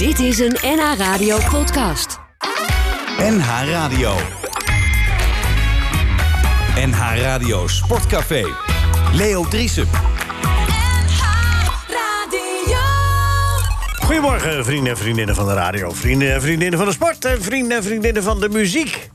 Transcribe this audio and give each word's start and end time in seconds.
Dit 0.00 0.18
is 0.18 0.38
een 0.38 0.56
NH 0.62 0.98
Radio 0.98 1.38
podcast. 1.50 2.18
NH 3.18 3.48
Radio. 3.70 4.14
NH 6.76 7.22
Radio 7.22 7.68
Sportcafé. 7.68 8.44
Leo 9.12 9.48
Driesen. 9.48 9.88
Goedemorgen, 14.02 14.64
vrienden 14.64 14.92
en 14.92 14.98
vriendinnen 14.98 15.34
van 15.34 15.46
de 15.46 15.54
radio. 15.54 15.90
Vrienden 15.92 16.34
en 16.34 16.40
vriendinnen 16.40 16.78
van 16.78 16.88
de 16.88 16.94
sport. 16.94 17.24
En 17.24 17.42
vrienden 17.42 17.76
en 17.76 17.82
vriendinnen 17.82 18.22
van 18.22 18.40
de 18.40 18.48
muziek. 18.48 19.10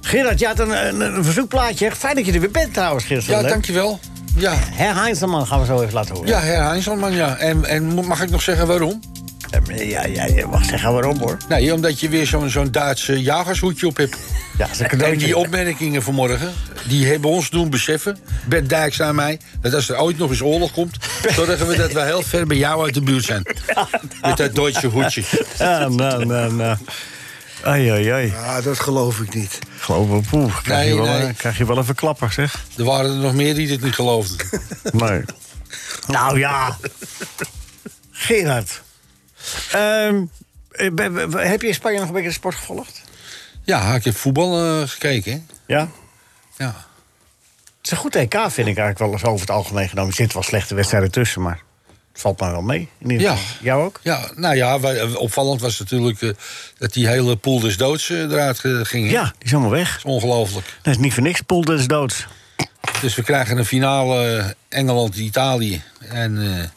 Gerard, 0.00 0.38
je 0.38 0.46
had 0.46 0.58
een, 0.58 0.86
een, 0.86 1.00
een 1.00 1.24
verzoekplaatje. 1.24 1.90
Fijn 1.90 2.14
dat 2.14 2.26
je 2.26 2.32
er 2.32 2.40
weer 2.40 2.50
bent 2.50 2.74
trouwens, 2.74 3.04
Gerard. 3.04 3.26
Ja, 3.26 3.42
dankjewel. 3.42 4.00
Ja, 4.36 4.52
Herr 4.56 4.94
Heinzelman 4.94 5.46
gaan 5.46 5.60
we 5.60 5.66
zo 5.66 5.80
even 5.80 5.94
laten 5.94 6.14
horen. 6.14 6.28
ja 6.28 6.40
Herr 6.40 6.64
Heinzelman, 6.64 7.12
ja. 7.12 7.36
En, 7.36 7.64
en 7.64 8.06
mag 8.06 8.22
ik 8.22 8.30
nog 8.30 8.42
zeggen 8.42 8.66
waarom? 8.66 9.00
Ja, 9.74 10.04
ja, 10.06 10.24
je 10.24 10.46
mag 10.50 10.64
zeggen 10.64 10.92
waarom, 10.92 11.18
hoor. 11.18 11.36
Nee, 11.48 11.74
omdat 11.74 12.00
je 12.00 12.08
weer 12.08 12.26
zo'n 12.26 12.50
zo'n 12.50 12.70
Duitse 12.70 13.22
jagershoedje 13.22 13.86
op 13.86 13.96
hebt. 13.96 14.16
Ja, 14.58 14.66
dat 14.66 14.70
is 14.70 14.78
een 14.92 15.00
En 15.02 15.18
die 15.18 15.36
opmerkingen 15.36 16.02
vanmorgen, 16.02 16.52
die 16.88 17.06
hebben 17.06 17.30
ons 17.30 17.50
doen 17.50 17.70
beseffen... 17.70 18.18
Bert 18.48 18.68
Dijkstra 18.68 19.08
en 19.08 19.14
mij, 19.14 19.40
dat 19.60 19.74
als 19.74 19.88
er 19.88 19.98
ooit 20.00 20.18
nog 20.18 20.30
eens 20.30 20.42
oorlog 20.42 20.72
komt... 20.72 20.96
zorgen 21.34 21.66
we 21.66 21.76
dat 21.76 21.92
we 21.92 22.00
heel 22.02 22.22
ver 22.22 22.46
bij 22.46 22.56
jou 22.56 22.84
uit 22.84 22.94
de 22.94 23.00
buurt 23.00 23.24
zijn. 23.24 23.42
Met 24.22 24.36
dat 24.36 24.54
Duitse 24.54 24.86
hoedje. 24.86 25.22
Ja, 25.58 25.88
nou, 25.88 26.24
nou, 26.26 26.52
nou. 26.52 26.76
Ai, 27.62 27.88
ai, 27.90 28.08
ai. 28.08 28.26
Ja, 28.26 28.60
dat 28.60 28.78
geloof 28.80 29.20
ik 29.20 29.34
niet. 29.34 29.58
Geloof 29.78 30.08
me, 30.08 30.20
poeh. 30.30 30.56
Krijg, 30.62 30.80
Nee, 30.84 30.94
je 30.94 31.02
wel, 31.02 31.12
nee. 31.12 31.22
een- 31.22 31.36
krijg 31.36 31.58
je 31.58 31.66
wel 31.66 31.78
even 31.78 31.94
klapper, 31.94 32.32
zeg. 32.32 32.64
Er 32.76 32.84
waren 32.84 33.10
er 33.10 33.16
nog 33.16 33.34
meer 33.34 33.54
die 33.54 33.66
dit 33.66 33.82
niet 33.82 33.94
geloofden. 33.94 34.46
Nee. 34.92 35.22
nou 36.06 36.38
ja. 36.38 36.76
Gerard. 38.10 38.82
Ehm, 39.72 40.24
eh, 40.70 41.48
heb 41.48 41.60
je 41.62 41.68
in 41.68 41.74
Spanje 41.74 41.98
nog 41.98 42.06
een 42.08 42.12
beetje 42.14 42.28
de 42.28 42.34
sport 42.34 42.54
gevolgd? 42.54 43.02
Ja, 43.62 43.94
ik 43.94 44.04
heb 44.04 44.16
voetbal 44.16 44.64
eh, 44.80 44.88
gekeken. 44.88 45.48
Ja. 45.66 45.88
Ja. 46.56 46.66
Het 46.66 47.84
is 47.84 47.90
een 47.90 47.96
goed 47.96 48.14
EK, 48.16 48.32
vind 48.34 48.56
ik 48.68 48.78
eigenlijk 48.78 48.98
wel 48.98 49.12
eens 49.12 49.24
over 49.24 49.40
het 49.40 49.50
algemeen 49.50 49.88
genomen. 49.88 50.10
Er 50.10 50.16
zitten 50.16 50.34
wel 50.38 50.46
slechte 50.48 50.74
wedstrijden 50.74 51.10
tussen, 51.10 51.42
maar 51.42 51.60
het 52.12 52.20
valt 52.20 52.40
maar 52.40 52.50
wel 52.50 52.62
mee. 52.62 52.88
In 52.98 53.10
ieder 53.10 53.26
Ja. 53.26 53.36
geval. 53.36 53.56
Jou 53.64 53.84
ook? 53.84 54.00
Ja, 54.02 54.30
nou 54.34 54.54
ja, 54.56 54.80
wij- 54.80 55.00
eh, 55.00 55.14
opvallend 55.16 55.60
was 55.60 55.78
natuurlijk 55.78 56.34
dat 56.78 56.92
die 56.92 57.06
hele 57.08 57.36
pool 57.36 57.60
des 57.60 57.76
doods 57.76 58.08
eruit 58.08 58.58
ging. 58.82 59.10
Ja, 59.10 59.22
die 59.24 59.32
is 59.46 59.52
allemaal 59.52 59.70
weg. 59.70 59.88
Dat 59.88 59.96
is 59.98 60.04
ongelooflijk. 60.04 60.66
Dat 60.82 60.94
is 60.94 61.00
niet 61.00 61.14
voor 61.14 61.22
niks. 61.22 61.40
Poel 61.40 61.60
des 61.64 61.86
doods. 61.86 62.26
Dus 63.00 63.14
we 63.14 63.22
krijgen 63.22 63.58
een 63.58 63.64
finale 63.66 64.54
Engeland-Italië. 64.68 65.82
En 66.08 66.70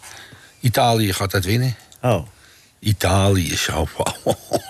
Italië 0.59 1.13
gaat 1.13 1.31
dat 1.31 1.43
winnen. 1.45 1.75
Oh. 2.01 2.27
Italië 2.79 3.55
zo. 3.57 3.87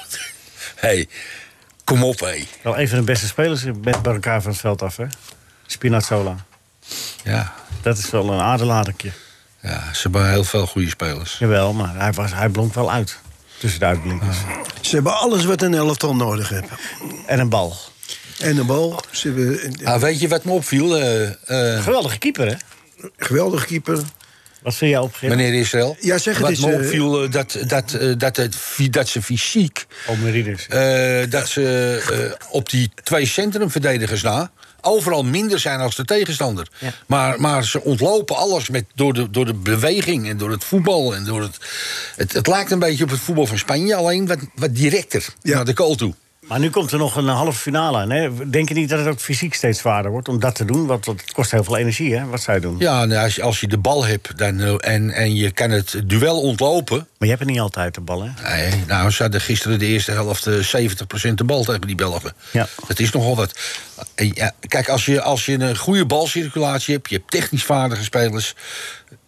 hey, 0.76 1.08
kom 1.84 2.04
op, 2.04 2.20
hé. 2.20 2.48
Wel 2.64 2.80
een 2.80 2.88
van 2.90 2.98
de 2.98 3.04
beste 3.04 3.28
spelers 3.28 3.64
met 3.64 4.02
bij 4.02 4.14
elkaar 4.14 4.42
van 4.42 4.52
het 4.52 4.60
veld 4.60 4.82
af, 4.82 4.98
hè? 4.98 5.06
Spinazzola. 5.66 6.36
Ja, 7.24 7.54
Dat 7.82 7.98
is 7.98 8.10
wel 8.10 8.30
een 8.34 8.40
aderladertje. 8.42 9.12
ja, 9.62 9.94
ze 9.94 10.02
hebben 10.02 10.30
heel 10.30 10.44
veel 10.44 10.66
goede 10.68 10.90
spelers. 10.90 11.38
Jawel, 11.38 11.74
maar 11.74 11.96
hij, 11.96 12.12
was, 12.12 12.34
hij 12.34 12.50
blonk 12.50 12.74
wel 12.74 12.92
uit. 12.92 13.18
Tussen 13.58 13.80
de 13.80 13.86
uitblinkers. 13.86 14.38
Ze 14.82 14.96
hebben 14.96 15.18
alles 15.18 15.46
wat 15.46 15.62
een 15.62 15.74
elftal 15.74 16.16
nodig 16.16 16.50
heeft. 16.50 16.68
En 17.28 17.40
een 17.40 17.50
bal. 17.50 17.76
En 18.40 18.58
een 18.58 18.66
bal. 18.66 19.02
Ze 19.12 19.28
hebben 19.28 19.76
Ah, 19.88 20.02
weet 20.02 20.20
je 20.20 20.28
wat 20.28 20.44
me 20.44 20.52
opviel, 20.52 20.98
eh, 20.98 21.76
eh, 21.76 21.84
Geweldige 21.84 22.18
keeper, 22.18 22.48
hè? 22.48 22.56
geweldige 23.18 23.66
keeper. 23.66 24.02
Wat 24.62 24.76
vind 24.76 24.92
jij 25.20 25.30
meneer 25.30 25.54
Israël? 25.54 25.98
Ja, 26.00 26.18
zeg 26.18 26.34
het 26.34 26.42
Wat 26.42 26.52
eens, 26.52 26.66
me 26.66 26.72
eh, 26.72 26.80
opviel, 26.80 27.24
eh, 27.24 27.32
dat, 27.32 27.58
dat, 27.68 27.94
eh, 27.94 28.14
dat, 28.18 28.38
het, 28.38 28.56
dat 28.90 29.08
ze 29.08 29.22
fysiek... 29.22 29.86
Oh, 30.08 30.18
eh, 30.70 31.30
dat 31.30 31.48
ze 31.48 32.34
eh, 32.40 32.48
op 32.52 32.70
die 32.70 32.92
twee 33.04 33.26
centrumverdedigers 33.26 34.22
na 34.22 34.52
overal 34.82 35.24
minder 35.24 35.60
zijn 35.60 35.80
als 35.80 35.96
de 35.96 36.06
tegenstander. 36.06 36.68
Ja. 36.78 36.94
Maar, 37.06 37.42
maar 37.42 37.66
ze 37.66 37.82
ontlopen 37.84 38.36
alles 38.36 38.70
met, 38.70 38.86
door, 38.96 39.14
de, 39.14 39.30
door 39.30 39.46
de 39.46 39.54
beweging 39.54 40.30
en 40.30 40.38
door 40.38 40.52
het 40.52 40.64
voetbal. 40.64 41.16
En 41.16 41.26
door 41.26 41.42
het, 41.42 41.58
het, 42.16 42.34
het 42.34 42.48
lijkt 42.48 42.72
een 42.72 42.80
beetje 42.80 43.04
op 43.04 43.10
het 43.10 43.20
voetbal 43.20 43.46
van 43.46 43.58
Spanje, 43.58 43.96
alleen 43.96 44.28
wat, 44.28 44.40
wat 44.56 44.76
directer 44.76 45.26
Ja. 45.42 45.56
naar 45.56 45.66
de 45.66 45.78
goal 45.78 45.96
toe. 45.96 46.14
Maar 46.50 46.60
nu 46.60 46.70
komt 46.70 46.92
er 46.92 46.98
nog 46.98 47.16
een 47.16 47.28
halve 47.28 47.60
finale 47.60 47.98
aan. 47.98 48.10
Hè? 48.10 48.50
Denk 48.50 48.68
je 48.68 48.76
niet 48.76 48.90
dat 48.90 49.00
het 49.00 49.08
ook 49.08 49.20
fysiek 49.20 49.54
steeds 49.54 49.80
zwaarder 49.80 50.12
wordt 50.12 50.28
om 50.28 50.40
dat 50.40 50.56
te 50.56 50.66
doen? 50.66 50.86
Want 50.86 51.06
het 51.06 51.32
kost 51.32 51.52
heel 51.52 51.64
veel 51.64 51.78
energie, 51.78 52.16
hè? 52.16 52.26
Wat 52.26 52.42
zij 52.42 52.60
doen. 52.60 52.76
Ja, 52.80 53.06
nou, 53.06 53.24
als, 53.24 53.36
je, 53.36 53.42
als 53.42 53.60
je 53.60 53.68
de 53.68 53.78
bal 53.78 54.06
hebt 54.06 54.38
dan, 54.38 54.60
eh, 54.60 54.76
en, 54.80 55.12
en 55.12 55.36
je 55.36 55.52
kan 55.52 55.70
het 55.70 56.02
duel 56.06 56.42
ontlopen. 56.42 56.98
Maar 56.98 57.08
je 57.18 57.28
hebt 57.28 57.40
het 57.40 57.50
niet 57.50 57.60
altijd, 57.60 57.94
de 57.94 58.02
bal, 58.02 58.24
hè? 58.24 58.30
Nee, 58.56 58.84
nou, 58.88 59.12
ze 59.12 59.22
hadden 59.22 59.42
gisteren 59.42 59.80
de 59.80 59.86
eerste 59.86 60.12
helft 60.12 60.48
eh, 60.48 60.84
70% 61.30 61.34
de 61.34 61.44
bal 61.44 61.64
tegen 61.64 61.88
die 61.88 61.96
Belgen. 61.96 62.34
Ja. 62.52 62.68
Dat 62.88 63.00
is 63.00 63.12
nogal 63.12 63.36
wat. 63.36 63.60
Ja, 64.16 64.54
kijk, 64.68 64.90
als 64.90 65.06
je, 65.06 65.22
als 65.22 65.46
je 65.46 65.60
een 65.60 65.78
goede 65.78 66.06
balcirculatie 66.06 66.94
hebt, 66.94 67.10
je 67.10 67.16
hebt 67.16 67.32
technisch 67.32 67.64
vaardige 67.64 68.04
spelers. 68.04 68.56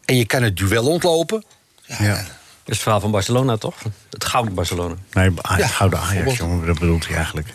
en 0.05 0.15
je 0.15 0.25
kan 0.25 0.43
het 0.43 0.57
duel 0.57 0.87
ontlopen. 0.87 1.43
Ja. 1.85 2.15
Dat 2.15 2.25
is 2.71 2.77
het 2.77 2.85
verhaal 2.85 2.99
van 3.01 3.11
Barcelona, 3.11 3.57
toch? 3.57 3.75
Het 4.09 4.25
gouden 4.25 4.53
Barcelona. 4.53 4.95
Nee, 5.13 5.31
Ja, 5.57 5.67
gouden 5.67 5.99
Ajax, 5.99 6.37
jongen. 6.37 6.65
Dat 6.65 6.79
bedoelt 6.79 7.07
hij 7.07 7.15
eigenlijk. 7.15 7.47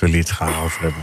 Dat 0.00 0.10
hij 0.10 0.18
het 0.18 0.30
gaan 0.30 0.54
over 0.64 0.80
hebben. 0.82 1.02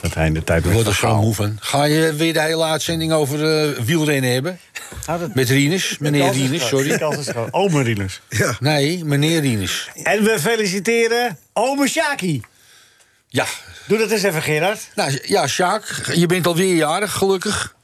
Dat 0.00 0.14
hij 0.14 0.26
in 0.26 0.34
de 0.34 0.44
tijd... 0.44 0.64
Ik 0.64 0.72
word 0.72 0.86
er 0.86 0.94
zo 0.94 1.20
moe 1.20 1.34
van. 1.34 1.56
Ga 1.60 1.84
je 1.84 2.14
weer 2.14 2.32
de 2.32 2.40
hele 2.40 2.64
uitzending 2.64 3.12
over 3.12 3.68
eh, 3.70 3.80
wielrennen 3.84 4.32
hebben? 4.32 4.58
Dat- 5.06 5.34
Met 5.34 5.48
Rinus, 5.48 5.98
meneer 5.98 6.32
Rinus, 6.32 6.66
sorry. 6.68 7.02
Oh, 7.50 7.82
Rinus. 7.82 8.20
Ja. 8.28 8.56
Nee, 8.60 9.04
meneer 9.04 9.40
Rinus. 9.40 9.88
En 10.02 10.22
we 10.24 10.36
feliciteren 10.40 11.38
ome 11.52 11.88
Shaki. 11.88 12.42
Ja, 13.28 13.46
Doe 13.86 13.98
dat 13.98 14.10
eens 14.10 14.22
even, 14.22 14.42
Gerard. 14.42 14.88
nou, 14.94 15.18
ja, 15.22 15.46
Sjaak, 15.46 16.10
je 16.14 16.26
bent 16.26 16.46
alweer 16.46 16.74
jarig, 16.74 17.12
gelukkig. 17.12 17.74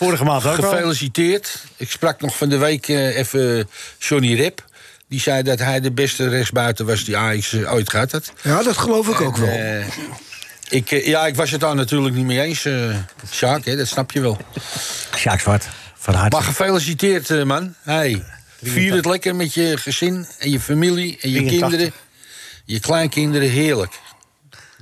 Vorige 0.00 0.24
maand 0.24 0.46
ook 0.46 0.56
al. 0.56 0.70
Gefeliciteerd. 0.70 1.64
Ik 1.76 1.90
sprak 1.90 2.20
nog 2.20 2.36
van 2.36 2.48
de 2.48 2.56
week 2.58 2.88
eh, 2.88 3.16
even 3.16 3.68
Johnny 3.98 4.34
Rep. 4.34 4.64
Die 5.08 5.20
zei 5.20 5.42
dat 5.42 5.58
hij 5.58 5.80
de 5.80 5.92
beste 5.92 6.28
rechtsbuiten 6.28 6.86
was 6.86 7.04
die 7.04 7.16
Ajax 7.16 7.52
eh, 7.52 7.72
ooit 7.72 7.90
gehad 7.90 8.12
had. 8.12 8.32
Ja, 8.42 8.62
dat 8.62 8.76
geloof 8.76 9.08
ik 9.08 9.20
ook 9.20 9.36
wel. 9.36 9.48
eh, 9.48 9.86
ik, 10.68 10.90
ja, 11.04 11.26
ik 11.26 11.34
was 11.34 11.50
het 11.50 11.60
daar 11.60 11.74
natuurlijk 11.74 12.14
niet 12.14 12.24
mee 12.24 12.40
eens, 12.40 12.64
eh 12.64 12.94
Sjaak, 13.30 13.64
hè, 13.64 13.76
dat 13.76 13.86
snap 13.86 14.10
je 14.10 14.20
wel. 14.20 14.38
Sjaak 15.16 15.40
Zwart, 15.40 15.68
van 15.94 16.14
harte. 16.14 16.36
Maar 16.36 16.44
gefeliciteerd, 16.44 17.44
man. 17.44 17.74
Hey, 17.82 18.24
vier 18.62 18.94
het 18.94 19.04
lekker 19.04 19.36
met 19.36 19.54
je 19.54 19.76
gezin 19.76 20.26
en 20.38 20.50
je 20.50 20.60
familie 20.60 21.18
en 21.20 21.30
je 21.30 21.36
83. 21.36 21.60
kinderen. 21.60 21.92
Je 22.64 22.80
kleinkinderen, 22.80 23.48
heerlijk. 23.50 23.92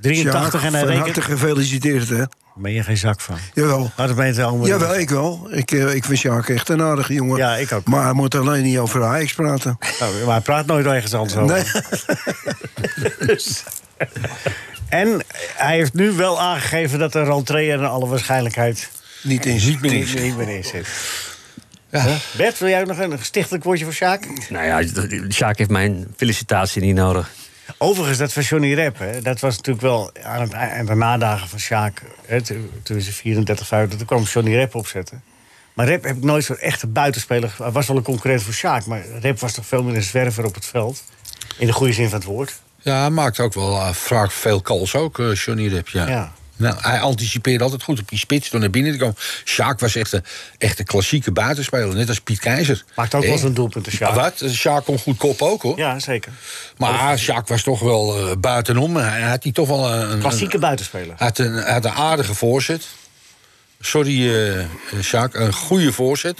83 0.01 0.63
en 0.63 0.73
hij 0.73 0.81
van 0.85 0.91
harte 0.95 1.05
rekent... 1.05 1.25
gefeliciteerd, 1.25 2.09
hè. 2.09 2.23
Ben 2.55 2.71
je 2.71 2.83
geen 2.83 2.97
zak 2.97 3.21
van. 3.21 3.37
Jawel. 3.53 3.91
Maar 3.97 4.07
dat 4.07 4.15
ben 4.15 4.33
je 4.33 4.43
allemaal... 4.43 4.67
Jawel, 4.67 4.95
ik 4.99 5.09
wel. 5.09 5.47
Ik, 5.51 5.71
eh, 5.71 5.93
ik 5.93 6.05
vind 6.05 6.17
Sjaak 6.19 6.49
echt 6.49 6.69
een 6.69 6.81
aardige 6.81 7.13
jongen. 7.13 7.37
Ja, 7.37 7.55
ik 7.55 7.71
ook. 7.71 7.85
Maar 7.87 8.03
hij 8.03 8.13
moet 8.13 8.35
alleen 8.35 8.63
niet 8.63 8.77
over 8.77 9.03
Ajax 9.03 9.33
praten. 9.33 9.77
Nou, 9.99 10.13
maar 10.25 10.33
hij 10.33 10.41
praat 10.41 10.65
nooit 10.65 10.85
ergens 10.85 11.13
anders 11.13 11.35
over. 11.35 11.55
Nee. 11.55 11.63
Dus- 13.27 13.63
En 14.89 15.21
hij 15.55 15.75
heeft 15.75 15.93
nu 15.93 16.11
wel 16.11 16.41
aangegeven 16.41 16.99
dat 16.99 17.13
de 17.13 17.23
rentree 17.23 17.71
er 17.71 17.79
in 17.79 17.85
alle 17.85 18.07
waarschijnlijk 18.07 18.55
niet 19.23 19.45
in 19.45 19.53
Niet 19.53 19.61
ziet. 19.61 19.81
meer 19.81 19.91
niet, 19.93 20.21
niet 20.21 20.37
meer 20.37 20.49
in 20.49 20.63
zit. 20.63 20.87
Ja. 21.89 22.17
Bert, 22.37 22.59
wil 22.59 22.69
jij 22.69 22.83
nog 22.83 22.97
een 22.97 23.17
stichtelijk 23.21 23.63
woordje 23.63 23.85
voor 23.85 23.93
Sjaak? 23.93 24.27
Nou 24.49 24.65
ja, 24.65 24.83
Sjaak 25.29 25.57
heeft 25.57 25.69
mijn 25.69 26.13
felicitatie 26.17 26.81
niet 26.81 26.95
nodig. 26.95 27.29
Overigens, 27.77 28.17
dat 28.17 28.33
van 28.33 28.43
Johnny 28.43 28.73
Rep, 28.73 28.99
hè, 28.99 29.21
dat 29.21 29.39
was 29.39 29.55
natuurlijk 29.55 29.85
wel 29.85 30.11
aan 30.23 30.41
het 30.41 30.51
eind 30.51 30.87
de 30.87 30.95
nadagen 30.95 31.47
van 31.47 31.59
Sjaak. 31.59 32.01
Toen 32.83 33.01
ze 33.01 33.11
34, 33.11 33.67
50, 33.67 33.97
toen 33.97 34.07
kwam 34.07 34.23
Johnny 34.23 34.55
Rep 34.55 34.75
opzetten. 34.75 35.23
Maar 35.73 35.85
Rep 35.87 36.03
heb 36.03 36.15
ik 36.15 36.23
nooit 36.23 36.43
zo'n 36.43 36.57
echte 36.57 36.87
buitenspeler. 36.87 37.55
Hij 37.57 37.71
was 37.71 37.87
wel 37.87 37.97
een 37.97 38.03
concurrent 38.03 38.43
voor 38.43 38.53
Sjaak, 38.53 38.85
maar 38.85 39.01
Rep 39.21 39.39
was 39.39 39.53
toch 39.53 39.65
veel 39.65 39.83
meer 39.83 39.95
een 39.95 40.03
zwerver 40.03 40.45
op 40.45 40.55
het 40.55 40.65
veld. 40.65 41.03
In 41.57 41.67
de 41.67 41.73
goede 41.73 41.93
zin 41.93 42.09
van 42.09 42.17
het 42.17 42.27
woord. 42.27 42.61
Ja, 42.81 42.99
hij 42.99 43.09
maakt 43.09 43.39
ook 43.39 43.53
wel 43.53 43.75
eh, 43.75 43.89
vaak 43.89 44.31
veel 44.31 44.61
calls 44.61 44.95
ook, 44.95 45.19
eh, 45.19 45.33
Johnny 45.33 45.67
Rep. 45.67 45.87
Ja. 45.87 46.07
Ja. 46.07 46.31
Nou, 46.59 46.75
hij 46.79 46.99
anticipeerde 47.01 47.63
altijd 47.63 47.83
goed 47.83 47.99
op 47.99 48.09
die 48.09 48.17
spits 48.19 48.49
door 48.49 48.59
naar 48.59 48.69
binnen 48.69 48.91
te 48.91 48.97
komen. 48.97 49.15
Sjaak 49.45 49.79
was 49.79 49.95
echt 49.95 50.11
een, 50.11 50.23
echt 50.57 50.79
een 50.79 50.85
klassieke 50.85 51.31
buitenspeler, 51.31 51.95
net 51.95 52.07
als 52.09 52.19
Piet 52.19 52.39
Keizer. 52.39 52.83
Maakt 52.95 53.15
ook 53.15 53.23
wel 53.23 53.31
eens 53.31 53.43
een 53.43 53.53
doelpunt, 53.53 53.87
Sjaak. 53.89 54.13
Wat? 54.15 54.43
Sjaak 54.51 54.85
kon 54.85 54.99
goed 54.99 55.17
kop 55.17 55.41
ook, 55.41 55.61
hoor. 55.61 55.77
Ja, 55.77 55.99
zeker. 55.99 56.31
Maar 56.77 57.17
Sjaak 57.19 57.47
was 57.47 57.63
toch 57.63 57.79
wel 57.79 58.29
eh, 58.29 58.35
buitenom. 58.37 58.95
Hij 58.95 59.21
had 59.21 59.43
hij 59.43 59.51
toch 59.51 59.67
wel 59.67 59.93
een... 59.93 60.11
een- 60.11 60.19
Klassieke 60.19 60.59
buitenspeler. 60.59 61.13
Hij 61.17 61.27
had 61.27 61.37
een, 61.37 61.57
had 61.63 61.85
een 61.85 61.91
aardige 61.91 62.33
voorzet. 62.33 62.87
Sorry, 63.79 64.67
Sjaak, 65.01 65.33
een 65.33 65.53
goede 65.53 65.91
voorzet. 65.93 66.39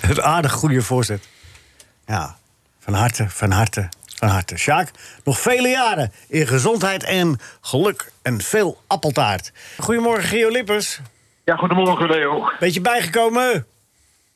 Een 0.00 0.22
aardig 0.22 0.52
goede 0.52 0.82
voorzet. 0.82 1.24
Ja, 2.06 2.36
van 2.80 2.94
harte, 2.94 3.26
van 3.28 3.50
harte, 3.50 3.88
van 4.22 4.30
harte. 4.30 4.58
Sjaak, 4.58 4.90
nog 5.24 5.40
vele 5.40 5.68
jaren 5.68 6.12
in 6.28 6.46
gezondheid 6.46 7.04
en 7.04 7.38
geluk 7.60 8.12
en 8.22 8.40
veel 8.40 8.80
appeltaart. 8.86 9.52
Goedemorgen, 9.78 10.24
Gio 10.24 10.48
Lippers. 10.48 11.00
Ja, 11.44 11.56
goedemorgen 11.56 12.10
Leo. 12.10 12.50
Beetje 12.58 12.80
bijgekomen? 12.80 13.66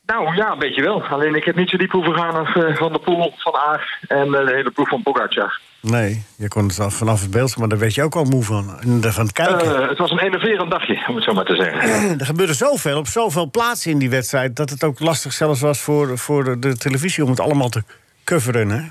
Nou 0.06 0.36
ja, 0.36 0.52
een 0.52 0.58
beetje 0.58 0.82
wel. 0.82 1.02
Alleen 1.02 1.34
ik 1.34 1.44
heb 1.44 1.56
niet 1.56 1.70
zo 1.70 1.76
diep 1.76 1.90
hoeven 1.90 2.14
gaan 2.14 2.34
als 2.34 2.54
eh, 2.54 2.76
Van 2.76 2.92
de 2.92 2.98
Poel, 2.98 3.32
Van 3.36 3.54
Aert 3.54 3.98
en 4.08 4.34
eh, 4.34 4.46
de 4.46 4.52
hele 4.54 4.70
ploeg 4.70 4.88
van 4.88 5.02
Pogacar. 5.02 5.60
Nee, 5.80 6.24
je 6.36 6.48
kon 6.48 6.66
het 6.66 6.94
vanaf 6.94 7.20
het 7.20 7.30
beeld, 7.30 7.56
maar 7.56 7.68
daar 7.68 7.78
werd 7.78 7.94
je 7.94 8.02
ook 8.02 8.14
al 8.14 8.24
moe 8.24 8.42
van. 8.42 8.64
Van 9.00 9.24
het 9.24 9.32
kijken. 9.32 9.82
Eh, 9.82 9.88
het 9.88 9.98
was 9.98 10.10
een 10.10 10.18
enerverend 10.18 10.70
dagje, 10.70 11.04
om 11.08 11.14
het 11.14 11.24
zo 11.24 11.32
maar 11.32 11.44
te 11.44 11.56
zeggen. 11.56 12.18
er 12.18 12.26
gebeurde 12.26 12.54
zoveel 12.54 12.98
op 12.98 13.06
zoveel 13.06 13.50
plaatsen 13.50 13.90
in 13.90 13.98
die 13.98 14.10
wedstrijd... 14.10 14.56
dat 14.56 14.70
het 14.70 14.84
ook 14.84 15.00
lastig 15.00 15.32
zelfs 15.32 15.60
was 15.60 15.80
voor, 15.80 16.18
voor 16.18 16.44
de, 16.44 16.58
de 16.58 16.76
televisie 16.76 17.24
om 17.24 17.30
het 17.30 17.40
allemaal 17.40 17.68
te 17.68 17.82
coveren, 18.24 18.68
hè? 18.68 18.82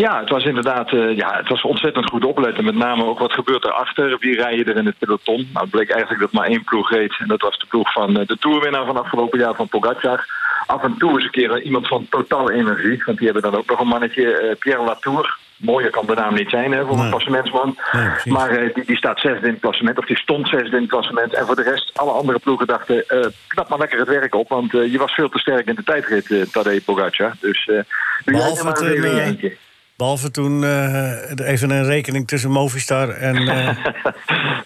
Ja, 0.00 0.20
het 0.20 0.28
was 0.28 0.44
inderdaad 0.44 0.92
eh, 0.92 1.16
ja, 1.16 1.36
het 1.36 1.48
was 1.48 1.62
ontzettend 1.62 2.10
goed 2.10 2.24
opletten. 2.24 2.64
Met 2.64 2.74
name 2.74 3.04
ook 3.04 3.18
wat 3.18 3.32
gebeurt 3.32 3.64
erachter. 3.64 4.16
Wie 4.20 4.36
rijden 4.36 4.66
er 4.66 4.76
in 4.76 4.86
het 4.86 4.98
peloton? 4.98 5.48
Nou, 5.52 5.64
het 5.64 5.70
bleek 5.70 5.90
eigenlijk 5.90 6.20
dat 6.20 6.32
maar 6.32 6.46
één 6.46 6.64
ploeg 6.64 6.90
reed. 6.90 7.14
En 7.18 7.28
dat 7.28 7.40
was 7.42 7.58
de 7.58 7.66
ploeg 7.66 7.92
van 7.92 8.18
eh, 8.18 8.26
de 8.26 8.38
toerwinnaar 8.38 8.84
van 8.86 8.96
afgelopen 8.96 9.38
jaar 9.38 9.54
van 9.54 9.68
Pogacar. 9.68 10.26
Af 10.66 10.82
en 10.82 10.94
toe 10.98 11.10
eens 11.10 11.24
een 11.24 11.30
keer 11.30 11.62
iemand 11.62 11.88
van 11.88 12.06
Total 12.10 12.50
Energie. 12.50 13.02
Want 13.06 13.18
die 13.18 13.30
hebben 13.30 13.50
dan 13.50 13.60
ook 13.60 13.68
nog 13.70 13.80
een 13.80 13.86
mannetje, 13.86 14.36
eh, 14.36 14.56
Pierre 14.58 14.84
Latour. 14.84 15.36
Mooier 15.56 15.90
kan 15.90 16.06
de 16.06 16.14
naam 16.14 16.34
niet 16.34 16.50
zijn 16.50 16.72
hè, 16.72 16.84
voor 16.84 16.94
Nee. 16.96 17.04
een 17.04 17.10
klassementsman. 17.10 17.78
Nee, 17.92 18.08
precies. 18.08 18.32
maar 18.32 18.72
die, 18.74 18.84
die 18.84 18.96
staat 18.96 19.20
zesde 19.20 19.46
in 19.46 19.52
het 19.52 19.60
klassement. 19.60 19.98
Of 19.98 20.06
die 20.06 20.18
stond 20.18 20.48
zesde 20.48 20.76
in 20.76 20.82
het 20.82 20.90
klassement. 20.90 21.34
En 21.34 21.46
voor 21.46 21.56
de 21.56 21.62
rest, 21.62 21.90
alle 21.94 22.10
andere 22.10 22.38
ploegen 22.38 22.66
dachten... 22.66 23.04
knap 23.46 23.68
maar 23.68 23.78
lekker 23.78 23.98
het 23.98 24.08
werk 24.08 24.34
op. 24.34 24.48
Want 24.48 24.70
je 24.70 24.98
was 24.98 25.12
veel 25.12 25.28
te 25.28 25.38
sterk 25.38 25.66
in 25.66 25.74
de 25.74 25.82
tijdrit, 25.82 26.52
Tadej 26.52 26.80
Pogacar. 26.80 27.32
Dus 27.40 27.64
doe 28.24 28.36
jij 28.36 28.62
maar 28.64 28.76
eh, 28.76 29.26
eentje. 29.26 29.56
Behalve 29.96 30.30
toen 30.30 30.64
eh, 30.64 31.48
even 31.50 31.70
een 31.70 31.84
rekening 31.84 32.28
tussen 32.28 32.50
Movistar 32.50 33.08
en... 33.08 33.36
eh, 33.48 33.76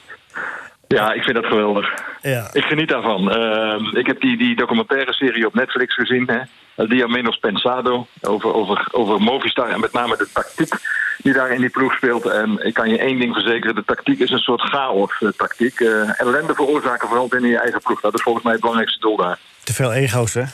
Ja, 0.88 1.12
ik 1.12 1.22
vind 1.22 1.36
dat 1.36 1.46
geweldig. 1.46 1.94
ja. 2.22 2.48
Ik 2.52 2.64
geniet 2.64 2.88
daarvan. 2.88 3.30
Ehm, 3.32 3.96
ik 3.96 4.06
heb 4.06 4.20
die, 4.20 4.36
die 4.38 4.56
documentaire 4.56 5.12
serie 5.12 5.46
op 5.46 5.54
Netflix 5.54 5.94
gezien. 5.94 6.30
Hè? 6.30 6.86
Dia 6.86 7.06
Menos 7.06 7.36
Pensado. 7.38 8.06
Over, 8.20 8.54
over, 8.54 8.88
over 8.90 9.20
Movistar 9.20 9.68
en 9.68 9.80
met 9.80 9.92
name 9.92 10.16
de 10.16 10.28
tactiek 10.32 10.74
die 11.18 11.32
daar 11.32 11.50
in 11.50 11.60
die 11.60 11.70
ploeg 11.70 11.92
speelt. 11.94 12.26
En 12.26 12.66
ik 12.66 12.74
kan 12.74 12.88
je 12.90 12.98
één 12.98 13.18
ding 13.18 13.32
verzekeren. 13.34 13.74
De 13.74 13.84
tactiek 13.84 14.18
is 14.20 14.30
een 14.30 14.38
soort 14.38 14.60
chaos-tactiek. 14.60 15.80
Eh 15.80 16.20
ellende 16.20 16.54
veroorzaken 16.54 17.08
vooral 17.08 17.28
binnen 17.28 17.50
je 17.50 17.58
eigen 17.58 17.80
ploeg. 17.80 18.00
Dat 18.00 18.14
is 18.14 18.22
volgens 18.22 18.44
mij 18.44 18.52
het 18.52 18.62
belangrijkste 18.62 19.00
doel 19.00 19.16
daar. 19.16 19.38
Te 19.64 19.74
veel 19.74 19.92
ego's, 19.92 20.34
hè? 20.34 20.44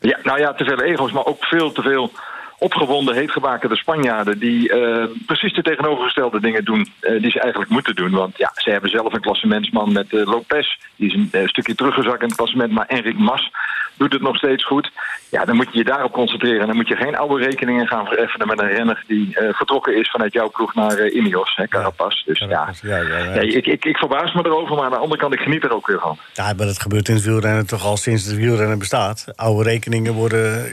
Ja, 0.00 0.18
nou 0.22 0.38
ja, 0.38 0.54
te 0.54 0.64
veel 0.64 0.80
ego's, 0.82 1.12
maar 1.12 1.24
ook 1.24 1.44
veel 1.44 1.72
te 1.72 1.82
veel 1.82 2.12
opgewonden, 2.58 3.14
heetgebakende 3.14 3.76
Spanjaarden... 3.76 4.38
die 4.38 4.72
eh, 4.72 5.04
precies 5.26 5.52
de 5.52 5.62
tegenovergestelde 5.62 6.40
dingen 6.40 6.64
doen 6.64 6.88
eh, 7.00 7.22
die 7.22 7.30
ze 7.30 7.40
eigenlijk 7.40 7.70
moeten 7.70 7.94
doen. 7.94 8.10
Want 8.10 8.36
ja, 8.36 8.52
ze 8.54 8.70
hebben 8.70 8.90
zelf 8.90 9.12
een 9.12 9.20
klassementsman 9.20 9.92
met 9.92 10.12
eh, 10.12 10.26
Lopez. 10.26 10.78
Die 10.96 11.08
is 11.08 11.14
een 11.14 11.48
stukje 11.48 11.74
teruggezakt 11.74 12.22
in 12.22 12.28
het 12.28 12.36
klassement, 12.36 12.72
maar 12.72 12.86
Enric 12.86 13.18
Mas 13.18 13.50
doet 13.96 14.12
het 14.12 14.22
nog 14.22 14.36
steeds 14.36 14.64
goed. 14.64 14.90
Ja, 15.30 15.44
dan 15.44 15.56
moet 15.56 15.68
je 15.72 15.78
je 15.78 15.84
daarop 15.84 16.12
concentreren. 16.12 16.60
En 16.60 16.66
dan 16.66 16.76
moet 16.76 16.88
je 16.88 16.96
geen 16.96 17.16
oude 17.16 17.44
rekeningen 17.44 17.86
gaan 17.86 18.06
vereffenen 18.06 18.46
met 18.46 18.60
een 18.60 18.68
renner... 18.68 19.04
die 19.06 19.28
vertrokken 19.32 19.96
is 19.96 20.10
vanuit 20.10 20.32
jouw 20.32 20.50
ploeg 20.50 20.74
naar 20.74 21.08
Ineos, 21.08 21.56
hè, 21.56 21.68
Carapaz. 21.68 22.24
Dus 22.24 22.38
ja, 22.38 22.72
Ja, 22.82 22.96
ja, 22.96 23.40
ik, 23.40 23.66
ik, 23.66 23.84
ik 23.84 23.96
verbaas 23.96 24.32
me 24.32 24.44
erover, 24.44 24.76
maar 24.76 24.84
aan 24.84 24.90
de 24.90 24.96
andere 24.96 25.20
kant, 25.20 25.32
ik 25.32 25.40
geniet 25.40 25.64
er 25.64 25.74
ook 25.74 25.86
weer 25.86 26.00
van. 26.00 26.18
Ja, 26.32 26.44
maar 26.44 26.66
dat 26.66 26.80
gebeurt 26.80 27.08
in 27.08 27.14
het 27.14 27.24
wielrennen 27.24 27.66
toch 27.66 27.84
al 27.84 27.96
sinds 27.96 28.24
het 28.24 28.36
wielrennen 28.36 28.78
bestaat. 28.78 29.32
Oude 29.36 29.68
rekeningen 29.68 30.12
worden... 30.12 30.72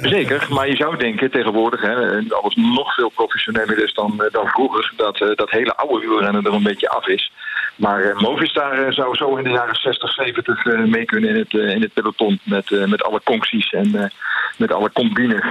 Zeker, 0.00 0.46
maar 0.50 0.68
je 0.68 0.76
zou 0.76 0.96
denken 0.96 1.30
tegenwoordig, 1.30 1.80
hè, 1.80 2.16
en 2.18 2.32
alles 2.32 2.54
nog 2.54 2.94
veel 2.94 3.08
professioneler 3.08 3.84
is 3.84 3.94
dan, 3.94 4.22
eh, 4.24 4.32
dan 4.32 4.46
vroeger, 4.46 4.92
dat 4.96 5.20
eh, 5.20 5.28
dat 5.36 5.50
hele 5.50 5.74
oude 5.76 6.06
wielrennen 6.06 6.44
er 6.44 6.52
een 6.52 6.62
beetje 6.62 6.88
af 6.90 7.06
is. 7.06 7.32
Maar 7.76 8.00
eh, 8.02 8.20
Movistar 8.20 8.92
zou 8.92 9.14
zo 9.16 9.36
in 9.36 9.44
de 9.44 9.50
jaren 9.50 9.74
60, 9.74 10.12
70 10.12 10.64
eh, 10.66 10.78
mee 10.84 11.04
kunnen 11.04 11.30
in 11.30 11.36
het, 11.36 11.52
in 11.52 11.82
het 11.82 11.92
peloton. 11.92 12.40
Met, 12.44 12.70
met 12.88 13.02
alle 13.02 13.20
concties 13.24 13.70
en 13.72 13.94
eh, 13.94 14.10
met 14.56 14.72
alle 14.72 14.92
combines. 14.92 15.44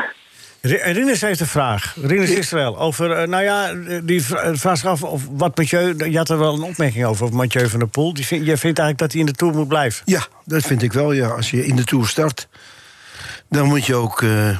Ri- 0.61 0.81
Rinus 0.91 1.21
heeft 1.21 1.39
een 1.39 1.45
vraag. 1.47 1.95
Rinus 2.01 2.35
Israël. 2.35 2.79
Over, 2.79 3.27
nou 3.29 3.43
ja, 3.43 3.73
die 4.03 4.23
vra- 4.23 4.55
vraagt 4.55 4.79
zich 4.79 4.89
af 4.89 5.03
of 5.03 5.27
wat 5.31 5.57
Mathieu... 5.57 6.09
Je 6.09 6.17
had 6.17 6.29
er 6.29 6.37
wel 6.39 6.53
een 6.53 6.61
opmerking 6.63 7.05
over, 7.05 7.23
over 7.23 7.35
Mathieu 7.35 7.67
van 7.67 7.79
der 7.79 7.87
Poel. 7.87 8.13
Die 8.13 8.25
vind, 8.25 8.45
jij 8.45 8.57
vindt 8.57 8.79
eigenlijk 8.79 8.97
dat 8.97 9.11
hij 9.11 9.19
in 9.19 9.25
de 9.25 9.31
Tour 9.33 9.53
moet 9.55 9.67
blijven? 9.67 10.01
Ja, 10.05 10.21
dat 10.45 10.61
vind 10.63 10.81
ik 10.83 10.93
wel, 10.93 11.11
ja. 11.11 11.27
Als 11.27 11.51
je 11.51 11.65
in 11.65 11.75
de 11.75 11.83
Tour 11.83 12.07
start, 12.07 12.47
dan 13.51 13.67
moet 13.67 13.85
je 13.85 13.95
ook 13.95 14.21
eh, 14.21 14.57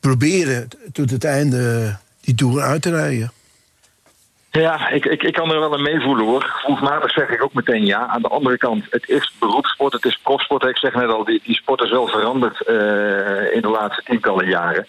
proberen 0.00 0.68
tot 0.92 1.10
het 1.10 1.24
einde 1.24 1.84
eh, 1.86 1.94
die 2.20 2.34
Tour 2.34 2.62
uit 2.62 2.82
te 2.82 2.90
rijden. 2.90 3.32
Ja, 4.50 4.88
ik, 4.88 5.04
ik, 5.04 5.22
ik 5.22 5.32
kan 5.32 5.52
er 5.52 5.60
wel 5.60 5.74
een 5.74 5.82
meevoelen 5.82 6.26
hoor. 6.26 6.42
Gevoelsmatig 6.42 7.10
zeg 7.10 7.28
ik 7.28 7.42
ook 7.42 7.52
meteen 7.52 7.86
ja. 7.86 8.06
Aan 8.06 8.22
de 8.22 8.28
andere 8.28 8.58
kant, 8.58 8.84
het 8.90 9.08
is 9.08 9.32
beroepssport, 9.38 9.92
het 9.92 10.04
is 10.04 10.18
profsport. 10.22 10.64
Ik 10.64 10.78
zeg 10.78 10.94
net 10.94 11.08
al, 11.08 11.24
die, 11.24 11.40
die 11.44 11.54
sport 11.54 11.82
is 11.82 11.90
wel 11.90 12.06
veranderd 12.06 12.60
eh, 12.66 13.54
in 13.54 13.60
de 13.60 13.68
laatste 13.68 14.02
tientallen 14.04 14.48
jaren. 14.48 14.86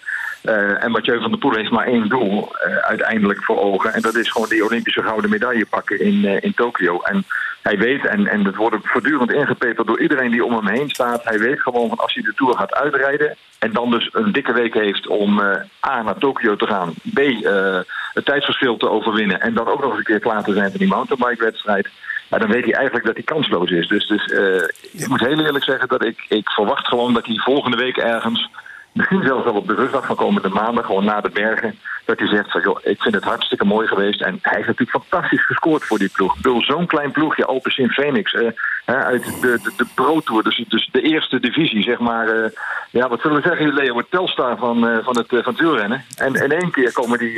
En 0.79 0.91
Mathieu 0.91 1.21
van 1.21 1.29
der 1.29 1.39
Poel 1.39 1.55
heeft 1.55 1.71
maar 1.71 1.87
één 1.87 2.09
doel 2.09 2.55
uiteindelijk 2.81 3.43
voor 3.43 3.59
ogen. 3.59 3.93
En 3.93 4.01
dat 4.01 4.15
is 4.15 4.31
gewoon 4.31 4.49
die 4.49 4.65
Olympische 4.65 5.03
gouden 5.03 5.29
medaille 5.29 5.65
pakken 5.65 5.99
in, 5.99 6.41
in 6.43 6.53
Tokio. 6.53 6.99
En 7.01 7.25
hij 7.67 7.77
weet, 7.77 8.05
en, 8.05 8.27
en 8.27 8.45
het 8.45 8.55
wordt 8.55 8.75
voortdurend 8.81 9.31
ingepeperd 9.31 9.87
door 9.87 9.99
iedereen 10.01 10.31
die 10.31 10.45
om 10.45 10.53
hem 10.53 10.67
heen 10.67 10.89
staat. 10.89 11.23
Hij 11.23 11.39
weet 11.39 11.61
gewoon 11.61 11.89
van 11.89 11.97
als 11.97 12.13
hij 12.13 12.23
de 12.23 12.33
Tour 12.33 12.57
gaat 12.57 12.73
uitrijden. 12.73 13.35
En 13.59 13.71
dan 13.71 13.89
dus 13.89 14.09
een 14.11 14.31
dikke 14.31 14.53
week 14.53 14.73
heeft 14.73 15.07
om 15.07 15.39
eh, 15.39 15.89
A 15.89 16.01
naar 16.01 16.17
Tokio 16.17 16.55
te 16.55 16.67
gaan. 16.67 16.93
B 17.13 17.19
eh, 17.19 17.79
het 18.13 18.25
tijdsverschil 18.25 18.77
te 18.77 18.89
overwinnen. 18.89 19.41
En 19.41 19.53
dan 19.53 19.67
ook 19.67 19.81
nog 19.81 19.89
eens 19.89 19.97
een 19.97 20.03
keer 20.03 20.19
klaar 20.19 20.43
te 20.43 20.53
zijn 20.53 20.69
voor 20.69 20.79
die 20.79 20.87
mountainbike-wedstrijd. 20.87 21.89
Ja, 22.29 22.37
dan 22.37 22.49
weet 22.49 22.63
hij 22.63 22.73
eigenlijk 22.73 23.05
dat 23.05 23.15
hij 23.15 23.23
kansloos 23.23 23.69
is. 23.69 23.87
Dus, 23.87 24.07
dus 24.07 24.25
eh, 24.25 25.01
ik 25.01 25.07
moet 25.07 25.19
heel 25.19 25.39
eerlijk 25.39 25.63
zeggen 25.63 25.87
dat 25.87 26.05
ik, 26.05 26.25
ik 26.27 26.49
verwacht 26.49 26.87
gewoon 26.87 27.13
dat 27.13 27.25
hij 27.25 27.35
volgende 27.35 27.77
week 27.77 27.97
ergens. 27.97 28.49
Misschien 28.91 29.23
zelfs 29.23 29.43
wel 29.43 29.53
op 29.53 29.67
de 29.67 29.75
rustdag 29.75 30.05
van 30.05 30.15
komende 30.15 30.49
maandag, 30.49 30.85
gewoon 30.85 31.05
na 31.05 31.21
de 31.21 31.29
bergen. 31.29 31.79
Dat 32.07 32.19
hij 32.19 32.27
zegt 32.27 32.51
van 32.51 32.61
joh, 32.61 32.77
ik 32.83 33.01
vind 33.01 33.15
het 33.15 33.23
hartstikke 33.23 33.65
mooi 33.65 33.87
geweest. 33.87 34.21
En 34.21 34.39
hij 34.41 34.55
heeft 34.55 34.67
natuurlijk 34.67 35.03
fantastisch 35.03 35.45
gescoord 35.45 35.85
voor 35.85 35.97
die 35.97 36.09
ploeg. 36.09 36.35
Ik 36.35 36.41
bedoel, 36.41 36.61
zo'n 36.63 36.87
klein 36.87 37.11
ploegje, 37.11 37.45
Alpecin 37.45 37.89
Phoenix. 37.89 38.33
eh, 38.33 38.47
hè, 38.85 38.95
uit 38.95 39.23
de, 39.23 39.59
de, 39.61 39.71
de 39.75 39.85
Pro 39.93 40.19
Tour, 40.19 40.43
dus, 40.43 40.63
dus 40.67 40.89
de 40.91 41.01
eerste 41.01 41.39
divisie, 41.39 41.83
zeg 41.83 41.99
maar. 41.99 42.27
eh, 42.27 42.49
ja, 42.91 43.09
wat 43.09 43.21
zullen 43.21 43.41
we 43.41 43.47
zeggen, 43.47 43.73
Leo? 43.73 43.97
Het 43.97 44.11
telstar 44.11 44.57
van, 44.57 44.87
eh, 44.87 45.03
van, 45.03 45.17
het, 45.17 45.27
van 45.27 45.41
het 45.53 45.59
wielrennen. 45.59 46.03
En 46.17 46.33
in 46.33 46.51
één 46.51 46.71
keer 46.71 46.91
komen 46.91 47.17
die, 47.19 47.33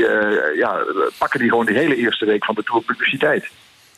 ja, 0.55 0.77
pakken 1.17 1.39
die 1.39 1.49
gewoon 1.49 1.65
de 1.65 1.73
hele 1.73 1.95
eerste 1.95 2.25
week 2.25 2.45
van 2.45 2.55
de 2.55 2.63
Tour 2.63 2.81
publiciteit. 2.83 3.49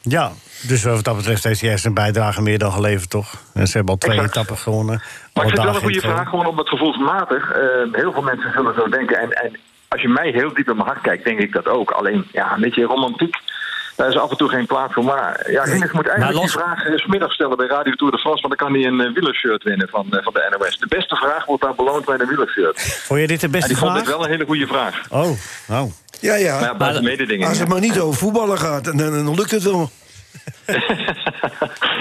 Ja, 0.01 0.31
dus 0.67 0.83
wat 0.83 1.03
dat 1.03 1.15
betreft 1.15 1.43
heeft 1.43 1.61
hij 1.61 1.71
echt 1.71 1.85
een 1.85 1.93
bijdrage 1.93 2.41
meer 2.41 2.57
dan 2.57 2.71
geleverd, 2.71 3.09
toch? 3.09 3.33
En 3.53 3.67
ze 3.67 3.75
hebben 3.77 3.93
al 3.93 3.99
twee 3.99 4.15
Exact. 4.15 4.35
etappen 4.35 4.57
gewonnen. 4.57 4.95
Maar 5.33 5.43
ik 5.45 5.49
vind 5.49 5.51
het 5.51 5.63
wel 5.63 5.75
een 5.75 5.81
goede 5.81 6.01
in 6.01 6.09
vraag, 6.13 6.29
gewoon 6.29 6.45
omdat 6.45 6.69
gevoelsmatig. 6.69 7.51
eh, 7.51 7.61
heel 7.91 8.11
veel 8.11 8.21
mensen 8.21 8.51
zullen 8.51 8.73
zo 8.75 8.89
denken. 8.89 9.19
En, 9.19 9.31
en 9.31 9.57
als 9.93 10.01
je 10.01 10.07
mij 10.07 10.29
heel 10.29 10.53
diep 10.53 10.69
in 10.69 10.75
mijn 10.75 10.87
hart 10.87 11.01
kijkt, 11.01 11.23
denk 11.23 11.39
ik 11.39 11.53
dat 11.53 11.67
ook. 11.67 11.91
Alleen, 11.91 12.27
ja, 12.31 12.53
een 12.53 12.61
beetje 12.61 12.83
romantiek. 12.83 13.35
Daar 13.95 14.09
is 14.09 14.17
af 14.17 14.29
en 14.31 14.37
toe 14.37 14.49
geen 14.49 14.65
plaats 14.65 14.93
voor. 14.93 15.03
Maar 15.03 15.51
ja, 15.51 15.63
Rinus 15.63 15.91
moet 15.91 16.07
eigenlijk 16.07 16.37
los- 16.41 16.51
die 16.53 16.61
vraag 16.61 16.85
eh, 16.85 17.05
middag 17.07 17.31
stellen 17.33 17.57
bij 17.57 17.67
Radio 17.67 17.93
Tour 17.93 18.11
de 18.13 18.19
France. 18.19 18.41
Want 18.47 18.57
dan 18.57 18.67
kan 18.67 18.79
hij 18.79 18.87
een 18.87 18.99
uh, 19.07 19.13
wielershirt 19.13 19.63
winnen 19.63 19.87
van, 19.89 20.07
eh, 20.11 20.23
van 20.23 20.33
de 20.33 20.55
NOS. 20.59 20.77
De 20.77 20.87
beste 20.87 21.15
vraag 21.15 21.45
wordt 21.45 21.63
daar 21.63 21.75
beloond 21.75 22.05
bij 22.05 22.19
een 22.19 22.27
wielershirt. 22.27 22.81
Vond 22.81 23.19
je 23.19 23.27
dit 23.27 23.39
de 23.39 23.45
En 23.45 23.51
beste 23.51 23.67
die 23.67 23.77
vond 23.77 23.97
ik 23.97 24.03
vraag? 24.03 24.15
wel 24.15 24.23
een 24.25 24.31
hele 24.31 24.45
goede 24.45 24.67
vraag. 24.67 25.01
Oh, 25.09 25.29
nou. 25.67 25.91
Ja, 26.19 26.35
ja. 26.35 26.73
Maar 26.77 26.93
ja. 27.01 27.47
Als 27.47 27.59
het 27.59 27.67
maar 27.67 27.79
niet 27.79 27.99
over 27.99 28.19
voetballen 28.19 28.57
gaat, 28.57 28.83
dan, 28.83 28.97
dan 28.97 29.35
lukt 29.35 29.51
het 29.51 29.63
wel. 29.63 29.89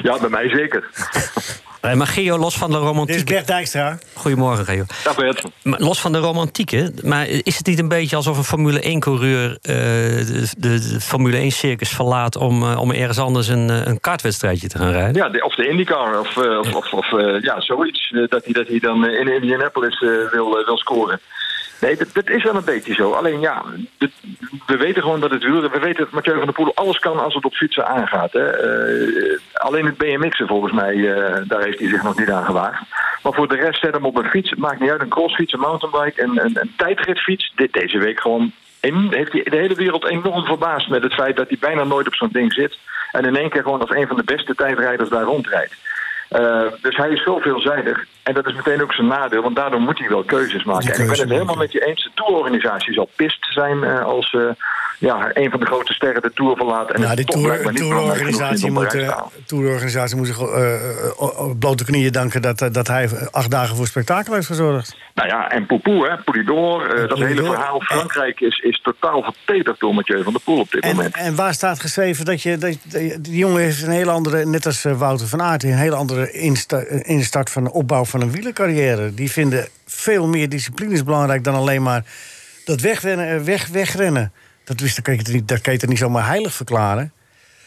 ja, 0.03 0.19
bij 0.19 0.29
mij 0.29 0.49
zeker. 0.49 0.85
Eh, 1.81 1.95
maar 1.95 2.07
Geo, 2.07 2.39
los 2.39 2.57
van 2.59 2.71
de 2.71 2.77
Dit 2.77 2.83
is 2.85 2.89
romantiek... 2.91 3.25
Bert 3.29 3.47
Dijkstra. 3.47 3.99
Goedemorgen, 4.15 4.65
Geo. 4.65 4.85
Dag 5.05 5.17
Bert. 5.17 5.43
Los 5.63 6.01
van 6.01 6.13
de 6.13 6.19
romantiek, 6.19 6.71
hè, 6.71 6.87
maar 7.03 7.29
is 7.29 7.57
het 7.57 7.67
niet 7.67 7.79
een 7.79 7.89
beetje 7.89 8.17
alsof 8.17 8.37
een 8.37 8.45
Formule 8.45 8.81
1-coureur 8.83 9.59
de, 9.61 10.49
de, 10.59 10.79
de 10.91 11.01
Formule 11.01 11.51
1-circus 11.51 11.89
verlaat 11.89 12.37
om, 12.37 12.63
eh, 12.63 12.81
om 12.81 12.91
ergens 12.93 13.19
anders 13.19 13.49
een, 13.49 13.71
eh, 13.71 13.81
een 13.85 14.01
kartwedstrijdje 14.01 14.69
te 14.69 14.79
gaan 14.79 14.91
rijden? 14.91 15.15
Ja, 15.23 15.29
de- 15.29 15.45
of 15.45 15.55
de 15.55 15.69
IndyCar 15.69 16.21
of, 16.21 16.37
eh, 16.37 16.59
of, 16.59 16.75
of, 16.75 16.93
of 16.93 17.13
eh, 17.13 17.41
ja, 17.43 17.61
zoiets. 17.61 18.11
eh, 18.15 18.29
dat, 18.29 18.45
hij, 18.45 18.53
dat 18.53 18.69
hij 18.69 18.79
dan 18.79 19.07
eh, 19.07 19.21
in 19.21 19.35
Indianapolis 19.35 20.01
eh, 20.01 20.09
wil, 20.31 20.59
eh, 20.59 20.65
wil 20.67 20.77
scoren. 20.79 21.21
Nee, 21.81 21.97
dat, 21.97 22.29
is 22.29 22.43
wel 22.43 22.55
een 22.55 22.65
beetje 22.65 22.95
zo. 22.95 23.13
Alleen 23.13 23.41
ja, 23.41 23.63
we 24.67 24.77
weten 24.77 25.03
gewoon 25.03 25.21
dat 25.21 25.31
het 25.31 25.43
wielrennen... 25.43 25.71
We 25.71 25.87
weten 25.87 26.05
dat 26.05 26.13
Mathieu 26.13 26.37
van 26.37 26.45
der 26.45 26.55
Poel 26.55 26.75
alles 26.75 26.99
kan 26.99 27.19
als 27.19 27.35
het 27.35 27.45
op 27.45 27.55
fietsen 27.55 27.87
aangaat. 27.87 28.33
Hè. 28.33 28.47
Eh, 28.47 29.39
alleen 29.53 29.87
het 29.87 29.97
BMX'en 29.97 30.47
volgens 30.47 30.73
mij, 30.73 30.95
eh, 30.95 31.43
daar 31.47 31.63
heeft 31.63 31.79
hij 31.79 31.89
zich 31.89 32.03
nog 32.03 32.19
niet 32.19 32.31
aan 32.31 32.45
gewaagd. 32.45 32.83
Maar 33.23 33.33
voor 33.33 33.49
de 33.49 33.57
rest 33.57 33.81
zet 33.81 33.95
hem 33.95 34.05
op 34.05 34.17
een 34.17 34.31
fiets. 34.31 34.55
Maakt 34.55 34.81
niet 34.81 34.91
uit, 34.91 35.01
een 35.01 35.09
crossfiets, 35.09 35.53
een 35.53 35.61
mountainbike, 35.61 36.23
een, 36.23 36.41
een, 36.43 36.73
tijdritfiets. 36.77 37.53
Dit, 37.55 37.73
deze 37.73 37.99
week 37.99 38.21
gewoon... 38.21 38.53
Heeft 38.81 39.33
hij 39.33 39.43
de 39.43 39.57
hele 39.57 39.75
wereld 39.75 40.07
enorm 40.07 40.45
verbaasd 40.45 40.89
met 40.89 41.03
het 41.03 41.15
feit 41.15 41.37
dat 41.37 41.49
hij 41.49 41.57
bijna 41.61 41.85
nooit 41.85 42.07
op 42.07 42.15
zo'n 42.15 42.29
ding 42.33 42.53
zit. 42.53 42.79
En 43.13 43.25
in 43.25 43.37
één 43.37 43.51
keer 43.51 43.63
gewoon 43.63 43.81
als 43.81 43.91
een 43.91 44.07
van 44.07 44.17
de 44.17 44.25
beste 44.25 44.55
tijdrijders 44.55 45.09
daar 45.09 45.23
rondrijdt. 45.23 45.75
Eh, 46.31 46.63
dus 46.83 46.97
hij 46.97 47.11
is 47.11 47.23
zo 47.23 47.39
veelzijdig. 47.39 48.07
En 48.23 48.35
dat 48.35 48.47
is 48.47 48.55
meteen 48.55 48.83
ook 48.83 48.93
zijn 48.93 49.07
nadeel, 49.07 49.43
want 49.43 49.57
daardoor 49.57 49.81
moet 49.81 49.99
hij 49.99 50.09
wel 50.09 50.23
keuzes 50.23 50.65
maken. 50.65 50.95
En 50.95 51.01
ik 51.01 51.11
ben 51.11 51.19
het 51.19 51.29
helemaal 51.29 51.57
met 51.57 51.73
je 51.73 51.87
eens. 51.87 52.03
De 52.03 52.11
tourorganisatie 52.15 52.93
zal 52.93 53.09
pist 53.17 53.47
zijn 53.53 53.85
eh, 53.85 54.05
als, 54.05 54.33
eh, 54.33 54.51
ja, 55.01 55.31
een 55.33 55.51
van 55.51 55.61
de 55.61 55.67
grote 55.67 55.93
sterren 55.93 56.23
de 56.23 56.33
Tour 56.35 56.57
verlaat... 56.57 56.91
en 56.91 57.03
genoeg 57.03 57.73
tourorganisatie 57.73 58.71
moet, 58.71 58.97
tourorganisatie 59.47 60.17
moet 60.17 60.27
zich 60.27 60.41
eh, 60.41 60.75
eh, 60.75 61.21
op 61.21 61.59
blote 61.59 61.85
knieën 61.85 62.13
danken 62.13 62.43
dat, 62.43 62.63
eh, 62.63 62.69
dat 62.73 62.87
hij 62.87 63.09
acht 63.31 63.51
dagen 63.51 63.77
voor 63.77 63.87
spektakel 63.87 64.35
heeft 64.35 64.47
gezorgd. 64.47 64.97
Nou 65.15 65.29
ja, 65.29 65.51
en 65.51 65.67
Poupou, 65.67 66.09
hè, 66.09 66.17
Poulidor, 66.17 67.09
dat 67.09 67.19
hele 67.19 67.45
verhaal. 67.45 67.81
Frankrijk 67.81 68.41
is, 68.41 68.59
is 68.59 68.81
totaal 68.83 69.23
verpederd 69.23 69.81
door 69.81 69.95
Mathieu 69.95 70.23
van 70.23 70.33
der 70.33 70.43
Poel 70.43 70.59
op 70.59 70.71
dit 70.71 70.83
En, 70.83 70.97
moment. 70.97 71.17
en 71.17 71.35
waar 71.35 71.55
staat 71.55 71.81
geschreven 71.81 72.25
dat 72.25 72.43
je. 72.43 72.59
Dat, 72.59 72.77
die 73.21 73.37
jongen 73.37 73.63
heeft 73.63 73.83
een 73.83 73.91
hele 73.91 74.11
andere, 74.11 74.47
net 74.47 74.67
als 74.67 74.83
Wouter 74.83 75.27
van 75.27 75.43
Aert, 75.43 75.63
een 75.63 75.75
hele 75.75 75.97
andere 75.97 76.33
insta, 76.33 76.79
instart 77.03 77.51
van 77.51 77.65
de 77.65 77.73
opbouw 77.73 78.05
van 78.05 78.21
een 78.21 78.33
wielercarrière. 78.33 79.15
Die 79.15 79.31
vinden 79.31 79.69
veel 79.87 80.27
meer 80.27 80.49
disciplines 80.49 81.05
belangrijk 81.05 81.45
dan 81.45 81.55
alleen 81.55 81.83
maar 81.83 82.05
dat 82.65 82.81
wegrennen. 82.81 83.45
Weg, 83.45 83.69
wegrennen. 83.69 84.33
Dat, 84.71 84.81
wist, 84.81 84.95
dat, 84.97 85.05
kan 85.05 85.15
je 85.17 85.23
toch 85.23 85.35
niet, 85.35 85.49
dat 85.49 85.61
kan 85.61 85.73
je 85.73 85.87
niet 85.87 85.99
zomaar 85.99 86.27
heilig 86.27 86.53
verklaren? 86.53 87.13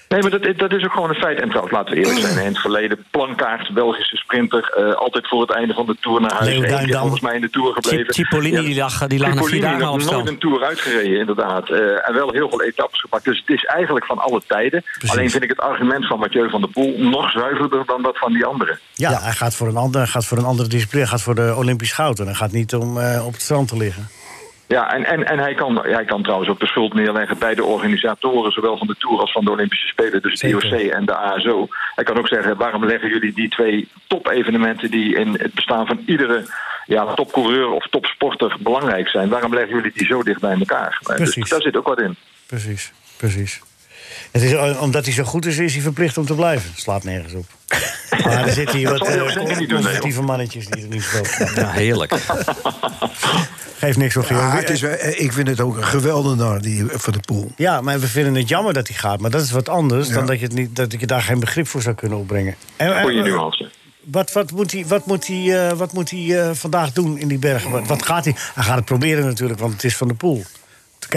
Nee, 0.09 0.21
maar 0.21 0.31
dat, 0.31 0.57
dat 0.57 0.71
is 0.71 0.83
ook 0.85 0.91
gewoon 0.91 1.09
een 1.09 1.15
feit. 1.15 1.39
En 1.41 1.47
trouwens, 1.47 1.73
laten 1.75 1.93
we 1.93 1.99
eerlijk 1.99 2.19
zijn. 2.19 2.37
In 2.39 2.45
het 2.51 2.59
verleden, 2.59 3.05
Plankaart, 3.11 3.73
Belgische 3.73 4.15
sprinter. 4.17 4.73
eh, 4.77 4.93
altijd 4.95 5.27
voor 5.27 5.41
het 5.41 5.51
einde 5.51 5.73
van 5.73 5.85
de 5.85 5.95
Tour 6.01 6.21
naar 6.21 6.33
huis. 6.33 6.59
Duindam. 6.59 6.99
volgens 7.01 7.21
mij 7.21 7.35
in 7.35 7.41
de 7.41 7.49
Tour 7.49 7.73
gebleven. 7.73 8.13
Cipollini, 8.13 8.63
die 8.65 8.75
lag- 8.75 9.07
die 9.07 9.19
lag 9.19 9.33
na 9.33 9.43
vier 9.43 9.61
dagen 9.61 9.79
nog 9.79 10.11
nooit 10.11 10.27
een 10.27 10.37
Tour 10.37 10.63
uitgereden, 10.63 11.19
inderdaad. 11.19 11.69
Eh, 11.69 12.07
en 12.07 12.13
wel 12.13 12.31
heel 12.31 12.49
veel 12.49 12.63
etappes 12.63 12.99
gepakt. 12.99 13.23
Dus 13.25 13.39
het 13.45 13.49
is 13.57 13.63
eigenlijk 13.65 14.05
van 14.05 14.17
alle 14.19 14.41
tijden. 14.47 14.83
Alleen 15.07 15.29
vind 15.29 15.43
ik 15.43 15.49
het 15.49 15.59
argument 15.59 16.07
van 16.07 16.19
Mathieu 16.19 16.49
van 16.49 16.61
der 16.61 16.69
Poel 16.69 16.95
nog 16.99 17.31
zuiverder 17.31 17.83
dan 17.85 18.01
dat 18.01 18.17
van 18.17 18.33
die 18.33 18.45
anderen. 18.45 18.79
Ja, 18.93 19.21
Hij, 19.21 19.31
gaat 19.31 19.55
voor 19.55 19.67
een 19.67 19.77
ander, 19.77 20.07
gaat 20.07 20.25
voor 20.25 20.37
een 20.37 20.45
andere 20.45 20.69
discipline. 20.69 21.01
Hij 21.01 21.11
gaat 21.11 21.21
voor 21.21 21.35
de 21.35 21.53
Olympisch 21.57 21.91
goud. 21.91 22.19
En 22.19 22.25
hij 22.25 22.35
gaat 22.35 22.51
niet 22.51 22.75
om 22.75 22.99
eh, 22.99 23.25
op 23.25 23.31
het 23.33 23.41
strand 23.41 23.67
te 23.67 23.77
liggen. 23.77 24.07
Ja, 24.67 24.93
en, 24.93 25.05
en, 25.05 25.27
en 25.27 25.39
hij, 25.39 25.53
kan, 25.53 25.79
hij 25.83 26.05
kan 26.05 26.23
trouwens 26.23 26.49
ook 26.49 26.59
de 26.59 26.65
schuld 26.65 26.93
neerleggen 26.93 27.37
bij 27.37 27.55
de 27.55 27.63
organisatoren, 27.63 28.51
zowel 28.51 28.77
van 28.77 28.87
de 28.87 28.95
Tour 28.97 29.19
als 29.19 29.31
van 29.31 29.45
de 29.45 29.51
Olympische 29.51 29.87
Spelen, 29.87 30.21
dus 30.21 30.39
de. 30.39 30.47
IOC 30.47 30.91
en 30.91 31.05
de 31.05 31.15
ASO. 31.15 31.67
Hij 31.95 32.03
kan 32.03 32.17
ook 32.17 32.27
zeggen, 32.27 32.57
waarom 32.57 32.85
leggen 32.85 33.09
jullie 33.09 33.33
die 33.33 33.49
twee 33.49 33.87
top-evenementen 34.07 34.91
die 34.91 35.15
in 35.15 35.37
het 35.39 35.53
bestaan 35.53 35.85
van 35.85 36.03
iedere 36.05 36.45
ja, 36.85 37.13
topcoureur 37.13 37.69
of 37.69 37.87
topsporter 37.87 38.55
belangrijk 38.59 39.07
zijn, 39.07 39.29
waarom 39.29 39.53
leggen 39.53 39.75
jullie 39.75 39.91
die 39.93 40.05
zo 40.05 40.23
dicht 40.23 40.39
bij 40.41 40.57
elkaar? 40.59 40.99
Precies. 41.03 41.35
Dus 41.35 41.49
daar 41.49 41.61
zit 41.61 41.77
ook 41.77 41.87
wat 41.87 42.01
in. 42.01 42.15
Precies, 42.47 42.91
precies. 43.17 43.61
Het 44.33 44.41
is, 44.41 44.51
eh, 44.51 44.81
omdat 44.81 45.05
hij 45.05 45.13
zo 45.13 45.23
goed 45.23 45.45
is, 45.45 45.57
is 45.57 45.73
hij 45.73 45.81
verplicht 45.81 46.17
om 46.17 46.25
te 46.25 46.35
blijven. 46.35 46.71
Slaat 46.75 47.03
nergens 47.03 47.33
op. 47.33 47.45
Maar 48.23 48.47
er 48.47 48.53
zitten 48.53 48.77
hier 48.77 48.89
wat 48.89 49.01
ook 49.01 49.29
eh, 49.29 49.57
conservatieve 49.69 50.21
mannetjes 50.21 50.67
die 50.67 50.83
er 50.83 50.89
niet 50.89 51.03
zo 51.03 51.21
Ja, 51.55 51.71
heerlijk. 51.71 52.13
Geeft 53.83 53.97
niks 53.97 54.17
op, 54.17 54.25
Ja, 54.25 54.55
het 54.55 54.69
is, 54.69 54.81
eh, 54.83 55.19
ik 55.19 55.33
vind 55.33 55.47
het 55.47 55.61
ook 55.61 55.77
een 55.77 55.83
geweldenaar, 55.83 56.61
die 56.61 56.85
van 56.87 57.13
de 57.13 57.19
Poel. 57.19 57.51
Ja, 57.55 57.81
maar 57.81 57.99
we 57.99 58.07
vinden 58.07 58.35
het 58.35 58.49
jammer 58.49 58.73
dat 58.73 58.87
hij 58.87 58.97
gaat. 58.97 59.19
Maar 59.19 59.29
dat 59.31 59.41
is 59.41 59.51
wat 59.51 59.69
anders 59.69 60.09
dan 60.09 60.25
dat 60.25 60.39
je, 60.39 60.45
het 60.45 60.53
niet, 60.53 60.75
dat 60.75 60.91
je 60.99 61.07
daar 61.07 61.21
geen 61.21 61.39
begrip 61.39 61.67
voor 61.67 61.81
zou 61.81 61.95
kunnen 61.95 62.17
opbrengen. 62.17 62.55
En, 62.75 63.01
Goeie 63.01 63.21
nuance. 63.21 63.69
wat, 64.03 64.31
wat 64.31 64.51
moet 64.51 64.71
hij, 64.71 64.85
wat 64.87 65.05
moet 65.05 65.27
hij, 65.27 65.67
eh, 65.67 65.77
wat 65.77 65.93
moet 65.93 66.09
hij 66.09 66.39
eh, 66.41 66.49
vandaag 66.53 66.91
doen 66.91 67.17
in 67.17 67.27
die 67.27 67.37
bergen? 67.39 67.71
Wat, 67.71 67.87
wat 67.87 68.05
gaat 68.05 68.23
hij? 68.25 68.35
Hij 68.53 68.63
gaat 68.63 68.75
het 68.75 68.85
proberen 68.85 69.25
natuurlijk, 69.25 69.59
want 69.59 69.73
het 69.73 69.83
is 69.83 69.97
van 69.97 70.07
de 70.07 70.13
pool. 70.13 70.43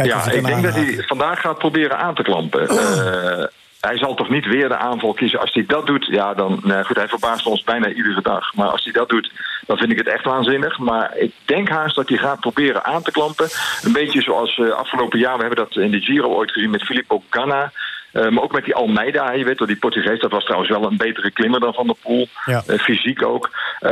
Ja, 0.05 0.31
ik 0.31 0.45
denk 0.45 0.63
dat 0.63 0.75
hij 0.75 1.05
vandaag 1.07 1.41
gaat 1.41 1.59
proberen 1.59 1.99
aan 1.99 2.15
te 2.15 2.23
klampen. 2.23 2.69
Eh, 2.69 3.45
hij 3.81 3.99
zal 3.99 4.15
toch 4.15 4.29
niet 4.29 4.47
weer 4.47 4.69
de 4.69 4.77
aanval 4.77 5.13
kiezen. 5.13 5.41
Als 5.41 5.53
hij 5.53 5.65
dat 5.67 5.87
doet, 5.87 6.07
ja, 6.07 6.35
dan. 6.35 6.61
Nou 6.63 6.85
goed, 6.85 6.97
hij 6.97 7.09
verbaast 7.09 7.47
ons 7.47 7.63
bijna 7.63 7.89
iedere 7.89 8.23
dag. 8.23 8.55
Maar 8.55 8.69
als 8.69 8.85
hij 8.85 8.93
dat 8.93 9.09
doet, 9.09 9.33
dan 9.67 9.77
vind 9.77 9.91
ik 9.91 9.99
het 9.99 10.09
echt 10.09 10.25
waanzinnig. 10.25 10.79
Maar 10.79 11.17
ik 11.17 11.33
denk 11.45 11.69
haast 11.69 11.97
dat 11.97 12.09
hij 12.09 12.19
gaat 12.19 12.41
proberen 12.41 12.85
aan 12.85 13.03
te 13.03 13.11
klampen. 13.11 13.49
Een 13.83 13.93
beetje 13.93 14.23
zoals 14.23 14.59
eh, 14.59 14.71
afgelopen 14.71 15.19
jaar. 15.19 15.35
We 15.35 15.45
hebben 15.45 15.65
dat 15.65 15.77
in 15.77 15.91
de 15.91 16.01
Giro 16.01 16.29
ooit 16.29 16.51
gezien 16.51 16.71
met 16.71 16.85
Filippo 16.85 17.23
Ganna. 17.31 17.73
Eh, 18.17 18.29
maar 18.29 18.43
ook 18.43 18.53
met 18.53 18.65
die 18.65 18.75
Almeida, 18.75 19.33
je 19.33 19.45
weet 19.45 19.59
wel, 19.59 19.69
die 19.69 19.77
Portugees, 19.77 20.21
dat 20.21 20.31
was 20.31 20.45
trouwens 20.45 20.71
wel 20.71 20.85
een 20.85 20.97
betere 20.97 21.31
klimmer 21.31 21.61
dan 21.61 21.75
Van 21.75 21.87
der 21.87 21.97
Poel. 22.03 22.29
Ja. 22.45 22.63
Eh, 22.67 22.79
fysiek 22.79 23.23
ook. 23.23 23.51
Eh, 23.81 23.91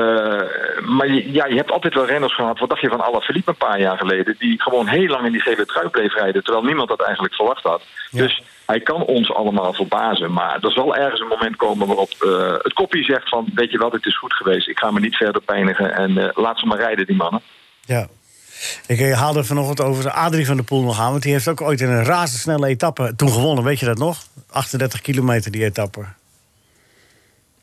maar 0.83 1.09
je, 1.09 1.33
ja, 1.33 1.47
je 1.47 1.57
hebt 1.57 1.71
altijd 1.71 1.95
wel 1.95 2.07
renners 2.07 2.35
gehad. 2.35 2.59
Wat 2.59 2.69
dacht 2.69 2.81
je 2.81 2.89
van 2.89 3.05
Alaphilippe 3.05 3.51
een 3.51 3.57
paar 3.57 3.81
jaar 3.81 3.99
geleden? 3.99 4.37
Die 4.39 4.63
gewoon 4.63 4.87
heel 4.87 5.07
lang 5.07 5.27
in 5.27 5.33
die 5.33 5.41
gele 5.41 5.67
trui 5.67 5.89
bleef 5.89 6.15
rijden. 6.15 6.45
Terwijl 6.45 6.65
niemand 6.65 6.89
dat 6.89 7.03
eigenlijk 7.03 7.35
verwacht 7.35 7.63
had. 7.63 7.83
Dus 8.11 8.43
hij 8.67 8.81
kan 8.81 9.05
ons 9.05 9.33
allemaal 9.33 9.73
verbazen. 9.73 10.33
Maar 10.33 10.59
er 10.61 10.73
zal 10.73 10.97
ergens 10.97 11.21
een 11.21 11.27
moment 11.27 11.57
komen 11.57 11.87
waarop 11.87 12.11
het 12.63 12.73
koppie 12.73 13.05
zegt 13.05 13.29
van... 13.29 13.47
weet 13.55 13.71
je 13.71 13.79
wel, 13.79 13.91
het 13.91 14.07
is 14.07 14.19
goed 14.19 14.33
geweest. 14.33 14.69
Ik 14.69 14.79
ga 14.79 14.91
me 14.91 15.01
niet 15.01 15.17
verder 15.17 15.43
pijnigen. 15.43 15.95
En 15.95 16.33
laat 16.35 16.59
ze 16.59 16.67
maar 16.67 16.79
rijden, 16.79 17.07
die 17.07 17.17
mannen. 17.17 17.41
Ja. 17.81 18.07
Ik 18.87 19.01
eh, 19.01 19.19
haalde 19.19 19.45
vanochtend 19.45 19.81
over 19.81 20.11
Adrie 20.11 20.47
van 20.47 20.57
der 20.57 20.65
Poel 20.65 20.83
nog 20.83 21.01
aan. 21.01 21.11
Want 21.11 21.23
die 21.23 21.33
heeft 21.33 21.49
ook 21.49 21.61
ooit 21.61 21.81
in 21.81 21.89
een 21.89 22.05
razendsnelle 22.05 22.67
etappe 22.67 23.13
toen 23.17 23.31
gewonnen. 23.31 23.65
Weet 23.65 23.79
je 23.81 23.87
dat 23.87 23.99
nog? 23.99 24.23
38 24.51 25.01
kilometer 25.01 25.51
die 25.51 25.65
etappe. 25.65 26.05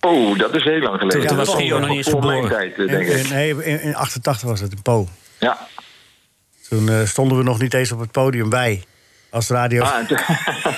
Oh, 0.01 0.37
dat 0.39 0.55
is 0.55 0.63
heel 0.63 0.79
lang 0.79 0.99
geleden. 0.99 1.27
Toen- 1.27 1.37
was 1.37 1.55
Gio 1.55 1.79
nog 1.79 1.87
niet 1.89 1.97
eens 1.97 2.09
voor 2.09 2.25
mijn 2.25 2.43
geboren. 2.43 2.73
tijd, 2.75 2.89
eh, 2.89 2.95
denk 2.95 3.07
In- 3.07 3.17
ik. 3.19 3.23
in- 3.25 3.33
nee, 3.33 3.63
in, 3.63 3.81
in 3.81 3.95
88 3.95 4.49
was 4.49 4.59
het, 4.59 4.71
in 4.71 4.81
Po. 4.81 5.07
Ja. 5.39 5.67
Toen 6.69 6.89
eh, 6.89 7.05
stonden 7.05 7.37
we 7.37 7.43
nog 7.43 7.59
niet 7.59 7.73
eens 7.73 7.91
op 7.91 7.99
het 7.99 8.11
podium, 8.11 8.49
wij. 8.49 8.83
Als 9.29 9.47
radio. 9.49 9.83
Ah, 9.83 9.95
en 9.97 10.07
toen- 10.07 10.17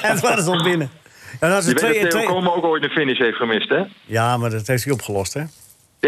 en 0.02 0.12
toen 0.12 0.20
waren 0.30 0.44
ze 0.44 0.50
al 0.50 0.64
binnen. 0.64 0.90
Ja, 1.40 1.50
dat 1.50 1.58
is 1.58 1.64
Je 1.64 1.70
een 1.70 1.76
weet 1.82 1.90
twee, 1.92 2.02
dat 2.02 2.12
Theo 2.12 2.20
twee... 2.22 2.34
Komen 2.36 2.56
ook 2.56 2.64
ooit 2.64 2.84
een 2.84 2.90
finish 2.90 3.18
heeft 3.20 3.38
gemist, 3.38 3.70
hè? 3.70 3.82
Ja, 4.06 4.38
maar 4.38 4.50
dat 4.50 4.68
heeft 4.68 4.84
hij 4.84 4.94
opgelost, 4.94 5.34
hè? 5.34 5.44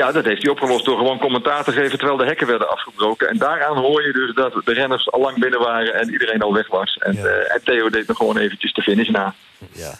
Ja, 0.01 0.11
dat 0.11 0.25
heeft 0.25 0.41
hij 0.41 0.51
opgelost 0.51 0.85
door 0.85 0.97
gewoon 0.97 1.19
commentaar 1.19 1.63
te 1.63 1.71
geven 1.71 1.97
terwijl 1.97 2.17
de 2.17 2.25
hekken 2.25 2.47
werden 2.47 2.69
afgebroken. 2.69 3.29
En 3.29 3.37
daaraan 3.37 3.77
hoor 3.77 4.05
je 4.07 4.13
dus 4.13 4.33
dat 4.35 4.65
de 4.65 4.73
renners 4.73 5.11
al 5.11 5.19
lang 5.19 5.39
binnen 5.39 5.59
waren 5.59 5.93
en 5.93 6.11
iedereen 6.11 6.41
al 6.41 6.53
weg 6.53 6.67
was. 6.67 6.97
En, 6.97 7.13
Ja. 7.15 7.23
eh, 7.25 7.55
en 7.55 7.61
Theo 7.63 7.89
deed 7.89 8.07
nog 8.07 8.17
gewoon 8.17 8.37
eventjes 8.37 8.73
de 8.73 8.81
finish 8.81 9.09
na. 9.09 9.33
Ja. 9.71 9.91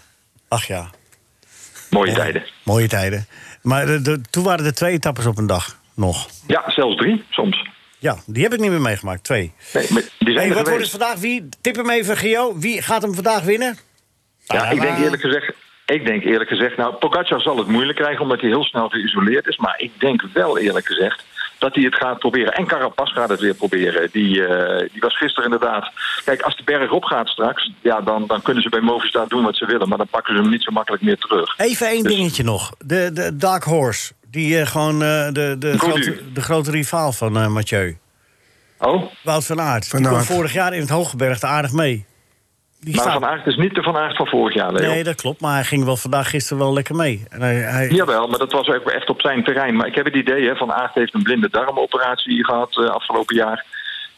Ach 0.47 0.65
ja. 0.67 0.89
Mooie 1.89 2.09
Ja. 2.11 2.15
tijden. 2.17 2.43
Mooie 2.63 2.87
tijden. 2.87 3.27
Maar 3.61 3.85
de, 3.85 4.01
de- 4.01 4.21
toen 4.29 4.43
waren 4.43 4.65
er 4.65 4.73
twee 4.73 4.91
etappes 4.93 5.25
op 5.25 5.37
een 5.37 5.47
dag 5.47 5.77
nog. 5.93 6.27
Ja, 6.47 6.63
zelfs 6.67 6.95
drie 6.95 7.23
soms. 7.29 7.67
Ja, 7.99 8.15
die 8.25 8.43
heb 8.43 8.53
ik 8.53 8.59
niet 8.59 8.71
meer 8.71 8.81
meegemaakt. 8.81 9.23
Twee. 9.23 9.53
Nee, 9.73 9.85
maar 9.89 10.01
die 10.19 10.33
zijn 10.33 10.37
Hey, 10.47 10.53
wat 10.55 10.67
wordt 10.67 10.81
het 10.81 10.89
vandaag? 10.91 11.15
Wie? 11.19 11.49
Tip 11.61 11.75
hem 11.75 11.89
even, 11.89 12.17
Gio. 12.17 12.57
Wie 12.57 12.81
gaat 12.81 13.01
hem 13.01 13.13
vandaag 13.13 13.43
winnen? 13.43 13.77
Ja, 14.45 14.69
ik 14.69 14.81
denk 14.81 14.97
eerlijk 14.97 15.21
gezegd, 15.21 15.53
ik 15.85 16.05
denk 16.05 16.23
eerlijk 16.23 16.49
gezegd, 16.49 16.77
nou, 16.77 16.93
Pogacar 16.95 17.41
zal 17.41 17.57
het 17.57 17.67
moeilijk 17.67 17.97
krijgen 17.97 18.21
omdat 18.21 18.41
hij 18.41 18.49
heel 18.49 18.63
snel 18.63 18.89
geïsoleerd 18.89 19.47
is. 19.47 19.57
Maar 19.57 19.75
ik 19.77 19.91
denk 19.99 20.21
wel 20.33 20.57
eerlijk 20.57 20.85
gezegd 20.85 21.23
dat 21.57 21.75
hij 21.75 21.83
het 21.83 21.95
gaat 21.95 22.19
proberen. 22.19 22.53
En 22.53 22.65
Carapaz 22.67 23.13
gaat 23.13 23.29
het 23.29 23.39
weer 23.39 23.53
proberen. 23.53 24.09
Die, 24.11 24.45
eh, 24.45 24.89
die 24.91 25.01
was 25.01 25.17
gisteren 25.17 25.51
inderdaad. 25.51 25.91
Kijk, 26.25 26.41
als 26.41 26.57
de 26.57 26.63
berg 26.63 26.91
op 26.91 27.03
gaat 27.03 27.27
straks, 27.27 27.71
ja, 27.81 28.01
dan, 28.01 28.27
dan 28.27 28.41
kunnen 28.41 28.63
ze 28.63 28.69
bij 28.69 28.79
Movistar 28.79 29.27
doen 29.27 29.43
wat 29.43 29.55
ze 29.57 29.65
willen. 29.65 29.87
Maar 29.89 29.97
dan 29.97 30.07
pakken 30.07 30.35
ze 30.35 30.41
hem 30.41 30.51
niet 30.51 30.63
zo 30.63 30.71
makkelijk 30.71 31.03
meer 31.03 31.17
terug. 31.17 31.53
Even 31.57 31.87
één 31.87 32.03
Dus- 32.03 32.15
dingetje 32.15 32.43
nog. 32.43 32.71
De, 32.85 33.09
de 33.13 33.37
Dark 33.37 33.63
Horse. 33.63 34.13
Die 34.31 34.59
eh, 34.59 34.67
gewoon 34.67 35.03
eh, 35.03 35.27
de, 35.31 35.55
de, 35.59 35.77
grote, 35.77 36.19
de 36.33 36.41
grote 36.41 36.71
rivaal 36.71 37.11
van 37.11 37.37
eh, 37.37 37.47
Mathieu. 37.47 37.97
Oh, 38.79 39.03
Wout 39.23 39.45
van 39.45 39.61
Aert. 39.61 39.87
Van 39.87 39.99
die 39.99 40.07
kwam 40.07 40.19
Aert. 40.19 40.29
vorig 40.31 40.53
jaar 40.53 40.73
in 40.73 40.79
het 40.79 40.89
Hooggebergte 40.89 41.45
aardig 41.45 41.71
mee. 41.71 42.05
Maar 42.91 43.01
staat... 43.01 43.13
Van 43.13 43.25
Aert 43.25 43.47
is 43.47 43.55
niet 43.55 43.75
de 43.75 43.81
Van 43.81 43.97
Aert 43.97 44.15
van 44.15 44.27
vorig 44.27 44.53
jaar, 44.53 44.73
Leo. 44.73 44.89
Nee, 44.89 45.03
dat 45.03 45.21
klopt. 45.21 45.41
Maar 45.41 45.53
hij 45.53 45.63
ging 45.63 45.85
wel 45.85 45.97
vandaag 45.97 46.29
gisteren 46.29 46.63
wel 46.63 46.73
lekker 46.73 46.95
mee. 46.95 47.25
En 47.29 47.41
hij, 47.41 47.55
hij... 47.55 47.87
Jawel, 47.87 48.27
maar 48.27 48.39
dat 48.39 48.51
was 48.51 48.67
ook 48.67 48.89
echt 48.89 49.09
op 49.09 49.21
zijn 49.21 49.43
terrein. 49.43 49.75
Maar 49.75 49.87
ik 49.87 49.95
heb 49.95 50.05
het 50.05 50.15
idee, 50.15 50.47
hè, 50.47 50.55
Van 50.55 50.73
Aert 50.73 50.93
heeft 50.93 51.13
een 51.13 51.23
blinde 51.23 51.49
darmoperatie 51.49 52.45
gehad 52.45 52.77
eh, 52.77 52.89
afgelopen 52.89 53.35
jaar. 53.35 53.65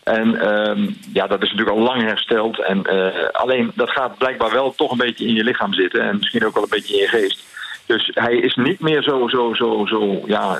En 0.03 0.41
ehm, 0.41 0.89
ja, 1.13 1.27
dat 1.27 1.43
is 1.43 1.51
natuurlijk 1.51 1.77
al 1.77 1.83
lang 1.83 2.01
hersteld. 2.01 2.63
En, 2.63 2.83
eh, 2.83 3.29
alleen, 3.31 3.71
dat 3.75 3.89
gaat 3.89 4.17
blijkbaar 4.17 4.51
wel 4.51 4.75
toch 4.75 4.91
een 4.91 4.97
beetje 4.97 5.27
in 5.27 5.33
je 5.33 5.43
lichaam 5.43 5.74
zitten. 5.74 6.01
En 6.01 6.17
misschien 6.17 6.45
ook 6.45 6.53
wel 6.53 6.63
een 6.63 6.69
beetje 6.69 6.93
in 6.93 7.01
je 7.01 7.07
geest. 7.07 7.43
Dus 7.86 8.12
hij 8.13 8.36
is 8.36 8.55
niet 8.55 8.79
meer 8.79 9.03
zo, 9.03 9.27
zo, 9.27 9.53
zo, 9.53 9.86
zo, 9.86 10.21
ja, 10.25 10.59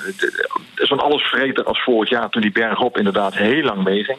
zo'n 0.76 1.00
allesvreter 1.00 1.64
als 1.64 1.84
vorig 1.84 2.10
jaar... 2.10 2.30
toen 2.30 2.42
die 2.42 2.52
bergop 2.52 2.98
inderdaad 2.98 3.36
heel 3.36 3.64
lang 3.64 3.84
meeging. 3.84 4.18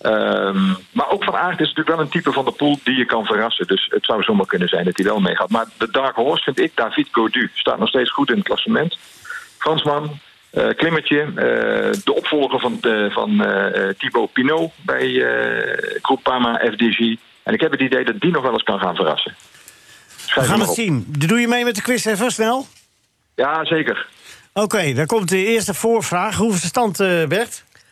Ehm, 0.00 0.66
maar 0.90 1.10
ook 1.10 1.24
Van 1.24 1.36
Aert 1.36 1.60
is 1.60 1.68
natuurlijk 1.68 1.96
wel 1.96 2.00
een 2.00 2.08
type 2.08 2.32
van 2.32 2.44
de 2.44 2.50
pool 2.50 2.78
die 2.84 2.96
je 2.96 3.04
kan 3.04 3.24
verrassen. 3.24 3.66
Dus 3.66 3.86
het 3.90 4.04
zou 4.04 4.22
zomaar 4.22 4.46
kunnen 4.46 4.68
zijn 4.68 4.84
dat 4.84 4.96
hij 4.96 5.06
wel 5.06 5.20
meegaat. 5.20 5.50
Maar 5.50 5.66
de 5.78 5.90
Dark 5.90 6.14
Horse 6.16 6.44
vind 6.44 6.58
ik, 6.60 6.72
David 6.74 7.08
Godu, 7.10 7.50
staat 7.54 7.78
nog 7.78 7.88
steeds 7.88 8.10
goed 8.12 8.30
in 8.30 8.36
het 8.36 8.44
klassement. 8.44 8.98
Fransman, 9.58 10.18
eh, 10.50 10.68
klimmertje, 10.76 11.20
eh, 11.20 11.32
de 12.04 12.14
opvolger 12.14 12.60
van, 12.60 12.78
de, 12.80 13.08
van 13.12 13.44
eh, 13.44 13.88
Thibaut 13.98 14.32
Pinot 14.32 14.72
bij 14.82 15.22
eh 15.22 15.98
Groupama 16.02 16.54
FDG. 16.72 16.98
En 17.42 17.54
ik 17.54 17.60
heb 17.60 17.70
het 17.70 17.80
idee 17.80 18.04
dat 18.04 18.20
die 18.20 18.30
nog 18.32 18.42
wel 18.42 18.52
eens 18.52 18.62
kan 18.62 18.78
gaan 18.78 18.94
verrassen. 18.94 19.34
We 19.36 20.22
Schrijf 20.30 20.46
gaan 20.46 20.58
hem 20.58 20.68
het 20.68 20.78
op. 20.78 20.84
zien. 20.84 21.06
Doe 21.08 21.40
je 21.40 21.48
mee 21.48 21.64
met 21.64 21.74
de 21.74 21.82
quiz 21.82 22.04
even 22.04 22.30
snel? 22.30 22.66
Ja, 23.34 23.64
zeker. 23.64 24.06
Oké, 24.52 24.92
dan 24.92 25.06
komt 25.06 25.28
de 25.28 25.44
eerste 25.46 25.74
voorvraag. 25.74 26.36
Hoe 26.36 26.52
is 26.52 26.60
de 26.60 26.66
stand, 26.66 27.00
eh, 27.00 27.24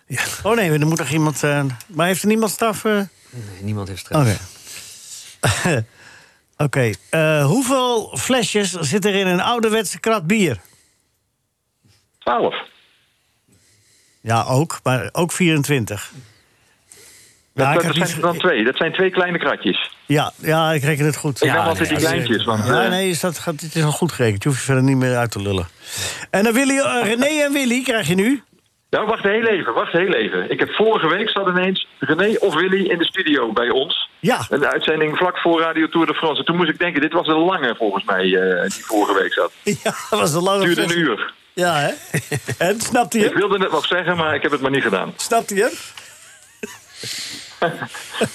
Bert? 0.06 0.40
Oh 0.42 0.56
nee, 0.56 0.70
er 0.70 0.86
moet 0.86 0.98
nog 0.98 1.10
iemand... 1.10 1.42
eh, 1.42 1.64
maar 1.86 2.06
heeft 2.06 2.22
er 2.22 2.28
niemand 2.28 2.50
staf... 2.50 2.84
eh? 2.84 2.92
Nee, 2.94 3.62
niemand 3.62 3.88
heeft 3.88 4.00
stress. 4.00 4.38
Oké. 5.40 5.84
Oké, 6.56 6.90
eh, 7.10 7.46
hoeveel 7.46 8.16
flesjes 8.18 8.70
zit 8.70 9.04
er 9.04 9.14
in 9.14 9.26
een 9.26 9.40
ouderwetse 9.40 10.00
krat 10.00 10.26
bier? 10.26 10.60
12. 12.18 12.54
Ja, 14.20 14.44
ook, 14.44 14.80
maar 14.82 15.08
ook 15.12 15.32
24. 15.32 16.12
Ja, 17.54 17.72
ik 17.72 17.82
dat, 17.82 17.94
zijn 17.94 18.08
er 18.08 18.20
dan 18.20 18.38
twee. 18.38 18.64
Dat 18.64 18.76
zijn 18.76 18.92
twee 18.92 19.10
kleine 19.10 19.38
kratjes. 19.38 19.90
Ja, 20.06 20.32
ja, 20.36 20.72
ik 20.72 20.82
reken 20.82 21.04
het 21.04 21.16
goed. 21.16 21.42
Ik 21.42 21.48
ja, 21.48 21.54
neem 21.54 21.62
altijd 21.62 21.88
die 21.88 21.98
nee, 21.98 22.06
kleintjes. 22.06 22.44
Want, 22.44 22.66
Ja, 22.66 22.84
eh, 22.84 22.90
nee, 22.90 23.08
is 23.08 23.20
dat, 23.20 23.38
gaat, 23.38 23.60
het 23.60 23.74
is 23.74 23.82
al 23.84 23.92
goed 23.92 24.12
gerekend. 24.12 24.42
Je 24.42 24.48
hoeft 24.48 24.60
je 24.60 24.66
verder 24.66 24.84
niet 24.84 24.96
meer 24.96 25.16
uit 25.16 25.30
te 25.30 25.42
lullen. 25.42 25.66
En 26.30 26.44
dan 26.44 26.52
Willy, 26.52 26.80
René 27.02 27.42
en 27.44 27.52
Willy 27.52 27.82
krijg 27.82 28.08
je 28.08 28.14
nu. 28.14 28.42
Nou, 28.92 29.06
wacht 29.06 29.22
heel 29.22 29.46
even, 29.46 29.72
wacht 29.74 29.92
heel 29.92 30.12
even. 30.14 30.50
Ik 30.50 30.58
heb 30.58 30.70
vorige 30.74 31.08
week 31.08 31.30
zat 31.30 31.48
ineens 31.48 31.86
René 31.98 32.36
of 32.38 32.54
Willy 32.54 32.86
in 32.90 32.98
de 32.98 33.04
studio 33.04 33.52
bij 33.52 33.70
ons. 33.70 34.10
Ja. 34.20 34.46
Een 34.48 34.66
uitzending 34.66 35.16
vlak 35.16 35.38
voor 35.38 35.60
Radio 35.60 35.88
Tour 35.88 36.06
de 36.06 36.14
France. 36.14 36.38
En 36.38 36.44
toen 36.44 36.56
moest 36.56 36.68
ik 36.68 36.78
denken, 36.78 37.00
dit 37.00 37.12
was 37.12 37.26
een 37.26 37.38
lange 37.44 37.74
volgens 37.78 38.04
mij, 38.04 38.22
eh, 38.34 38.62
die 38.70 38.84
vorige 38.84 39.14
week 39.22 39.32
zat. 39.32 39.52
Ja, 39.84 39.94
dat 40.10 40.18
was 40.20 40.32
een 40.34 40.42
lange 40.42 40.64
Duurde 40.64 40.82
een 40.82 40.98
uur. 40.98 41.32
Ja, 41.52 41.74
hè? 41.74 41.90
En, 42.58 42.80
snapt 42.80 43.12
hij 43.12 43.22
Ik 43.22 43.34
wilde 43.34 43.58
net 43.58 43.70
nog 43.70 43.86
zeggen, 43.86 44.16
maar 44.16 44.34
ik 44.34 44.42
heb 44.42 44.50
het 44.52 44.60
maar 44.60 44.70
niet 44.70 44.82
gedaan. 44.82 45.12
Snapt 45.16 45.50
hij 45.50 45.58
hem? 45.64 45.70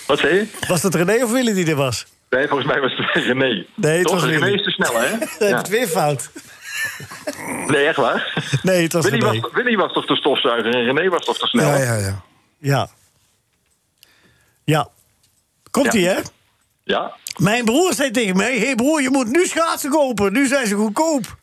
Wat 0.08 0.20
zei 0.20 0.34
je? 0.36 0.48
Was 0.68 0.84
het 0.84 0.96
René 0.96 1.24
of 1.24 1.32
Willy 1.32 1.54
die 1.54 1.70
er 1.70 1.76
was? 1.76 2.06
Nee, 2.30 2.48
volgens 2.48 2.70
mij 2.72 2.80
was 2.82 2.94
het 2.98 3.24
René. 3.26 3.66
Nee, 3.76 3.98
het 3.98 4.04
Toch, 4.08 4.14
was 4.22 4.24
René 4.30 4.52
is 4.52 4.64
te 4.64 4.70
snel, 4.72 5.00
hè? 5.00 5.08
Hebt 5.08 5.36
Ja. 5.40 5.58
het 5.58 5.68
weer 5.68 5.88
fout. 5.88 6.30
Nee, 7.68 7.86
echt 7.86 7.98
waar? 7.98 8.50
Nee, 8.64 8.84
het 8.84 8.94
was 8.94 9.10
Willy 9.10 9.20
was, 9.20 9.52
Willy 9.54 9.76
was 9.76 9.94
toch 9.94 10.06
de 10.06 10.16
stofzuiger 10.16 10.76
en 10.76 10.84
René 10.84 11.10
was 11.10 11.26
toch 11.26 11.38
te 11.38 11.48
snel? 11.48 11.68
Ja, 11.70 11.78
ja, 11.78 11.96
ja. 11.96 12.22
Ja. 12.60 12.90
Ja. 14.64 14.90
Komt-ie, 15.72 16.02
Ja. 16.02 16.14
hè? 16.14 16.22
Ja? 16.84 17.16
Mijn 17.38 17.66
broer 17.66 17.94
zei 17.94 18.12
tegen 18.12 18.36
mij... 18.38 18.58
Hé 18.58 18.66
hey 18.66 18.76
broer, 18.76 19.02
je 19.02 19.10
moet 19.10 19.28
nu 19.28 19.46
schaatsen 19.46 19.90
kopen. 19.90 20.34
Nu 20.34 20.48
zijn 20.48 20.68
ze 20.68 20.76
goedkoop. 20.76 21.38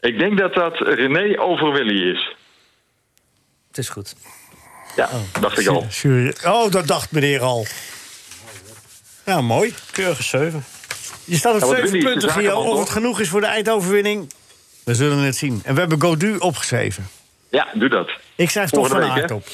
Ik 0.00 0.18
denk 0.18 0.38
dat 0.38 0.54
dat 0.54 0.78
René 0.78 1.40
over 1.40 1.72
Willy 1.72 2.10
is. 2.12 2.36
Het 3.68 3.78
is 3.78 3.88
goed. 3.88 4.14
Ja, 4.96 5.08
dacht 5.40 5.58
ik 5.58 5.66
al. 5.66 5.86
Oh, 6.44 6.70
dat 6.70 6.86
dacht 6.86 7.12
meneer 7.12 7.40
al. 7.40 7.66
Ja, 9.24 9.40
mooi. 9.40 9.74
Keurige 9.92 10.22
7. 10.22 10.64
Je 11.32 11.38
staat 11.38 11.54
op 11.54 11.60
Ja, 11.60 11.66
want 11.66 11.78
7 11.78 11.92
Willy 11.92 11.96
is 11.98 12.04
de 12.04 12.10
punten, 12.10 12.30
Gio. 12.30 12.56
Of 12.56 12.66
het 12.66 12.76
toch? 12.76 12.92
genoeg 12.92 13.20
is 13.20 13.28
voor 13.28 13.40
de 13.40 13.46
eindoverwinning... 13.46 14.32
We 14.84 14.94
zullen 14.94 15.18
het 15.18 15.36
zien. 15.36 15.60
En 15.64 15.74
we 15.74 15.80
hebben 15.80 16.00
Godu 16.00 16.36
opgeschreven. 16.36 17.08
Ja, 17.50 17.68
doe 17.74 17.88
dat. 17.88 18.10
Ik 18.34 18.50
schrijf 18.50 18.70
toch 18.70 18.88
Volgende 18.88 19.06
van 19.06 19.20
week, 19.20 19.30
op. 19.30 19.46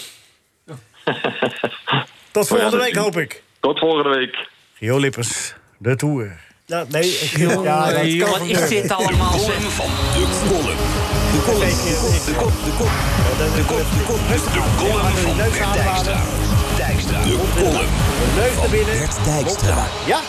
Tot 2.31 2.47
volgende 2.49 2.77
week, 2.77 2.95
zien. 2.95 3.03
hoop 3.03 3.17
ik. 3.17 3.43
Tot 3.61 3.79
volgende 3.79 4.17
week. 4.19 4.49
Gio 4.75 4.99
Lippers, 4.99 5.55
de 5.79 5.97
Tour. 5.97 6.41
Ja, 6.67 6.85
nee, 6.89 7.09
ik, 7.11 7.37
ja, 7.37 7.49
dat 7.49 7.63
kan 7.63 8.31
wat 8.31 8.41
is 8.41 8.69
dit 8.69 8.91
allemaal? 8.91 9.39
zeg? 9.39 9.47
Column 9.47 9.71
van 9.71 9.87
de 9.87 10.49
column. 10.51 10.77
De 11.33 11.43
column. 11.45 11.71
De 12.27 12.35
kop, 12.37 12.53
de 12.65 12.73
kop. 12.79 12.91
De 13.57 13.65
kop, 13.67 13.79
de 13.79 14.03
kop. 14.07 14.19
De 14.29 14.39
van 15.19 15.37
Bert 15.37 15.75
Dijkstra. 15.75 16.23
Dijkstra. 16.77 17.23
De 17.23 17.89
Neus 18.37 18.57
naar 18.57 18.69
binnen. 18.71 18.99
Bert 18.99 19.25
Dijkstra. 19.25 19.87
Ja, 20.07 20.21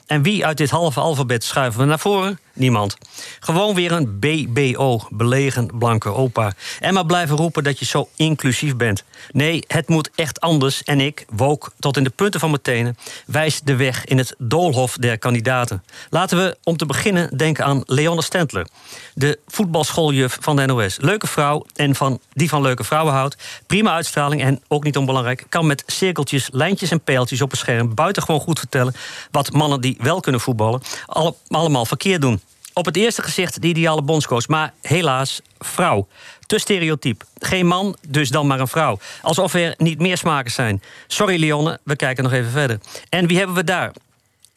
En 0.08 0.22
wie 0.22 0.46
uit 0.46 0.58
dit 0.58 0.70
halve 0.70 1.00
alfabet 1.00 1.44
schuiven 1.44 1.80
we 1.80 1.86
naar 1.86 2.00
voren? 2.00 2.40
Niemand. 2.60 2.98
Gewoon 3.40 3.76
weer 3.76 3.92
een 3.92 4.20
BBO, 4.20 5.02
belegen 5.10 5.70
blanke 5.78 6.14
opa. 6.14 6.54
En 6.80 6.94
maar 6.94 7.06
blijven 7.06 7.36
roepen 7.38 7.64
dat 7.64 7.80
je 7.80 7.86
zo 7.86 8.10
inclusief 8.16 8.76
bent. 8.76 9.04
Nee, 9.32 9.64
het 9.68 9.88
moet 9.88 10.10
echt 10.16 10.40
anders. 10.42 10.84
En 10.84 11.02
ik, 11.02 11.26
woke 11.30 11.72
tot 11.80 11.98
in 11.98 12.04
de 12.04 12.10
punten 12.10 12.40
van 12.40 12.50
mijn 12.50 12.62
tenen, 12.62 12.98
wijs 13.26 13.62
de 13.62 13.76
weg 13.76 14.06
in 14.06 14.18
het 14.18 14.36
doolhof 14.38 14.98
der 14.98 15.18
kandidaten. 15.18 15.84
Laten 16.10 16.38
we 16.38 16.58
om 16.64 16.78
te 16.78 16.86
beginnen 16.86 17.38
denken 17.38 17.66
aan 17.66 17.84
Leonne 17.86 18.22
Stentler. 18.22 18.68
De 19.14 19.40
voetbalschooljuf 19.48 20.38
van 20.42 20.56
de 20.56 20.66
NOS. 20.66 20.98
Leuke 21.02 21.28
vrouw 21.28 21.66
en 21.76 21.96
van, 21.96 22.20
die 22.34 22.50
van 22.50 22.62
leuke 22.62 22.84
vrouwen 22.84 23.14
houdt. 23.14 23.36
Prima 23.68 23.94
uitstraling 23.94 24.42
en 24.42 24.62
ook 24.68 24.84
niet 24.84 24.98
onbelangrijk. 24.98 25.46
Kan 25.50 25.68
met 25.68 25.84
cirkeltjes, 25.88 26.50
lijntjes 26.52 26.92
en 26.92 27.02
pijltjes 27.02 27.42
op 27.42 27.52
een 27.52 27.58
scherm 27.58 27.96
buitengewoon 27.96 28.42
goed 28.42 28.60
vertellen. 28.60 28.94
wat 29.32 29.52
mannen 29.52 29.82
die 29.82 29.98
wel 30.02 30.20
kunnen 30.20 30.42
voetballen 30.42 30.82
alle- 31.06 31.36
allemaal 31.48 31.86
verkeerd 31.86 32.22
doen. 32.22 32.42
Op 32.80 32.86
het 32.86 32.96
eerste 32.96 33.22
gezicht 33.22 33.62
de 33.62 33.68
ideale 33.68 34.02
bondscoach, 34.02 34.48
maar 34.48 34.74
helaas 34.82 35.42
vrouw. 35.58 36.08
Te 36.46 36.60
stereotyp. 36.60 37.24
Geen 37.40 37.66
man, 37.66 37.96
dus 38.08 38.30
dan 38.30 38.48
maar 38.48 38.60
een 38.60 38.68
vrouw. 38.68 39.00
Alsof 39.22 39.54
er 39.54 39.74
niet 39.78 40.00
meer 40.00 40.18
smaken 40.18 40.52
zijn. 40.52 40.82
Sorry 41.08 41.40
Leonne, 41.40 41.80
we 41.84 41.96
kijken 41.96 42.24
nog 42.24 42.34
even 42.34 42.52
verder. 42.52 42.80
En 43.10 43.28
wie 43.28 43.38
hebben 43.38 43.56
we 43.56 43.64
daar? 43.64 43.92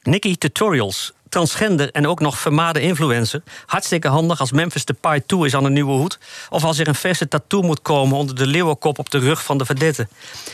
Nikki 0.03 0.37
Tutorials, 0.37 1.13
transgender 1.33 1.91
en 1.91 2.07
ook 2.07 2.21
nog 2.21 2.39
vermaarde 2.39 2.81
influencer. 2.81 3.43
Hartstikke 3.67 4.09
handig 4.09 4.41
als 4.41 4.53
Memphis 4.53 4.85
Depay 4.85 5.21
toe 5.21 5.47
is 5.47 5.55
aan 5.55 5.65
een 5.65 5.73
nieuwe 5.73 5.93
hoed. 5.93 6.19
Of 6.51 6.65
als 6.65 6.79
er 6.79 6.89
een 6.89 6.95
verse 6.95 7.29
tattoo 7.29 7.63
moet 7.63 7.83
komen 7.83 8.17
onder 8.17 8.35
de 8.35 8.47
leeuwenkop 8.47 8.99
op 8.99 9.11
de 9.11 9.19
rug 9.19 9.45
van 9.45 9.59
de 9.59 9.65
verdette. 9.65 10.09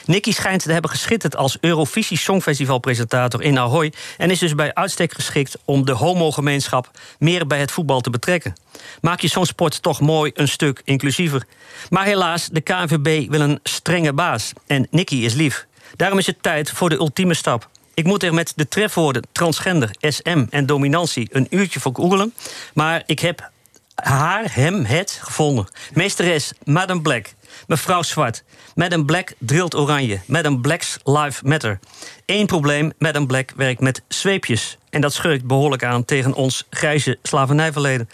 Nikki 0.04 0.32
schijnt 0.32 0.62
te 0.62 0.72
hebben 0.72 0.90
geschitterd 0.90 1.36
als 1.36 1.56
Eurovisie 1.60 2.18
Songfestivalpresentator 2.18 3.42
in 3.42 3.58
Ahoy. 3.58 3.92
En 4.16 4.30
is 4.30 4.38
dus 4.38 4.54
bij 4.54 4.74
uitstek 4.74 5.14
geschikt 5.14 5.58
om 5.64 5.84
de 5.84 5.92
homogemeenschap 5.92 6.90
meer 7.18 7.46
bij 7.46 7.58
het 7.58 7.70
voetbal 7.70 8.00
te 8.00 8.10
betrekken. 8.10 8.54
Maak 9.00 9.20
je 9.20 9.28
zo'n 9.28 9.46
sport 9.46 9.82
toch 9.82 10.00
mooi 10.00 10.30
een 10.34 10.48
stuk 10.48 10.82
inclusiever. 10.84 11.42
Maar 11.88 12.04
helaas, 12.04 12.48
de 12.48 12.60
KNVB 12.60 13.30
wil 13.30 13.40
een 13.40 13.60
strenge 13.62 14.12
baas. 14.12 14.52
En 14.66 14.86
Nikki 14.90 15.24
is 15.24 15.34
lief. 15.34 15.66
Daarom 15.96 16.18
is 16.18 16.26
het 16.26 16.42
tijd 16.42 16.70
voor 16.70 16.88
de 16.88 16.96
ultieme 16.96 17.34
stap. 17.34 17.68
Ik 17.98 18.04
moet 18.04 18.22
er 18.22 18.34
met 18.34 18.52
de 18.56 18.68
trefwoorden 18.68 19.22
transgender, 19.32 19.90
SM 20.00 20.44
en 20.50 20.66
dominantie 20.66 21.28
een 21.32 21.46
uurtje 21.50 21.80
voor 21.80 21.94
googelen. 21.94 22.34
Maar 22.74 23.02
ik 23.06 23.18
heb 23.18 23.50
haar, 23.94 24.54
hem, 24.54 24.84
het 24.84 25.18
gevonden. 25.22 25.68
Meesteres 25.92 26.52
Madame 26.64 27.02
Black. 27.02 27.26
Mevrouw 27.66 28.02
Zwart. 28.02 28.44
Madame 28.74 29.04
Black 29.04 29.32
drilt 29.38 29.74
oranje. 29.74 30.20
Madame 30.26 30.60
Black's 30.60 30.98
Life 31.04 31.46
Matter. 31.46 31.78
Eén 32.26 32.46
probleem, 32.46 32.92
Madame 32.98 33.26
Black 33.26 33.50
werkt 33.56 33.80
met 33.80 34.02
zweepjes. 34.08 34.78
En 34.90 35.00
dat 35.00 35.12
schurkt 35.12 35.44
behoorlijk 35.44 35.84
aan 35.84 36.04
tegen 36.04 36.34
ons 36.34 36.66
grijze 36.70 37.18
slavernijverleden. 37.22 38.10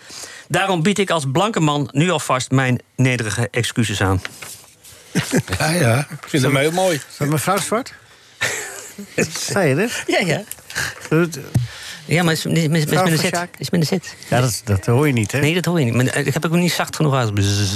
Daarom 0.48 0.82
bied 0.82 0.98
ik 0.98 1.10
als 1.10 1.24
blanke 1.32 1.60
man 1.60 1.88
nu 1.92 2.10
alvast 2.10 2.50
mijn 2.50 2.80
nederige 2.96 3.48
excuses 3.50 4.00
aan. 4.00 4.22
Ja, 5.58 5.70
ja. 5.70 5.98
Ik 5.98 6.28
vind 6.28 6.42
hem 6.42 6.56
heel 6.56 6.72
mooi. 6.72 7.00
mevrouw 7.18 7.58
Zwart? 7.58 7.92
Zei 9.38 9.68
je 9.68 9.74
dit? 9.74 10.04
Ja, 10.06 10.18
ja. 10.26 10.42
Ja, 12.06 12.22
maar 12.22 12.34
het 12.34 12.44
is, 12.44 12.68
met 12.68 12.90
een 12.90 12.98
van 12.98 13.08
zet. 13.08 13.20
Sjaak? 13.20 13.54
Is 13.58 13.70
met 13.70 13.80
een 13.80 13.86
zet. 13.86 14.14
Ja, 14.28 14.40
dat, 14.40 14.60
dat 14.64 14.86
hoor 14.86 15.06
je 15.06 15.12
niet, 15.12 15.32
hè? 15.32 15.40
Nee, 15.40 15.54
dat 15.54 15.64
hoor 15.64 15.78
je 15.78 15.84
niet. 15.84 15.94
Maar 15.94 16.06
eh, 16.06 16.26
ik 16.26 16.32
heb 16.32 16.44
ik 16.44 16.52
ook 16.52 16.60
niet 16.60 16.72
zacht 16.72 16.96
genoeg 16.96 17.14
uit. 17.14 17.30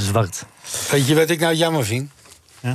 Zwart. 0.04 0.44
Weet 0.90 1.06
je 1.06 1.14
wat 1.14 1.30
ik 1.30 1.40
nou 1.40 1.54
jammer 1.54 1.84
vind? 1.84 2.10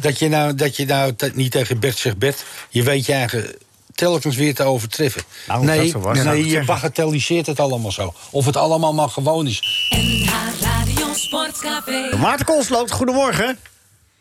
Dat 0.01 0.19
je 0.19 0.29
nou, 0.29 0.55
dat 0.55 0.75
je 0.75 0.85
nou 0.85 1.13
niet 1.33 1.51
tegen 1.51 1.79
Bert 1.79 1.97
zegt 1.97 2.17
Bert. 2.17 2.43
Je 2.69 2.83
weet 2.83 3.05
je 3.05 3.13
eigen 3.13 3.55
telkens 3.95 4.35
weer 4.35 4.55
te 4.55 4.63
overtreffen. 4.63 5.21
Nou, 5.47 5.65
dat 5.65 5.75
nee, 5.75 5.89
zo 5.89 5.99
was, 5.99 6.23
nee 6.23 6.45
je 6.45 6.63
bagatelliseert 6.65 7.45
het 7.45 7.59
allemaal 7.59 7.91
zo. 7.91 8.13
Of 8.29 8.45
het 8.45 8.57
allemaal 8.57 8.93
maar 8.93 9.09
gewoon 9.09 9.47
is. 9.47 9.89
NH 9.89 10.33
Radio 10.61 11.13
Sportcafé. 11.13 12.17
Maarten 12.17 12.45
Koolsloot, 12.45 12.91
goedemorgen. 12.91 13.57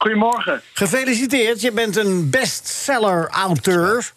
Goedemorgen. 0.03 0.63
Gefeliciteerd, 0.73 1.61
je 1.61 1.73
bent 1.73 1.97
een 1.97 2.31
bestseller-auteur. 2.31 4.13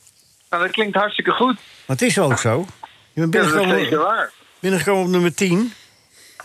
Nou, 0.50 0.64
dat 0.64 0.72
klinkt 0.72 0.96
hartstikke 0.96 1.32
goed. 1.32 1.54
Maar 1.56 1.96
het 1.98 2.02
is 2.02 2.20
ook 2.20 2.38
zo. 2.38 2.66
Je 3.14 3.22
bent 3.28 3.34
Ja, 3.34 3.40
dat 3.42 3.50
is 3.50 3.54
zeker 3.56 3.68
binnengekomen, 3.68 4.06
waar. 4.06 4.32
binnengekomen 4.60 5.04
op 5.04 5.10
nummer 5.10 5.34
10. 5.36 5.74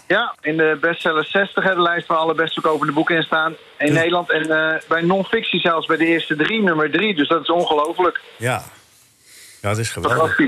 Ja, 0.06 0.34
in 0.40 0.56
de 0.56 0.78
bestseller 0.80 1.24
60, 1.24 1.64
hè, 1.64 1.74
de 1.74 1.82
lijst 1.82 2.06
van 2.06 2.16
alle 2.16 2.34
best 2.34 2.52
verkopende 2.52 2.92
boeken 2.92 3.16
in 3.16 3.22
staan 3.22 3.54
in 3.78 3.92
Nederland. 3.92 4.30
En 4.30 4.50
eh, 4.50 4.80
bij 4.88 5.00
non-fictie 5.00 5.60
zelfs 5.60 5.86
bij 5.86 5.96
de 5.96 6.06
eerste 6.06 6.36
drie, 6.36 6.62
nummer 6.62 6.90
drie. 6.90 7.14
Dus 7.14 7.28
dat 7.28 7.42
is 7.42 7.50
ongelooflijk. 7.50 8.20
Ja. 8.36 8.62
Ja, 9.60 9.68
dat 9.68 9.78
is 9.78 9.90
geweldig. 9.90 10.38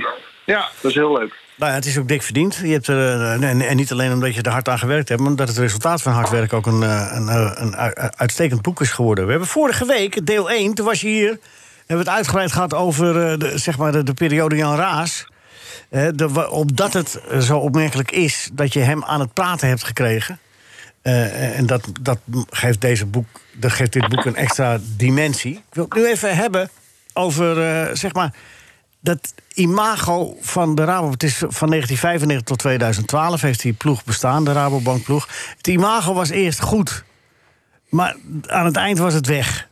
Ja, 0.45 0.69
dat 0.81 0.91
is 0.91 0.97
heel 0.97 1.13
leuk. 1.19 1.35
Nou 1.57 1.71
ja, 1.71 1.77
het 1.77 1.87
is 1.87 1.99
ook 1.99 2.09
dik 2.09 2.23
verdiend. 2.23 2.55
Je 2.55 2.73
hebt 2.73 2.87
er, 2.87 3.21
eh, 3.21 3.33
en, 3.33 3.61
en 3.61 3.77
niet 3.77 3.93
alleen 3.93 4.12
omdat 4.12 4.35
je 4.35 4.43
er 4.43 4.51
hard 4.51 4.69
aan 4.69 4.79
gewerkt 4.79 5.09
hebt... 5.09 5.21
maar 5.21 5.31
omdat 5.31 5.49
het 5.49 5.59
resultaat 5.59 6.03
van 6.03 6.12
hard 6.12 6.31
werk 6.31 6.53
ook 6.53 6.67
een, 6.67 6.83
eh, 6.83 7.11
een, 7.12 7.29
eh, 7.29 7.51
een, 7.55 7.77
uitstekend 8.17 8.62
boek 8.62 8.81
is 8.81 8.91
geworden. 8.91 9.25
We 9.25 9.31
hebben 9.31 9.49
vorige 9.49 9.87
week, 9.87 10.27
deel 10.27 10.51
1, 10.51 10.75
toen 10.75 10.87
was 10.87 11.01
je 11.01 11.09
hier... 11.09 11.29
hebben 11.29 11.41
we 11.87 11.95
het 11.95 12.09
uitgebreid 12.09 12.53
gehad 12.53 12.75
over 12.75 13.38
de, 13.38 13.59
zeg 13.59 13.79
maar 13.79 13.93
de, 13.93 14.03
de 14.03 14.15
periode 14.15 14.57
Jan 14.57 14.77
Raas. 14.77 15.27
De, 15.91 16.51
omdat 16.51 16.93
het 16.93 17.21
zo 17.41 17.59
opmerkelijk 17.59 18.11
is 18.11 18.51
dat 18.53 18.73
je 18.73 18.81
hem 18.81 19.05
aan 19.05 19.21
het 19.21 19.33
praten 19.33 19.69
hebt 19.69 19.85
gekregen... 19.85 20.38
En 21.03 21.67
dat, 21.67 21.88
dat, 22.01 22.19
geeft 22.51 22.81
deze 22.81 23.07
boek, 23.07 23.27
dat 23.53 23.73
geeft 23.73 23.93
dit 23.93 24.09
boek 24.09 24.25
een 24.25 24.37
extra 24.37 24.79
dimensie. 24.97 25.55
Ik 25.55 25.75
wil 25.75 25.85
het 25.85 25.95
nu 25.95 26.07
even 26.07 26.37
hebben 26.37 26.71
over, 27.12 27.57
zeg 27.97 28.12
maar, 28.12 28.35
dat 29.03 29.35
imago 29.55 30.37
van 30.41 30.75
de 30.75 30.85
Rabo. 30.85 31.11
Het 31.11 31.23
is 31.23 31.37
van 31.38 31.69
1995 31.69 32.43
tot 32.43 32.59
2012 32.59 33.41
heeft 33.41 33.62
die 33.62 33.73
ploeg 33.73 34.05
bestaan, 34.05 34.45
de 34.45 34.53
Rabobankploeg. 34.53 35.29
Het 35.57 35.67
imago 35.67 36.15
was 36.15 36.31
eerst 36.31 36.61
goed, 36.61 37.05
maar 37.88 38.17
aan 38.47 38.65
het 38.65 38.77
eind 38.77 38.99
was 38.99 39.15
het 39.15 39.27
weg. 39.27 39.69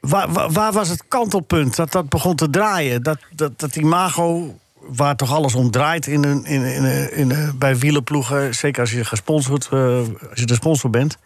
Waar, 0.00 0.32
waar, 0.32 0.50
waar 0.50 0.72
was 0.72 0.88
het 0.88 1.04
kantelpunt 1.08 1.76
dat 1.76 1.92
dat 1.92 2.08
begon 2.08 2.36
te 2.36 2.50
draaien? 2.50 3.02
Dat, 3.02 3.18
dat, 3.30 3.58
dat 3.60 3.76
imago, 3.76 4.58
waar 4.80 5.16
toch 5.16 5.32
alles 5.32 5.54
om 5.54 5.70
draait 5.70 6.06
in 6.06 6.24
een, 6.24 6.44
in, 6.44 6.62
in, 6.64 6.84
in, 6.84 7.30
in- 7.30 7.58
bij 7.58 7.76
wielenploegen... 7.76 8.54
zeker 8.54 8.80
als 8.80 8.92
je 8.92 9.04
gesponsord, 9.04 9.68
eh, 9.72 9.96
als 10.30 10.40
je 10.40 10.46
de 10.46 10.54
sponsor 10.54 10.90
bent. 10.90 11.18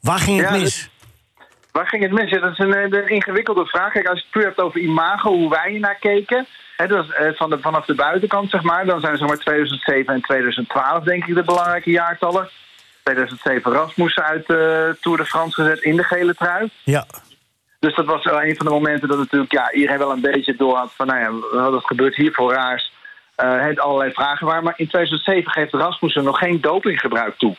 Waar 0.00 0.18
ging 0.18 0.40
het 0.40 0.48
Ja, 0.50 0.56
mis? 0.56 0.90
Waar 1.72 1.86
ging 1.86 2.02
het 2.02 2.12
mis? 2.12 2.30
Ja, 2.30 2.40
Dat 2.40 2.50
is 2.52 2.58
een, 2.58 2.74
eh, 2.74 2.82
een 2.82 3.08
ingewikkelde 3.08 3.66
vraag. 3.66 3.92
Kijk, 3.92 4.06
als 4.06 4.18
je 4.18 4.24
het 4.24 4.32
puur 4.32 4.44
hebt 4.44 4.60
over 4.60 4.80
imago, 4.80 5.30
hoe 5.32 5.48
wij 5.50 5.78
naar 5.78 5.98
keken... 5.98 6.46
Eh, 6.88 7.32
van 7.34 7.50
de, 7.50 7.58
vanaf 7.58 7.84
de 7.84 7.94
buitenkant, 7.94 8.50
zeg 8.50 8.62
maar... 8.62 8.86
dan 8.86 9.00
zijn 9.00 9.18
zeg 9.18 9.28
maar 9.28 9.38
2007 9.38 10.14
en 10.14 10.20
2012, 10.20 11.04
denk 11.04 11.26
ik, 11.26 11.34
de 11.34 11.42
belangrijke 11.42 11.90
jaartallen. 11.90 12.48
2007 13.02 13.72
Rasmussen 13.72 14.24
uit 14.24 14.46
de 14.46 14.96
Tour 15.00 15.18
de 15.18 15.24
France 15.24 15.62
gezet 15.62 15.80
in 15.80 15.96
de 15.96 16.04
gele 16.04 16.34
trui. 16.34 16.70
Ja, 16.84 17.06
Dus 17.78 17.94
dat 17.94 18.04
was 18.04 18.24
wel 18.24 18.42
een 18.42 18.56
van 18.56 18.66
de 18.66 18.72
momenten 18.72 19.08
dat 19.08 19.18
natuurlijk 19.18 19.52
ja, 19.52 19.72
iedereen 19.72 19.98
wel 19.98 20.12
een 20.12 20.20
beetje 20.20 20.56
door 20.56 20.76
had 20.76 20.92
van, 20.96 21.06
nou 21.06 21.20
ja, 21.20 21.70
wat 21.70 21.84
gebeurt 21.84 22.16
hier 22.16 22.32
voor 22.32 22.52
raars? 22.52 22.92
Eh 23.34 23.60
het 23.60 23.80
allerlei 23.80 24.12
vragen 24.12 24.46
waren. 24.46 24.64
Maar 24.64 24.74
in 24.76 24.88
2007 24.88 25.52
geeft 25.52 25.72
Rasmussen 25.72 26.24
nog 26.24 26.38
geen 26.38 26.60
dopinggebruik 26.60 27.38
toe. 27.38 27.56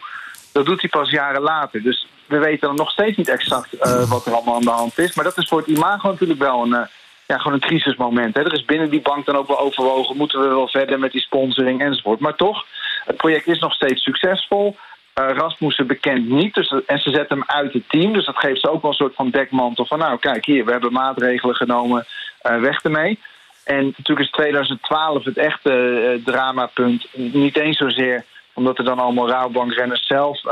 Dat 0.52 0.66
doet 0.66 0.82
hij 0.82 0.90
pas 0.90 1.10
jaren 1.10 1.42
later. 1.42 1.82
Dus 1.82 2.08
we 2.26 2.38
weten 2.38 2.68
dan 2.68 2.76
nog 2.76 2.92
steeds 2.92 3.18
niet 3.18 3.30
exact 3.30 3.74
eh, 3.74 4.10
wat 4.10 4.26
er 4.26 4.34
allemaal 4.34 4.56
aan 4.56 4.62
de 4.62 4.70
hand 4.70 4.98
is. 4.98 5.16
Maar 5.16 5.24
dat 5.24 5.38
is 5.38 5.48
voor 5.48 5.58
het 5.58 5.68
imago 5.68 6.10
natuurlijk 6.10 6.40
wel 6.40 6.64
een, 6.64 6.74
eh, 6.74 6.88
ja, 7.32 7.38
gewoon 7.38 7.54
een 7.54 7.68
crisismoment. 7.68 8.36
Hè. 8.36 8.42
Er 8.42 8.54
is 8.54 8.66
binnen 8.66 8.90
die 8.90 9.02
bank 9.02 9.26
dan 9.26 9.36
ook 9.36 9.48
wel 9.48 9.60
overwogen... 9.60 10.18
moeten 10.18 10.42
we 10.42 10.48
wel 10.48 10.68
verder 10.68 11.00
met 11.00 11.12
die 11.12 11.22
sponsoring 11.22 11.82
enzovoort. 11.82 12.20
Maar 12.20 12.36
toch, 12.36 12.66
het 13.06 13.18
project 13.18 13.48
is 13.48 13.60
nog 13.60 13.74
steeds 13.74 14.04
succesvol. 14.04 14.76
Eh, 15.14 15.30
Rasmussen 15.30 15.88
bekend 15.88 16.30
niet. 16.30 16.54
Dus, 16.54 16.74
en 16.86 17.00
ze 17.00 17.10
zetten 17.10 17.38
hem 17.38 17.48
uit 17.48 17.74
het 17.74 17.90
team. 17.90 18.14
Dus 18.14 18.26
dat 18.26 18.38
geeft 18.38 18.62
ze 18.62 18.70
ook 18.70 18.82
wel 18.82 18.92
een 18.92 18.98
soort 18.98 19.16
van 19.16 19.30
dekmantel 19.30 19.86
van... 19.86 20.00
nou, 20.00 20.20
kijk 20.20 20.46
hier, 20.46 20.66
we 20.66 20.72
hebben 20.72 20.94
maatregelen 20.94 21.56
genomen, 21.56 22.06
eh, 22.42 22.60
weg 22.60 22.84
ermee. 22.84 23.20
En 23.64 23.86
natuurlijk 23.86 24.28
is 24.28 24.32
2012 24.32 25.24
het 25.24 25.38
echte 25.38 25.72
eh, 25.72 26.26
dramapunt. 26.26 27.08
Niet 27.14 27.58
eens 27.58 27.78
zozeer 27.78 28.26
omdat 28.54 28.78
er 28.78 28.84
dan 28.84 29.00
allemaal 29.00 29.30
rouwbankrenners 29.30 30.08
zelf 30.08 30.44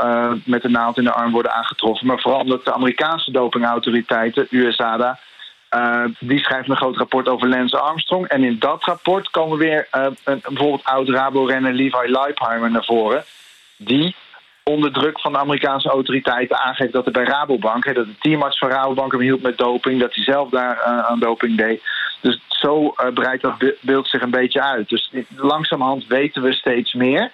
met 0.44 0.62
de 0.62 0.68
naald 0.68 0.96
in 0.96 1.04
de 1.04 1.12
arm 1.12 1.32
worden 1.32 1.52
aangetroffen. 1.52 2.06
Maar 2.06 2.20
vooral 2.20 2.40
omdat 2.40 2.64
de 2.64 2.72
Amerikaanse 2.72 3.30
dopingautoriteiten, 3.30 4.46
USADA, 4.50 5.18
eh, 5.70 6.04
die 6.18 6.38
schrijft 6.38 6.68
een 6.68 6.76
groot 6.76 6.96
rapport 6.96 7.28
over 7.28 7.48
Lance 7.48 7.78
Armstrong. 7.78 8.26
En 8.26 8.44
in 8.44 8.58
dat 8.58 8.84
rapport 8.84 9.30
komen 9.30 9.58
weer 9.58 9.88
eh, 9.90 10.06
een, 10.24 10.40
bijvoorbeeld 10.48 10.84
oud-Rabo-renner 10.84 11.72
Levi 11.72 12.10
Leipheimer 12.10 12.70
naar 12.70 12.84
voren. 12.84 13.24
Die 13.76 14.14
onder 14.62 14.92
druk 14.92 15.20
van 15.20 15.32
de 15.32 15.38
Amerikaanse 15.38 15.88
autoriteiten 15.88 16.58
aangeeft 16.58 16.92
dat 16.92 17.06
er 17.06 17.12
bij 17.12 17.24
Rabobank, 17.24 17.94
dat 17.94 18.06
de 18.06 18.18
teamarts 18.18 18.58
van 18.58 18.68
Rabobank 18.68 19.12
hem 19.12 19.20
hielp 19.20 19.42
met 19.42 19.58
doping, 19.58 20.00
dat 20.00 20.14
hij 20.14 20.24
zelf 20.24 20.50
daar 20.50 20.78
eh, 20.78 20.98
aan 20.98 21.18
doping 21.20 21.56
deed. 21.56 21.82
Dus 22.20 22.40
zo 22.48 22.94
breidt 23.14 23.42
dat 23.42 23.58
be- 23.58 23.76
beeld 23.80 24.08
zich 24.08 24.22
een 24.22 24.30
beetje 24.30 24.62
uit. 24.62 24.88
Dus 24.88 25.12
langzamerhand 25.36 26.06
weten 26.06 26.42
we 26.42 26.52
steeds 26.52 26.92
meer. 26.92 27.30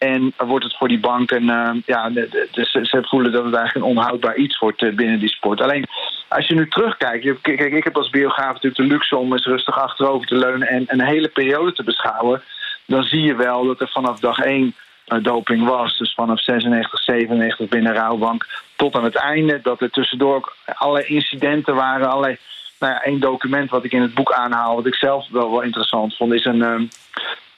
En 0.00 0.32
wordt 0.36 0.64
het 0.64 0.76
voor 0.76 0.88
die 0.88 1.00
banken, 1.00 1.50
eh, 1.50 1.70
ja, 1.86 2.10
ze, 2.52 2.98
voelen 3.02 3.32
dat 3.32 3.44
het 3.44 3.54
eigenlijk 3.54 3.86
een 3.86 3.96
onhoudbaar 3.96 4.36
iets 4.36 4.58
wordt 4.58 4.82
eh, 4.82 4.94
binnen 4.94 5.18
die 5.18 5.28
sport. 5.28 5.60
Alleen 5.60 5.86
als 6.28 6.46
je 6.46 6.54
nu 6.54 6.68
terugkijkt, 6.68 7.40
kijk, 7.40 7.60
ik 7.60 7.84
heb 7.84 7.96
als 7.96 8.10
biograaf 8.10 8.52
natuurlijk 8.52 8.76
de 8.76 8.82
luxe 8.86 9.16
om 9.16 9.32
eens 9.32 9.46
rustig 9.46 9.78
achterover 9.78 10.26
te 10.26 10.34
leunen 10.34 10.68
en 10.68 10.84
een 10.86 11.04
hele 11.04 11.28
periode 11.28 11.72
te 11.72 11.82
beschouwen. 11.82 12.42
Dan 12.86 13.02
zie 13.02 13.22
je 13.22 13.34
wel 13.34 13.66
dat 13.66 13.80
er 13.80 13.88
vanaf 13.88 14.20
dag 14.20 14.38
één 14.38 14.74
eh, 15.06 15.22
doping 15.22 15.64
was. 15.64 15.98
Dus 15.98 16.14
vanaf 16.14 16.42
96, 16.42 17.00
97 17.00 17.68
binnen 17.68 17.94
Rouwbank 17.94 18.46
tot 18.76 18.94
aan 18.94 19.04
het 19.04 19.16
einde. 19.16 19.60
Dat 19.62 19.80
er 19.80 19.90
tussendoor 19.90 20.34
ook 20.34 20.56
allerlei 20.74 21.06
incidenten 21.06 21.74
waren. 21.74 22.10
Allerlei, 22.10 22.36
nou 22.78 22.92
ja, 22.92 23.02
één 23.02 23.20
document 23.20 23.70
wat 23.70 23.84
ik 23.84 23.92
in 23.92 24.02
het 24.02 24.14
boek 24.14 24.32
aanhaal, 24.32 24.74
wat 24.74 24.86
ik 24.86 24.94
zelf 24.94 25.28
wel, 25.30 25.50
wel 25.50 25.62
interessant 25.62 26.16
vond, 26.16 26.32
is 26.32 26.44
een. 26.44 26.90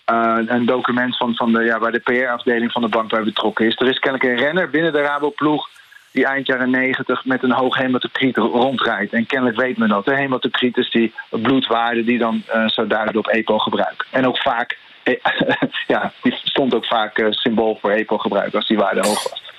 Eh, 0.05 0.38
een 0.47 0.67
document 0.67 1.17
van, 1.17 1.35
van 1.35 1.53
de, 1.53 1.62
ja, 1.62 1.79
waar 1.79 1.93
de 1.93 1.99
PR-afdeling 1.99 2.73
van 2.73 2.83
de 2.83 2.88
bank 2.88 3.11
bij 3.11 3.23
betrokken 3.23 3.67
is. 3.67 3.77
Er 3.77 3.88
is 3.88 3.99
kennelijk 3.99 4.31
een 4.31 4.45
renner 4.45 4.71
binnen 4.71 4.93
de 4.93 5.01
Rabo-ploeg 5.01 5.69
die 6.12 6.27
eind 6.27 6.47
jaren 6.47 6.71
90 6.71 7.25
met 7.25 7.43
een 7.43 7.53
hoog 7.53 7.77
hematocriet 7.77 8.37
rondrijdt. 8.37 9.12
En 9.12 9.27
kennelijk 9.27 9.61
weet 9.61 9.79
men 9.79 9.88
dat. 9.88 10.05
De 10.05 10.15
hematocriet 10.15 10.77
is 10.77 10.91
die 10.91 11.12
bloedwaarde 11.31 12.05
die 12.05 12.19
dan 12.19 12.43
eh 12.47 12.69
zou 12.69 12.87
duiden 12.87 13.17
op 13.17 13.27
EPO-gebruik. 13.27 14.07
En 14.11 14.27
ook 14.27 14.38
vaak, 14.38 14.79
eh, 15.03 15.15
ja, 15.87 16.12
die 16.23 16.33
stond 16.43 16.75
ook 16.75 16.87
vaak 16.87 17.27
symbool 17.31 17.79
voor 17.81 17.91
EPO-gebruik 17.91 18.55
als 18.55 18.69
die 18.69 18.79
waarde 18.79 19.01
hoog 19.01 19.31
was. 19.31 19.52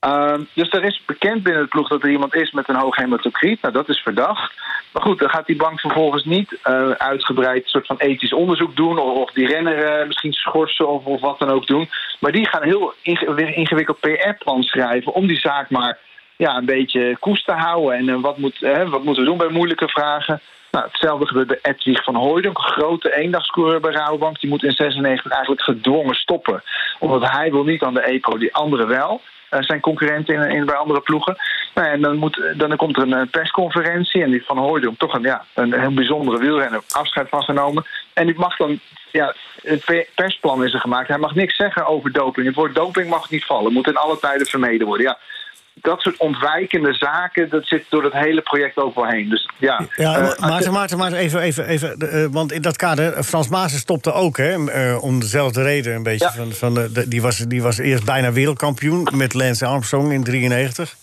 Ehm, 0.00 0.42
dus 0.54 0.70
er 0.70 0.84
is 0.84 1.02
bekend 1.06 1.42
binnen 1.42 1.62
de 1.62 1.68
ploeg 1.68 1.88
dat 1.88 2.02
er 2.02 2.10
iemand 2.10 2.34
is 2.34 2.50
met 2.50 2.68
een 2.68 2.76
hoog 2.76 2.96
hematocriet. 2.96 3.62
Nou, 3.62 3.74
dat 3.74 3.88
is 3.88 3.98
verdacht. 3.98 4.52
Maar 4.92 5.02
goed, 5.02 5.18
dan 5.18 5.30
gaat 5.30 5.46
die 5.46 5.56
bank 5.56 5.80
vervolgens 5.80 6.24
niet 6.24 6.58
eh, 6.62 6.90
uitgebreid 6.90 7.68
soort 7.68 7.86
van 7.86 7.96
ethisch 7.98 8.32
onderzoek 8.32 8.76
doen... 8.76 8.98
of, 8.98 9.16
of 9.16 9.30
die 9.30 9.46
renner 9.46 9.84
eh, 9.84 10.06
misschien 10.06 10.32
schorsen 10.32 10.88
of, 10.88 11.04
of 11.04 11.20
wat 11.20 11.38
dan 11.38 11.50
ook 11.50 11.66
doen. 11.66 11.88
Maar 12.20 12.32
die 12.32 12.48
gaan 12.48 12.62
heel 12.62 12.94
ingewikkeld 13.02 14.00
PR-plan 14.00 14.62
schrijven... 14.62 15.12
om 15.12 15.26
die 15.26 15.38
zaak 15.38 15.70
maar 15.70 15.98
ja, 16.36 16.56
een 16.56 16.64
beetje 16.64 17.16
koest 17.20 17.44
te 17.44 17.52
houden. 17.52 17.98
En 17.98 18.08
eh, 18.08 18.20
wat, 18.20 18.38
moet, 18.38 18.58
wat 18.88 19.04
moeten 19.04 19.22
we 19.22 19.28
doen 19.28 19.38
bij 19.38 19.48
moeilijke 19.48 19.88
vragen? 19.88 20.40
Nou, 20.70 20.86
hetzelfde 20.86 21.26
gebeurt 21.26 21.46
bij 21.46 21.58
Edwig 21.62 22.04
van 22.04 22.14
Hooydonk, 22.14 22.58
een 22.58 22.64
grote 22.64 23.16
eendagscoureur 23.16 23.80
bij 23.80 23.92
Rabobank. 23.92 24.40
Die 24.40 24.50
moet 24.50 24.64
in 24.64 24.72
96 24.72 25.32
eigenlijk 25.32 25.62
gedwongen 25.62 26.14
stoppen. 26.14 26.62
Omdat 26.98 27.30
hij 27.30 27.50
wil 27.50 27.64
niet 27.64 27.82
aan 27.82 27.94
de 27.94 28.02
EPO, 28.02 28.38
die 28.38 28.54
anderen 28.54 28.88
wel. 28.88 29.20
Eh, 29.48 29.62
zijn 29.62 29.80
concurrenten 29.80 30.34
in, 30.34 30.50
in, 30.50 30.66
bij 30.66 30.74
andere 30.74 31.00
ploegen. 31.00 31.36
Nou, 31.74 31.88
en 31.88 32.00
dan, 32.00 32.16
moet, 32.16 32.42
dan 32.56 32.76
komt 32.76 32.96
er 32.96 33.02
een 33.02 33.12
eh, 33.12 33.30
persconferentie. 33.30 34.22
En 34.22 34.30
die 34.30 34.44
van 34.44 34.58
Hooydonk, 34.58 34.98
toch 34.98 35.14
een, 35.14 35.22
ja, 35.22 35.44
een 35.54 35.80
heel 35.80 35.94
bijzondere 35.94 36.38
wielrenner, 36.38 36.80
afscheid 36.90 37.28
van 37.28 37.42
genomen. 37.42 37.86
En 38.12 38.26
die 38.26 38.38
mag 38.38 38.56
dan, 38.56 38.80
ja, 39.10 39.34
het 39.62 39.84
pe- 39.84 40.06
persplan 40.14 40.64
is 40.64 40.74
er 40.74 40.80
gemaakt. 40.80 41.08
Hij 41.08 41.18
mag 41.18 41.34
niks 41.34 41.56
zeggen 41.56 41.86
over 41.86 42.12
doping. 42.12 42.46
Het 42.46 42.54
woord 42.54 42.74
doping 42.74 43.08
mag 43.08 43.30
niet 43.30 43.44
vallen. 43.44 43.72
Moet 43.72 43.88
in 43.88 43.96
alle 43.96 44.18
tijden 44.18 44.46
vermeden 44.46 44.86
worden. 44.86 45.06
Ja, 45.06 45.18
dat 45.82 46.00
soort 46.00 46.16
ontwijkende 46.18 46.92
zaken, 46.94 47.48
dat 47.50 47.66
zit 47.66 47.84
door 47.88 48.04
het 48.04 48.12
hele 48.12 48.40
project 48.42 48.76
ook 48.76 48.94
wel 48.94 49.06
heen. 49.06 49.28
Dus 49.28 49.48
ja, 49.58 49.86
Ja, 49.96 50.14
eh, 50.18 50.38
Maarten, 50.48 50.72
Maarten, 50.72 50.98
Maarten, 50.98 51.18
even, 51.18 51.40
even, 51.40 51.66
even 51.66 51.98
eh, 52.12 52.24
want 52.30 52.52
in 52.52 52.62
dat 52.62 52.76
kader, 52.76 53.12
eh, 53.12 53.22
Frans 53.22 53.48
Maassen 53.48 53.80
stopte 53.80 54.12
ook, 54.12 54.36
hè, 54.36 54.54
om 54.94 55.20
dezelfde 55.20 55.62
reden 55.62 55.94
een 55.94 56.02
beetje. 56.02 56.24
Ja. 56.24 56.32
Van, 56.32 56.52
van, 56.52 56.74
de- 56.74 57.08
die, 57.08 57.22
was, 57.22 57.36
die 57.36 57.62
was 57.62 57.78
eerst 57.78 58.04
bijna 58.04 58.32
wereldkampioen 58.32 59.08
met 59.14 59.34
Lance 59.34 59.66
Armstrong 59.66 60.12
in 60.12 60.24
93. 60.24 60.96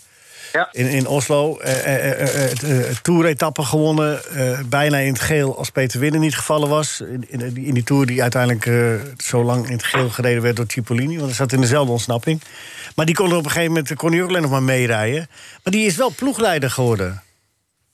Ja. 0.54 0.70
In, 0.72 0.86
in 0.90 1.08
Oslo. 1.08 1.58
eh, 1.58 1.72
eh, 1.96 2.12
eh, 2.12 2.52
eh, 2.64 2.80
eh, 2.90 2.96
Tour-etappe 3.02 3.62
gewonnen. 3.64 4.20
eh, 4.36 4.60
bijna 4.70 4.98
in 4.98 5.12
het 5.14 5.22
geel 5.22 5.58
als 5.58 5.70
Peter 5.70 6.00
Winnen 6.00 6.20
niet 6.22 6.36
gevallen 6.36 6.70
was. 6.70 7.02
In, 7.02 7.26
in, 7.28 7.54
die- 7.54 7.66
in 7.66 7.74
die 7.74 7.84
Tour 7.84 8.06
die 8.06 8.22
uiteindelijk 8.22 8.66
eh, 8.66 8.76
zo 9.18 9.44
lang 9.44 9.66
in 9.66 9.72
het 9.74 9.84
geel 9.84 10.10
gereden 10.10 10.42
werd 10.42 10.56
door 10.56 10.66
Cipollini. 10.68 11.14
Want 11.16 11.26
hij 11.26 11.36
zat 11.36 11.52
in 11.52 11.62
dezelfde 11.62 11.92
ontsnapping. 11.92 12.42
Maar 12.96 13.06
die 13.06 13.16
kon 13.16 13.30
er 13.32 13.36
op 13.38 13.44
een 13.46 13.52
gegeven 13.52 13.72
moment 13.74 13.96
kon 13.96 14.12
hij 14.12 14.22
ook 14.24 14.30
alleen 14.30 14.42
nog 14.42 14.52
maar 14.52 14.64
meerijden. 14.64 15.28
Maar 15.64 15.74
die 15.74 15.86
is 15.86 15.96
wel 15.96 16.12
ploegleider 16.16 16.70
geworden. 16.72 17.20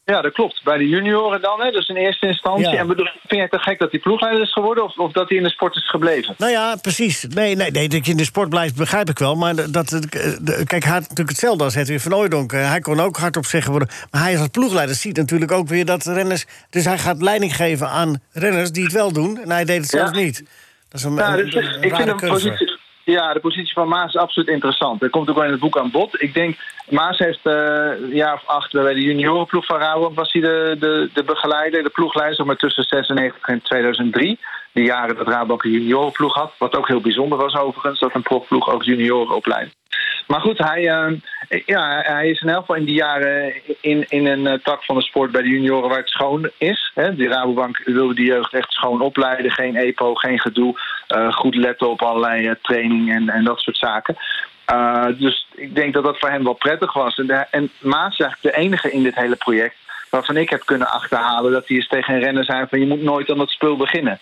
Ja, 0.06 0.22
dat 0.22 0.34
klopt. 0.34 0.64
Bij 0.64 0.78
de 0.78 0.88
junioren 0.88 1.42
dan, 1.42 1.62
hè, 1.62 1.72
dus 1.72 1.88
in 1.88 1.96
eerste 1.96 2.28
instantie. 2.28 2.70
Ja. 2.70 2.78
En 2.78 2.88
bedoel, 2.88 3.06
vind 3.06 3.30
je 3.30 3.38
het 3.42 3.52
te 3.52 3.60
gek 3.60 3.80
dat 3.80 3.92
hij 3.92 4.00
ploegleider 4.00 4.42
is 4.42 4.52
geworden... 4.54 4.84
of, 4.84 4.98
of 4.98 5.12
dat 5.12 5.30
hij 5.30 5.38
in 5.38 5.44
de 5.44 5.50
sport 5.50 5.76
is 5.76 5.90
gebleven? 5.90 6.36
Nou 6.38 6.52
ja, 6.52 6.76
precies. 6.76 7.26
Nee, 7.30 7.56
nee, 7.56 7.72
nee, 7.72 7.90
dat 7.90 8.06
je 8.06 8.12
in 8.12 8.18
de 8.18 8.24
sport 8.24 8.50
blijft, 8.50 8.76
begrijp 8.76 9.10
ik 9.10 9.20
wel. 9.20 9.36
Maar 9.36 9.56
dat, 9.56 9.74
dat- 9.74 9.90
de- 9.90 10.62
kijk, 10.66 10.84
hij 10.84 10.92
had 10.94 11.02
natuurlijk 11.02 11.30
hetzelfde 11.30 11.64
als 11.64 11.76
Hedwig 11.76 12.02
van 12.02 12.14
Ooydonk. 12.16 12.54
Eh, 12.54 12.70
Hij 12.70 12.80
kon 12.80 13.00
ook 13.00 13.18
hardop 13.18 13.46
zeggen 13.46 13.72
worden. 13.72 13.90
Maar 14.12 14.22
hij 14.22 14.38
als 14.40 14.48
ploegleider 14.48 14.96
ziet 14.96 15.18
natuurlijk 15.18 15.52
ook 15.52 15.68
weer 15.68 15.86
dat 15.86 16.06
renners... 16.06 16.46
Dus 16.70 16.86
hij 16.86 16.98
gaat 16.98 17.22
leiding 17.22 17.56
geven 17.56 17.90
aan 17.90 18.22
renners 18.32 18.72
die 18.72 18.84
het 18.84 18.94
wel 18.94 19.12
doen. 19.12 19.40
En 19.42 19.52
hij 19.52 19.66
deed 19.66 19.78
het 19.82 19.90
zelf 19.90 20.12
Ja. 20.16 20.20
niet. 20.22 20.38
Dat 20.90 21.00
is 21.00 21.04
een, 21.04 21.16
Ja, 21.16 21.38
een- 21.38 21.46
dus 21.50 21.56
een 21.56 21.82
ik 21.82 21.96
vind 21.96 22.08
een 22.10 22.18
curve. 22.18 22.34
positie, 22.34 22.71
ja, 23.12 23.34
de 23.34 23.40
positie 23.40 23.74
van 23.74 23.88
Maas 23.88 24.14
is 24.14 24.22
absoluut 24.22 24.50
interessant. 24.50 25.00
Dat 25.00 25.10
komt 25.10 25.30
ook 25.30 25.36
wel 25.36 25.46
in 25.46 25.52
het 25.52 25.60
boek 25.60 25.78
aan 25.78 25.92
bod. 25.92 26.22
Ik 26.22 26.34
denk, 26.34 26.58
Maas 26.90 27.18
heeft 27.18 27.40
eh, 27.44 27.54
een 28.02 28.16
jaar 28.16 28.34
of 28.34 28.46
acht 28.46 28.72
bij 28.72 28.94
de 28.94 29.02
juniorenploeg 29.02 29.66
van 29.66 29.80
Rauwen... 29.80 30.14
was 30.14 30.32
hij 30.32 30.42
de, 30.42 30.76
de, 30.80 31.10
de 31.14 31.24
begeleider, 31.24 31.84
de 31.84 31.90
ploegleider, 31.90 32.46
maar 32.46 32.56
tussen 32.56 32.84
96 32.84 33.48
en 33.48 33.62
2003. 33.62 34.40
Die 34.74 34.86
jaren 34.86 35.16
dat 35.16 35.28
Rabobank 35.28 35.64
een 35.64 35.72
juniorenploeg 35.72 36.34
had. 36.34 36.54
Wat 36.58 36.76
ook 36.76 36.88
heel 36.88 37.02
bijzonder 37.02 37.38
was 37.38 37.56
overigens, 37.56 38.00
dat 38.00 38.16
een 38.16 38.22
profploeg 38.22 38.70
ook 38.70 38.84
junioren 38.84 39.36
opleidt. 39.36 39.76
Maar 40.28 40.42
goed, 40.42 40.58
hij, 40.58 40.88
eh, 40.88 41.66
ja, 41.66 42.02
hij 42.06 42.30
is 42.30 42.42
in 42.42 42.50
elk 42.50 42.60
geval 42.60 42.76
in 42.76 42.86
die 42.86 42.96
jaren 42.96 43.54
in, 43.82 44.06
in 44.10 44.26
een 44.26 44.48
eh, 44.48 44.60
tak 44.64 44.84
van 44.84 44.96
de 44.96 45.02
sport 45.02 45.32
bij 45.32 45.42
de 45.42 45.50
junioren 45.50 45.90
waar 45.90 45.98
het 45.98 46.10
schoon 46.10 46.50
is. 46.58 46.92
Hè. 46.94 47.16
De 47.16 47.28
Rabobank 47.28 47.82
wilde 47.86 48.14
die 48.14 48.26
jeugd 48.26 48.54
echt 48.54 48.72
schoon 48.72 49.02
opleiden. 49.02 49.52
Geen 49.52 49.76
EPO, 49.76 50.14
geen 50.14 50.40
gedoe. 50.40 50.80
eh, 51.08 51.34
goed 51.34 51.56
letten 51.56 51.90
op 51.90 52.02
allerlei 52.02 52.56
training 52.62 53.12
en, 53.12 53.30
en 53.30 53.44
dat 53.44 53.60
soort 53.60 53.78
zaken. 53.78 54.16
Dus 55.18 55.48
ik 55.56 55.76
denk 55.76 55.94
dat 55.94 56.04
dat 56.04 56.20
voor 56.20 56.30
hem 56.30 56.44
wel 56.44 56.54
prettig 56.54 56.94
was. 56.94 57.18
En, 57.18 57.28
de, 57.28 57.46
en 57.52 57.72
Maas 57.80 58.12
is 58.12 58.26
eigenlijk 58.26 58.56
de 58.56 58.62
enige 58.62 58.92
in 58.92 59.04
dit 59.04 59.16
hele 59.16 59.36
project 59.36 59.76
waarvan 60.10 60.38
ik 60.38 60.50
heb 60.50 60.66
kunnen 60.66 60.92
achterhalen 60.92 61.52
dat 61.52 61.68
hij 61.68 61.78
eens 61.78 61.88
tegen 61.88 62.14
een 62.14 62.22
renner 62.22 62.46
zei 62.46 62.66
van 62.70 62.80
je 62.80 62.88
moet 62.88 63.02
nooit 63.02 63.30
aan 63.30 63.38
dat 63.38 63.50
spul 63.50 63.78
beginnen. 63.78 64.20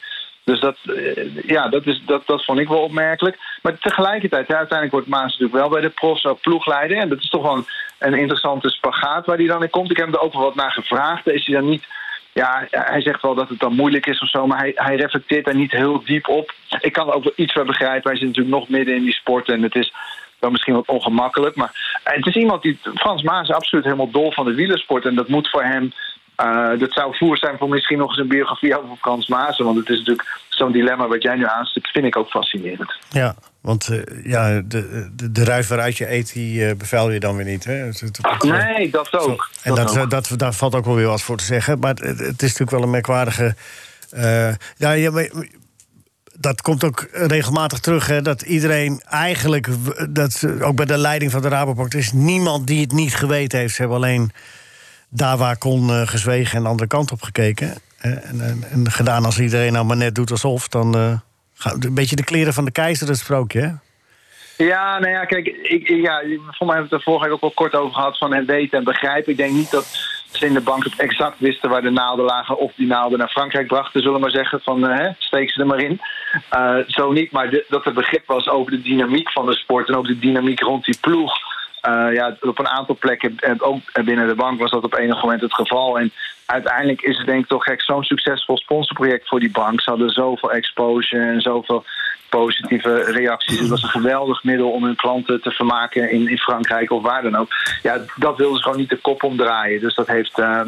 Dus 0.49 0.59
dat, 0.59 0.77
uh, 0.83 1.43
ja, 1.45 1.67
dat, 1.67 1.85
is, 1.85 2.01
dat, 2.05 2.21
dat 2.25 2.45
vond 2.45 2.59
ik 2.59 2.67
wel 2.67 2.81
opmerkelijk. 2.81 3.38
Maar 3.62 3.77
tegelijkertijd, 3.77 4.47
ja, 4.47 4.55
uiteindelijk 4.55 4.91
wordt 4.91 5.07
Maas 5.07 5.31
natuurlijk 5.31 5.53
wel 5.53 5.69
bij 5.69 5.81
de 5.81 5.89
profs 5.89 6.25
ook 6.25 6.41
ploegleider. 6.41 6.97
En 6.97 7.09
dat 7.09 7.19
is 7.19 7.29
toch 7.29 7.41
wel 7.41 7.65
een, 7.99 8.13
interessante 8.13 8.69
spagaat 8.69 9.25
waar 9.25 9.38
hij 9.38 9.47
dan 9.47 9.63
in 9.63 9.69
komt. 9.69 9.91
Ik 9.91 9.97
heb 9.97 10.05
hem 10.05 10.15
er 10.15 10.21
ook 10.21 10.33
wel 10.33 10.41
wat 10.41 10.55
naar 10.55 10.71
gevraagd. 10.71 11.27
Is 11.27 11.45
hij 11.45 11.55
dan 11.55 11.69
niet 11.69 11.88
ja, 12.33 12.67
hij 12.69 13.01
zegt 13.01 13.21
wel 13.21 13.35
dat 13.35 13.49
het 13.49 13.59
dan 13.59 13.75
moeilijk 13.75 14.05
is 14.05 14.19
of 14.19 14.29
zo, 14.29 14.47
maar 14.47 14.57
hij, 14.57 14.71
hij 14.75 14.95
reflecteert 14.95 15.45
daar 15.45 15.55
niet 15.55 15.71
heel 15.71 16.03
diep 16.03 16.27
op. 16.27 16.53
Ik 16.81 16.93
kan 16.93 17.07
er 17.07 17.13
ook 17.13 17.23
wel 17.23 17.33
iets 17.35 17.53
van 17.53 17.65
begrijpen. 17.65 18.09
Hij 18.09 18.19
zit 18.19 18.27
natuurlijk 18.27 18.55
nog 18.55 18.69
midden 18.69 18.95
in 18.95 19.03
die 19.03 19.13
sport 19.13 19.49
en 19.49 19.63
het 19.63 19.75
is 19.75 19.93
wel 20.39 20.51
misschien 20.51 20.73
wat 20.73 20.88
ongemakkelijk. 20.88 21.55
Maar 21.55 21.99
het 22.03 22.27
is 22.27 22.35
iemand 22.35 22.62
die. 22.62 22.79
Frans 22.95 23.21
Maas 23.21 23.51
absoluut 23.51 23.83
helemaal 23.83 24.12
dol 24.12 24.31
van 24.31 24.45
de 24.45 24.53
wielersport. 24.53 25.05
En 25.05 25.15
dat 25.15 25.27
moet 25.27 25.49
voor 25.49 25.63
hem. 25.63 25.93
Uh, 26.41 26.80
dat 26.80 26.91
zou 26.91 27.15
voer 27.17 27.38
zijn 27.38 27.58
voor 27.58 27.69
misschien 27.69 27.97
nog 27.97 28.10
eens 28.10 28.17
een 28.17 28.28
biografie 28.28 28.78
over 28.78 28.95
Frans 28.95 29.28
Maas. 29.28 29.58
Want 29.58 29.78
het 29.78 29.89
is 29.89 29.97
natuurlijk 29.97 30.39
zo'n 30.49 30.71
dilemma 30.71 31.08
wat 31.08 31.21
jij 31.21 31.36
nu 31.36 31.45
aanstipt, 31.45 31.89
vind 31.89 32.06
ik 32.06 32.17
ook 32.17 32.30
fascinerend. 32.30 32.97
Ja, 33.10 33.36
want 33.62 33.89
uh, 33.91 34.02
ja, 34.23 34.62
de, 34.65 35.10
de, 35.15 35.32
de 35.32 35.43
ruif 35.43 35.67
waaruit 35.67 35.97
je 35.97 36.12
eet, 36.12 36.34
die 36.34 36.65
uh, 36.65 36.75
bevel 36.75 37.12
je 37.12 37.19
dan 37.19 37.36
weer 37.36 37.45
niet. 37.45 37.63
Hè? 37.63 37.73
Het, 37.73 38.19
nee, 38.41 38.89
dat 38.89 39.13
ook. 39.13 39.49
Zo, 39.52 39.69
en 39.69 39.75
dat, 39.75 39.97
ook. 39.97 40.10
Dat, 40.10 40.34
daar 40.36 40.54
valt 40.54 40.75
ook 40.75 40.86
wel 40.86 40.95
weer 40.95 41.08
wat 41.08 41.21
voor 41.21 41.38
te 41.38 41.43
zeggen. 41.43 41.80
Maar 41.80 41.93
het, 41.93 42.19
is 42.19 42.38
natuurlijk 42.41 42.71
wel 42.71 42.84
een 42.84 42.89
merkwaardige. 42.89 43.56
Ja, 44.78 44.91
je, 44.91 45.47
dat 46.39 46.62
komt 46.62 46.84
ook 46.84 47.08
regelmatig 47.12 47.80
terug. 47.80 48.08
Hè, 48.08 48.21
dat 48.21 48.41
iedereen 48.41 49.02
eigenlijk, 49.10 49.67
dat, 50.10 50.45
ook 50.62 50.75
bij 50.75 50.86
de 50.86 50.97
leiding 50.97 51.32
van 51.32 51.41
de 51.41 51.47
Rabobank, 51.47 51.93
er 51.93 51.99
is 51.99 52.12
niemand 52.12 52.67
die 52.67 52.82
het 52.82 52.91
niet 52.91 53.15
geweten 53.15 53.60
heeft. 53.60 53.75
Ze 53.75 53.82
hebben 53.82 53.97
alleen 53.97 54.32
daar 55.09 55.37
waar 55.37 55.57
kon 55.57 55.89
uh, 55.89 56.07
gezwegen 56.07 56.57
en 56.57 56.63
de 56.63 56.69
andere 56.69 56.87
kant 56.87 57.11
op 57.11 57.21
gekeken. 57.21 57.73
En, 57.97 58.21
en, 58.41 58.63
en, 58.71 58.91
gedaan 58.91 59.25
als 59.25 59.39
iedereen 59.39 59.73
nou 59.73 59.85
maar 59.85 59.97
net 59.97 60.15
doet 60.15 60.31
alsof, 60.31 60.67
dan 60.67 60.97
uh, 60.97 61.13
gaat 61.53 61.83
een 61.83 61.93
beetje 61.93 62.15
de 62.15 62.23
kleren 62.23 62.53
van 62.53 62.65
de 62.65 62.71
keizer 62.71 63.07
het 63.07 63.17
sprookje. 63.17 63.59
Hè? 63.59 63.71
Ja, 64.65 64.99
nou 64.99 65.11
ja, 65.11 65.25
kijk, 65.25 65.47
ik, 65.47 65.87
ja, 65.87 66.21
voor 66.49 66.67
mij 66.67 66.75
hebben 66.75 66.75
we 66.75 66.81
het 66.81 66.91
er 66.91 67.01
vorige 67.01 67.31
ook 67.31 67.41
al 67.41 67.51
kort 67.51 67.75
over 67.75 67.93
gehad 67.93 68.17
van 68.17 68.33
het 68.33 68.45
weten 68.45 68.77
en 68.77 68.83
begrijpen. 68.83 69.31
Ik 69.31 69.37
denk 69.37 69.53
niet 69.53 69.71
dat 69.71 69.85
ze 70.31 70.45
in 70.45 70.53
de 70.53 70.61
bank 70.61 70.83
het 70.83 70.99
exact 70.99 71.39
wisten 71.39 71.69
waar 71.69 71.81
de 71.81 71.89
naalden 71.89 72.25
lagen 72.25 72.57
of 72.57 72.73
die 72.75 72.87
naalden 72.87 73.19
naar 73.19 73.29
Frankrijk 73.29 73.67
brachten, 73.67 74.01
zullen 74.01 74.15
we 74.15 74.21
maar 74.21 74.31
zeggen, 74.31 74.61
van 74.61 74.91
uh, 74.91 74.97
hè, 74.97 75.09
steek 75.17 75.51
ze 75.51 75.59
er 75.59 75.65
maar 75.65 75.79
in. 75.79 76.01
Zo 76.87 77.11
niet, 77.11 77.31
maar 77.31 77.63
dat 77.69 77.85
er 77.85 77.93
begrip 77.93 78.27
was 78.27 78.49
over 78.49 78.71
de 78.71 78.81
dynamiek 78.81 79.31
van 79.31 79.45
de 79.45 79.55
sport 79.55 79.87
en 79.87 79.95
ook 79.95 80.07
de 80.07 80.19
dynamiek 80.19 80.59
rond 80.59 80.85
die 80.85 80.97
ploeg. 81.01 81.33
Uh, 81.87 82.13
ja, 82.13 82.37
op 82.41 82.59
een 82.59 82.67
aantal 82.67 82.95
plekken, 82.99 83.35
en 83.39 83.61
ook 83.61 84.03
binnen 84.03 84.27
de 84.27 84.35
bank 84.35 84.59
was 84.59 84.71
dat 84.71 84.83
op 84.83 84.97
enig 84.97 85.21
moment 85.21 85.41
het 85.41 85.53
geval. 85.53 85.99
En 85.99 86.11
uiteindelijk 86.45 87.01
is 87.01 87.17
het 87.17 87.25
denk 87.25 87.41
ik 87.41 87.47
toch 87.47 87.63
gek 87.63 87.81
zo'n 87.81 88.03
succesvol 88.03 88.57
sponsorproject 88.57 89.27
voor 89.27 89.39
die 89.39 89.51
bank. 89.51 89.81
Ze 89.81 89.89
hadden 89.89 90.09
zoveel 90.09 90.51
exposure 90.51 91.25
en 91.25 91.41
zoveel 91.41 91.85
positieve 92.29 93.03
reacties. 93.03 93.59
Het 93.59 93.69
was 93.69 93.83
een 93.83 93.89
geweldig 93.89 94.43
middel 94.43 94.71
om 94.71 94.83
hun 94.83 94.95
klanten 94.95 95.41
te 95.41 95.51
vermaken 95.51 96.11
in, 96.11 96.27
in 96.27 96.37
Frankrijk 96.37 96.91
of 96.91 97.01
waar 97.01 97.21
dan 97.21 97.35
ook. 97.35 97.49
Ja, 97.81 97.97
dat 98.15 98.37
wilden 98.37 98.57
ze 98.57 98.63
gewoon 98.63 98.77
niet 98.77 98.89
de 98.89 99.01
kop 99.01 99.23
omdraaien. 99.23 99.81
Dus 99.81 99.95
dat 99.95 100.07
heeft. 100.07 100.39
Uh, 100.39 100.61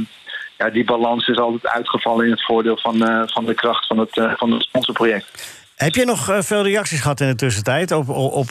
ja, 0.58 0.70
die 0.70 0.86
balans 0.86 1.28
is 1.28 1.38
altijd 1.38 1.68
uitgevallen 1.68 2.26
in 2.26 2.32
het 2.32 2.46
voordeel 2.46 2.78
van, 2.78 3.10
uh, 3.10 3.22
van 3.26 3.46
de 3.46 3.54
kracht 3.54 3.88
van 3.88 3.98
het, 3.98 4.22
van 4.36 4.52
het 4.52 4.62
sponsorproject. 4.62 5.60
Heb 5.76 5.96
je 5.96 6.06
nog 6.06 6.38
veel 6.40 6.64
reacties 6.64 7.02
gehad 7.02 7.20
in 7.20 7.28
de 7.28 7.36
tussentijd 7.36 7.92
op, 7.92 8.10
op 8.10 8.48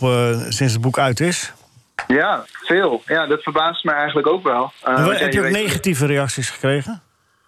sinds 0.49 0.73
het 0.73 0.81
boek 0.81 0.99
uit 0.99 1.20
is? 1.20 1.53
Ja, 2.07 2.45
veel. 2.47 3.03
Ja, 3.07 3.27
dat 3.27 3.43
verbaast 3.43 3.85
me 3.85 3.93
eigenlijk 3.93 4.27
ook 4.27 4.43
wel. 4.43 4.73
Uh, 4.89 5.19
heb 5.19 5.33
je 5.33 5.41
ook 5.41 5.51
negatieve 5.51 6.07
reacties 6.07 6.51
gekregen? 6.51 7.03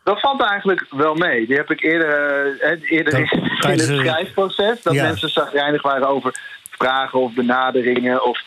Dat 0.04 0.20
valt 0.20 0.42
eigenlijk 0.42 0.86
wel 0.90 1.14
mee. 1.14 1.46
Die 1.46 1.56
heb 1.56 1.70
ik 1.70 1.82
eerder, 1.82 2.46
uh, 2.62 2.90
eerder 2.90 3.18
in, 3.18 3.30
in 3.30 3.68
het 3.68 3.80
schrijfproces. 3.82 4.82
Dat 4.82 4.94
ja. 4.94 5.02
mensen 5.02 5.28
zagrijnig 5.28 5.82
waren 5.82 6.08
over 6.08 6.34
vragen 6.70 7.20
of 7.20 7.32
benaderingen. 7.34 8.24
Of 8.24 8.40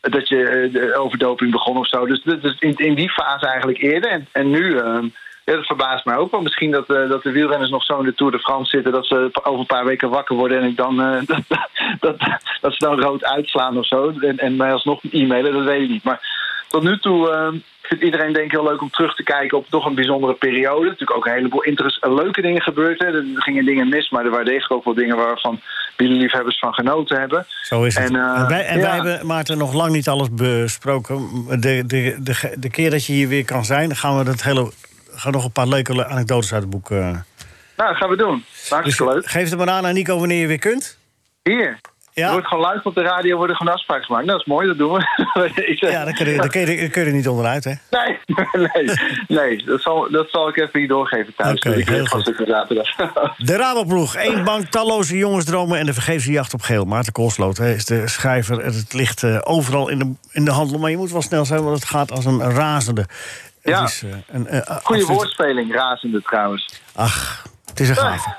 dat 0.00 0.28
je 0.28 0.94
over 0.98 1.18
doping 1.18 1.50
begon 1.50 1.76
of 1.76 1.88
zo. 1.88 2.06
Dus, 2.06 2.22
dus 2.22 2.56
in, 2.58 2.76
in, 2.76 2.94
die 2.94 3.10
fase 3.10 3.46
eigenlijk 3.46 3.78
eerder. 3.78 4.10
En, 4.10 4.28
en 4.32 4.50
nu, 4.50 4.64
uh, 4.64 4.98
ja, 5.46 5.54
dat 5.54 5.66
verbaast 5.66 6.04
mij 6.04 6.16
ook 6.16 6.30
wel. 6.30 6.40
Misschien 6.40 6.70
dat, 6.70 6.90
uh, 6.90 7.08
dat 7.08 7.22
de 7.22 7.30
wielrenners 7.30 7.70
nog 7.70 7.84
zo 7.84 7.98
in 7.98 8.04
de 8.04 8.14
Tour 8.14 8.32
de 8.32 8.38
France 8.38 8.70
zitten... 8.70 8.92
dat 8.92 9.06
ze 9.06 9.30
over 9.42 9.60
een 9.60 9.66
paar 9.66 9.84
weken 9.84 10.10
wakker 10.10 10.36
worden 10.36 10.60
en 10.60 10.68
ik 10.68 10.76
dan, 10.76 10.96
dat, 11.26 11.40
dat, 12.00 12.16
dat, 12.60 12.72
ze 12.72 12.78
dan 12.78 13.00
rood 13.00 13.24
uitslaan 13.24 13.78
of 13.78 13.86
zo. 13.86 14.12
En, 14.20 14.38
en 14.38 14.56
mij 14.56 14.72
alsnog 14.72 15.00
e-mailen, 15.10 15.52
dat 15.52 15.64
weet 15.64 15.82
ik 15.82 15.88
niet. 15.88 16.04
Maar 16.04 16.20
tot 16.68 16.82
nu 16.82 16.98
toe 16.98 17.54
vindt 17.88 18.04
iedereen 18.04 18.32
denk 18.32 18.44
ik 18.44 18.50
heel 18.50 18.68
leuk 18.68 18.82
om 18.82 18.90
terug 18.90 19.14
te 19.14 19.22
kijken 19.22 19.58
op 19.58 19.66
toch 19.68 19.86
een 19.86 19.94
bijzondere 19.94 20.34
periode. 20.34 20.84
Natuurlijk 20.84 21.16
ook 21.16 21.26
een 21.26 21.32
heleboel 21.32 21.62
leuke 22.00 22.42
dingen 22.42 22.62
gebeurd. 22.62 22.98
Hè. 22.98 23.06
Er 23.06 23.24
gingen 23.34 23.64
dingen 23.64 23.88
mis, 23.88 24.10
maar 24.10 24.24
er 24.24 24.30
waren 24.30 24.44
degelijk 24.44 24.72
ook 24.72 24.84
wel 24.84 24.94
dingen 24.94 25.16
waarvan 25.16 25.60
wielerliefhebbers 25.96 26.58
van 26.58 26.74
genoten 26.74 27.18
hebben. 27.18 27.46
Zo 27.62 27.84
is 27.84 27.94
het. 27.94 28.10
En, 28.10 28.16
uh, 28.16 28.40
en 28.40 28.48
wij, 28.48 28.64
en 28.64 28.78
ja. 28.78 28.82
wij 28.82 28.94
hebben, 28.94 29.26
Maarten, 29.26 29.58
nog 29.58 29.72
lang 29.72 29.92
niet 29.92 30.08
alles 30.08 30.28
besproken. 30.30 31.28
De, 31.48 31.86
de, 31.86 32.16
de, 32.20 32.54
de 32.58 32.70
keer 32.70 32.90
dat 32.90 33.04
je 33.06 33.12
hier 33.12 33.28
weer 33.28 33.44
kan 33.44 33.64
zijn, 33.64 33.96
gaan 33.96 34.18
we 34.18 34.24
dat 34.24 34.42
hele, 34.42 34.70
gaan 35.16 35.32
nog 35.32 35.44
een 35.44 35.52
paar 35.52 35.68
leuke 35.68 36.06
anekdotes 36.06 36.52
uit 36.52 36.62
het 36.62 36.70
boek. 36.70 36.90
Uh... 36.90 36.98
Nou, 36.98 37.22
dat 37.90 37.96
gaan 37.96 38.08
we 38.08 38.16
doen. 38.16 38.44
Hartstikke 38.68 39.04
dus, 39.04 39.14
leuk. 39.14 39.26
Geef 39.26 39.50
het 39.50 39.58
maar 39.58 39.68
aan 39.68 39.94
Nico 39.94 40.18
wanneer 40.18 40.40
je 40.40 40.46
weer 40.46 40.58
kunt. 40.58 40.98
Hier. 41.42 41.80
Ja. 42.16 42.26
Er 42.26 42.32
wordt 42.32 42.46
gewoon 42.46 42.72
live 42.72 42.88
op 42.88 42.94
de 42.94 43.02
radio 43.02 43.36
worden 43.36 43.56
gewoon 43.56 43.72
afspraken 43.72 44.04
gemaakt. 44.04 44.26
Dat 44.26 44.40
is 44.40 44.46
mooi, 44.46 44.66
dat 44.66 44.78
doen 44.78 44.92
we. 44.92 45.00
ja, 45.90 46.04
daar 46.04 46.14
kun, 46.14 46.30
je, 46.30 46.36
daar, 46.36 46.48
kun 46.48 46.60
je, 46.60 46.88
kun 46.88 47.02
je 47.02 47.08
er 47.08 47.14
niet 47.14 47.28
onderuit, 47.28 47.64
hè? 47.64 47.72
Nee, 47.90 48.18
nee, 48.72 48.90
nee 49.28 49.64
dat, 49.64 49.80
zal, 49.80 50.10
dat 50.10 50.30
zal 50.30 50.48
ik 50.48 50.56
even 50.56 50.78
hier 50.78 50.88
doorgeven 50.88 51.34
thuis. 51.36 51.58
Oké, 51.58 51.68
okay, 51.68 51.94
heel 51.94 52.06
goed. 52.06 52.24
De 53.36 53.56
Raboploeg, 53.56 54.14
één 54.14 54.44
bank, 54.44 54.66
talloze 54.66 55.16
jongensdromen... 55.16 55.78
en 55.78 55.86
de 55.86 55.92
vergeefse 55.92 56.32
jacht 56.32 56.54
op 56.54 56.60
geel. 56.60 56.84
Maarten 56.84 57.12
Koolsloot 57.12 57.58
is 57.58 57.84
de 57.84 58.08
schrijver. 58.08 58.64
Het 58.64 58.92
ligt 58.92 59.22
uh, 59.22 59.38
overal 59.44 59.88
in 59.88 59.98
de, 59.98 60.12
in 60.32 60.44
de 60.44 60.50
handel, 60.50 60.78
maar 60.78 60.90
je 60.90 60.96
moet 60.96 61.12
wel 61.12 61.22
snel 61.22 61.44
zijn... 61.44 61.62
want 61.62 61.74
het 61.74 61.88
gaat 61.88 62.10
als 62.12 62.24
een 62.24 62.50
razende. 62.50 63.06
Ja, 63.66 63.84
is, 63.84 64.02
uh, 64.02 64.10
een, 64.26 64.40
uh, 64.40 64.46
goede 64.50 64.64
absoluut... 64.64 65.06
woordspeling, 65.06 65.74
razende 65.74 66.22
trouwens. 66.22 66.80
Ach, 66.94 67.46
het 67.64 67.80
is 67.80 67.88
een 67.88 67.96
gave. 67.96 68.34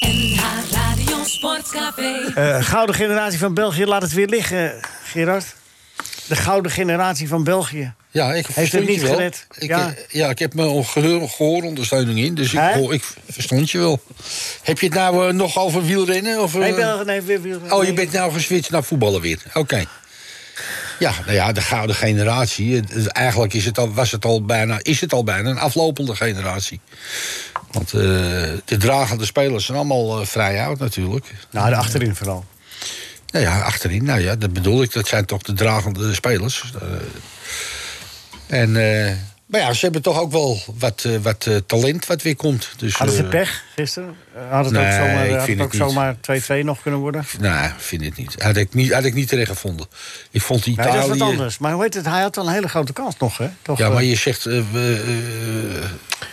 NH 0.00 0.42
Radio 0.70 1.24
Sportcafé. 1.24 2.32
Uh, 2.38 2.64
gouden 2.64 2.94
generatie 2.94 3.38
van 3.38 3.54
België, 3.54 3.86
laat 3.86 4.02
het 4.02 4.12
weer 4.12 4.28
liggen, 4.28 4.80
Gerard. 5.04 5.54
De 6.28 6.36
gouden 6.36 6.72
generatie 6.72 7.28
van 7.28 7.44
België. 7.44 7.94
Ja, 8.10 8.32
ik 8.32 8.46
Heeft 8.46 8.72
het 8.72 8.86
niet 8.86 9.00
je 9.00 9.06
wel. 9.06 9.14
gered. 9.14 9.46
Ik, 9.58 9.68
ja. 9.68 9.94
ja, 10.08 10.28
ik 10.28 10.38
heb 10.38 10.54
mijn 10.54 10.84
gehoor, 10.84 11.28
gehoorondersteuning 11.28 12.18
in, 12.18 12.34
dus 12.34 12.52
ik, 12.52 12.58
hoor, 12.60 12.94
ik 12.94 13.02
verstond 13.30 13.70
je 13.70 13.78
wel. 13.78 14.00
Heb 14.62 14.78
je 14.78 14.86
het 14.86 14.94
nou 14.94 15.28
uh, 15.28 15.32
nog 15.32 15.58
over 15.58 15.84
wielrennen? 15.84 16.42
Of, 16.42 16.54
uh... 16.54 16.60
Nee, 16.60 16.74
België, 16.74 17.04
nee, 17.04 17.20
weer 17.20 17.42
wielrennen. 17.42 17.76
Oh, 17.76 17.84
je 17.84 17.92
bent 17.92 18.12
nou 18.12 18.32
geswitcht 18.32 18.70
naar 18.70 18.84
voetballen 18.84 19.20
weer. 19.20 19.42
Oké. 19.48 19.58
Okay. 19.58 19.86
Ja, 21.02 21.14
nou 21.20 21.32
ja, 21.32 21.52
de 21.52 21.60
gouden 21.60 21.96
generatie. 21.96 22.82
Eigenlijk 23.06 23.54
is 23.54 23.64
het 23.64 23.78
al, 23.78 23.92
was 23.92 24.10
het 24.10 24.24
al 24.24 24.44
bijna, 24.44 24.78
is 24.82 25.00
het 25.00 25.12
al 25.12 25.24
bijna 25.24 25.50
een 25.50 25.58
aflopende 25.58 26.16
generatie. 26.16 26.80
Want 27.70 27.92
uh, 27.92 28.00
de 28.64 28.76
dragende 28.78 29.24
spelers 29.24 29.64
zijn 29.64 29.78
allemaal 29.78 30.20
uh, 30.20 30.26
vrij 30.26 30.64
oud 30.64 30.78
natuurlijk. 30.78 31.26
Nou, 31.50 31.68
de 31.68 31.76
achterin 31.76 32.14
vooral. 32.14 32.44
Nou 33.30 33.44
ja, 33.44 33.60
achterin. 33.60 34.04
Nou 34.04 34.20
ja, 34.20 34.36
dat 34.36 34.52
bedoel 34.52 34.82
ik. 34.82 34.92
Dat 34.92 35.08
zijn 35.08 35.24
toch 35.24 35.42
de 35.42 35.52
dragende 35.52 36.14
spelers. 36.14 36.72
Uh, 36.82 38.58
en, 38.58 38.76
maar 39.52 39.60
ja, 39.60 39.72
ze 39.72 39.80
hebben 39.80 40.02
toch 40.02 40.20
ook 40.20 40.32
wel 40.32 40.62
wat, 40.78 41.08
wat 41.22 41.50
talent 41.66 42.06
wat 42.06 42.22
weer 42.22 42.36
komt. 42.36 42.70
Dus, 42.76 42.94
Hadden 42.94 43.16
ze 43.16 43.24
pech 43.24 43.62
gisteren? 43.76 44.16
Had 44.50 44.64
het 44.64 44.74
nee, 44.74 44.86
ook 44.86 44.92
zomaar, 44.92 45.28
had 45.28 45.48
het 45.48 45.60
ook 45.60 45.74
zomaar 45.74 46.16
2-2 46.60 46.64
nog 46.64 46.82
kunnen 46.82 47.00
worden? 47.00 47.24
Nee, 47.38 47.70
vind 47.76 48.04
het 48.04 48.16
niet. 48.16 48.42
Had 48.42 48.56
ik 48.56 48.74
niet, 48.74 48.92
had 48.92 49.04
ik 49.04 49.14
niet 49.14 49.28
terecht 49.28 49.50
gevonden. 49.50 49.86
Ik 50.30 50.42
vond 50.42 50.66
Italië... 50.66 50.88
Nee, 50.88 51.00
dat 51.00 51.14
is 51.14 51.18
wat 51.18 51.28
anders. 51.28 51.58
Maar 51.58 51.72
hoe 51.72 51.82
heet 51.82 51.94
het? 51.94 52.04
Hij 52.04 52.20
had 52.20 52.36
wel 52.36 52.46
een 52.46 52.52
hele 52.52 52.68
grote 52.68 52.92
kans 52.92 53.16
nog, 53.18 53.38
hè? 53.38 53.48
Toch, 53.62 53.78
ja, 53.78 53.88
maar 53.88 54.02
je 54.02 54.16
zegt... 54.16 54.48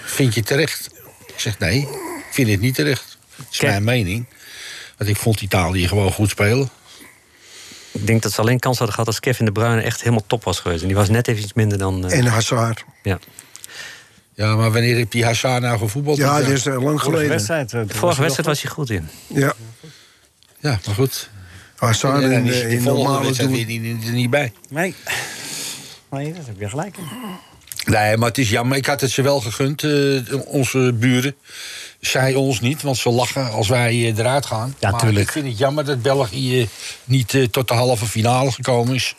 vind 0.06 0.34
je 0.34 0.44
terecht? 0.44 0.90
Ik 1.28 1.40
zeg 1.40 1.60
nee, 1.60 1.80
ik 1.80 2.28
vind 2.32 2.50
het 2.50 2.62
niet 2.62 2.76
terecht. 2.76 3.18
Dat 3.36 3.46
is 3.52 3.58
Ken- 3.58 3.70
mijn 3.70 3.84
mening. 3.84 4.26
Want 4.98 5.10
ik 5.10 5.18
vond 5.18 5.42
Italië 5.42 5.88
gewoon 5.88 6.12
goed 6.12 6.30
spelen. 6.30 6.70
Ik 8.00 8.08
denk 8.08 8.22
dat 8.22 8.32
ze 8.32 8.42
alleen 8.42 8.60
kans 8.60 8.78
hadden 8.78 8.94
gehad 8.96 9.10
als 9.10 9.20
Kevin 9.20 9.46
de 9.46 9.52
Bruyne 9.52 9.82
echt 9.82 10.00
helemaal 10.00 10.24
top 10.28 10.44
was 10.44 10.60
geweest. 10.60 10.82
En 10.82 10.88
die 10.88 10.96
was 10.96 11.10
net 11.10 11.28
even 11.28 11.44
iets 11.44 11.54
minder 11.54 11.78
dan... 11.78 12.08
eh, 12.10 12.18
En 12.18 12.26
Hazard. 12.26 12.84
ja. 13.04 13.20
Ja, 14.34 14.56
maar 14.56 14.72
wanneer 14.72 14.98
heb 14.98 15.12
die 15.12 15.26
Hazard 15.26 15.62
nou 15.62 15.78
gevoetbald? 15.78 16.18
Ja, 16.18 16.38
dit 16.38 16.46
dat 16.48 16.56
is 16.56 16.66
eh, 16.66 16.74
lang 16.74 16.84
Vorige 16.86 17.06
geleden. 17.06 17.30
wedstrijd. 17.30 17.74
eh, 17.74 17.80
De 17.82 17.88
toen 17.88 17.98
vorige 18.00 18.22
wedstrijd 18.22 18.48
was 18.48 18.62
hij 18.62 18.72
goed 18.72 18.90
in. 18.90 19.08
Ja. 19.28 19.54
Ja, 20.60 20.80
maar 20.86 20.96
goed. 20.96 21.30
Hazard 21.76 22.22
in, 22.24 22.32
eh, 22.32 22.72
in 22.72 22.82
volgende 22.82 23.10
normale 23.10 23.36
doen. 23.36 23.52
weer 23.52 23.66
niet, 23.66 24.06
er 24.06 24.12
niet 24.12 24.30
bij. 24.30 24.54
Nee. 24.70 24.96
Nee, 26.10 26.34
dat 26.34 26.46
heb 26.46 26.60
je 26.60 26.70
gelijk 26.70 26.98
in. 26.98 27.04
Nee, 27.90 28.18
maar 28.18 28.28
het 28.28 28.38
is 28.38 28.50
jammer. 28.50 28.78
Ik 28.78 28.86
had 28.86 29.02
het 29.02 29.12
ze 29.12 29.22
wel 29.22 29.42
gegund, 29.42 29.84
eh, 29.84 29.92
onze 30.46 30.94
buren. 30.94 31.36
Zij 32.00 32.34
ons 32.34 32.60
niet, 32.60 32.82
want 32.82 32.98
ze 32.98 33.10
lachen 33.10 33.52
als 33.52 33.68
wij 33.68 33.92
eh, 33.92 34.18
eruit 34.18 34.46
gaan. 34.46 34.76
Ja, 34.80 34.92
maar 34.92 35.00
tuurlijk. 35.00 35.26
ik 35.26 35.32
vind 35.32 35.48
het 35.48 35.58
jammer 35.58 35.86
dat 35.86 36.02
België 36.02 36.70
niet 37.04 37.34
eh, 37.34 37.44
tot 37.44 37.68
de 37.68 37.74
halve 37.74 38.06
finale 38.06 38.52
gekomen 38.52 38.96
is. 38.96 39.16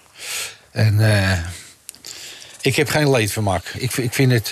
En 0.70 1.00
ik 2.60 2.76
heb 2.76 2.88
geen 2.88 3.10
leedvermaak. 3.10 3.64
Ik, 3.76 3.96
ik 3.96 4.12
vind 4.12 4.32
het... 4.32 4.50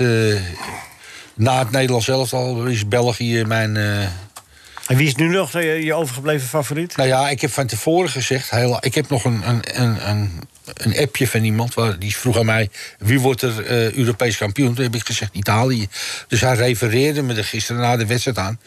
na 1.35 1.59
het 1.59 1.71
Nederlands 1.71 2.07
zelf 2.07 2.33
al 2.33 2.65
is 2.65 2.89
België 2.89 3.45
mijn... 3.45 3.77
En 3.77 4.97
wie 4.97 5.07
is 5.07 5.15
nu 5.15 5.29
nog 5.29 5.53
je 5.53 5.95
overgebleven 5.95 6.49
favoriet? 6.49 6.97
nou 6.97 7.09
ja, 7.09 7.29
ik 7.29 7.41
heb 7.41 7.53
van 7.53 7.67
tevoren 7.67 8.11
gezegd... 8.11 8.51
Heel, 8.51 8.79
ik 8.81 8.95
heb 8.95 9.09
nog 9.09 9.25
een, 9.25 9.43
een, 9.49 10.09
een, 10.11 10.49
een, 10.75 10.99
appje 10.99 11.29
van 11.29 11.45
iemand... 11.45 11.75
Waar, 11.75 11.99
die 11.99 12.17
vroeg 12.17 12.39
aan 12.39 12.47
mij... 12.47 12.71
wie 12.99 13.21
wordt 13.21 13.43
er 13.43 13.67
eh, 13.67 13.93
Europees 13.93 14.37
kampioen? 14.37 14.75
Toen 14.75 14.85
heb 14.85 14.95
ik 14.95 15.07
gezegd 15.07 15.35
Italië. 15.35 15.89
Dus 16.29 16.41
hij 16.41 16.55
refereerde 16.55 17.23
me 17.23 17.35
er 17.35 17.45
gisteren 17.45 17.81
na 17.83 17.97
de 17.97 18.07
wedstrijd 18.07 18.39
aan. 18.39 18.61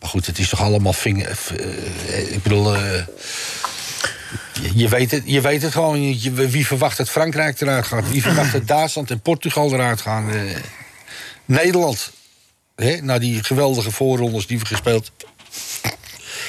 Maar 0.00 0.08
goed, 0.08 0.26
het 0.26 0.38
is 0.38 0.48
toch 0.48 0.60
allemaal 0.62 0.92
vinger... 0.92 1.38
eh, 1.56 2.32
ik 2.32 2.42
bedoel... 2.42 2.74
eh, 2.74 3.02
je- 4.74 4.88
weet 4.88 5.10
het, 5.10 5.22
je 5.26 5.40
weet 5.40 5.62
het 5.62 5.72
gewoon. 5.72 6.20
Je- 6.20 6.32
wie 6.32 6.66
verwacht 6.66 6.96
dat 6.96 7.10
Frankrijk 7.10 7.60
eruit 7.60 7.86
gaat? 7.86 8.10
Wie 8.10 8.22
verwacht 8.22 8.52
dat 8.52 8.66
Duitsland 8.66 9.10
en 9.10 9.20
Portugal 9.20 9.72
eruit 9.72 10.00
gaan? 10.00 10.30
Eh, 10.30 10.40
Nederland. 11.44 12.10
Hè, 12.76 12.96
na 13.02 13.18
die 13.18 13.44
geweldige 13.44 13.90
voorrondes 13.90 14.46
die 14.46 14.58
we 14.58 14.66
gespeeld 14.66 15.10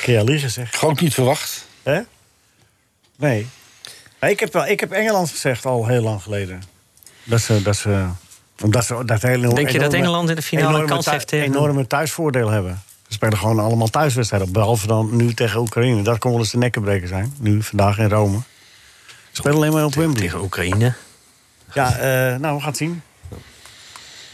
Kun 0.04 0.13
je 0.13 0.19
al 0.19 0.26
liegen, 0.26 0.52
zeg. 0.52 0.76
Gewoon 0.78 0.98
niet 1.02 1.13
verwacht. 1.13 1.65
Hè? 1.84 2.00
Nee. 3.17 3.48
Nee, 4.19 4.32
ik, 4.32 4.39
heb 4.39 4.53
wel, 4.53 4.65
ik 4.67 4.79
heb 4.79 4.91
Engeland 4.91 5.29
gezegd 5.29 5.65
al 5.65 5.88
heel 5.88 6.01
lang 6.01 6.21
geleden. 6.21 6.63
Dat 7.23 7.41
ze... 7.41 7.62
Dat 7.62 7.75
ze 7.75 8.05
omdat 8.63 8.86
ze 8.86 9.05
dat 9.05 9.21
hele 9.21 9.53
Denk 9.53 9.69
je 9.69 9.79
dat 9.79 9.93
Engeland 9.93 10.29
in 10.29 10.36
de 10.36 10.41
finale 10.41 10.86
kans 10.86 11.10
heeft 11.10 11.27
tegen- 11.27 11.45
enorme 11.45 11.88
thuisvoordeel 11.88 12.49
hebben. 12.49 12.82
Ze 13.08 13.13
spelen 13.13 13.38
gewoon 13.38 13.60
allemaal 13.60 13.88
thuiswedstrijden. 13.88 14.51
Behalve 14.51 14.88
dan 14.88 15.15
nu 15.15 15.34
tegen 15.34 15.60
Oekraïne. 15.60 16.01
Dat 16.01 16.17
kon 16.17 16.32
wel 16.32 16.39
eens 16.39 16.51
de 16.51 16.58
nekkenbreker 16.58 17.08
zijn. 17.08 17.34
Nu, 17.38 17.63
vandaag 17.63 17.97
in 17.97 18.10
Rome. 18.10 18.38
Ze 19.08 19.15
spelen 19.32 19.58
alleen 19.58 19.71
maar 19.71 19.86
op 19.86 19.93
Wembley. 19.95 20.21
Tegen 20.21 20.41
Oekraïne. 20.41 20.93
Ja, 21.73 21.97
eh, 21.97 22.39
nou, 22.39 22.55
we 22.55 22.60
gaan 22.60 22.69
het 22.69 22.77
zien. 22.77 23.01
Ze 23.29 23.36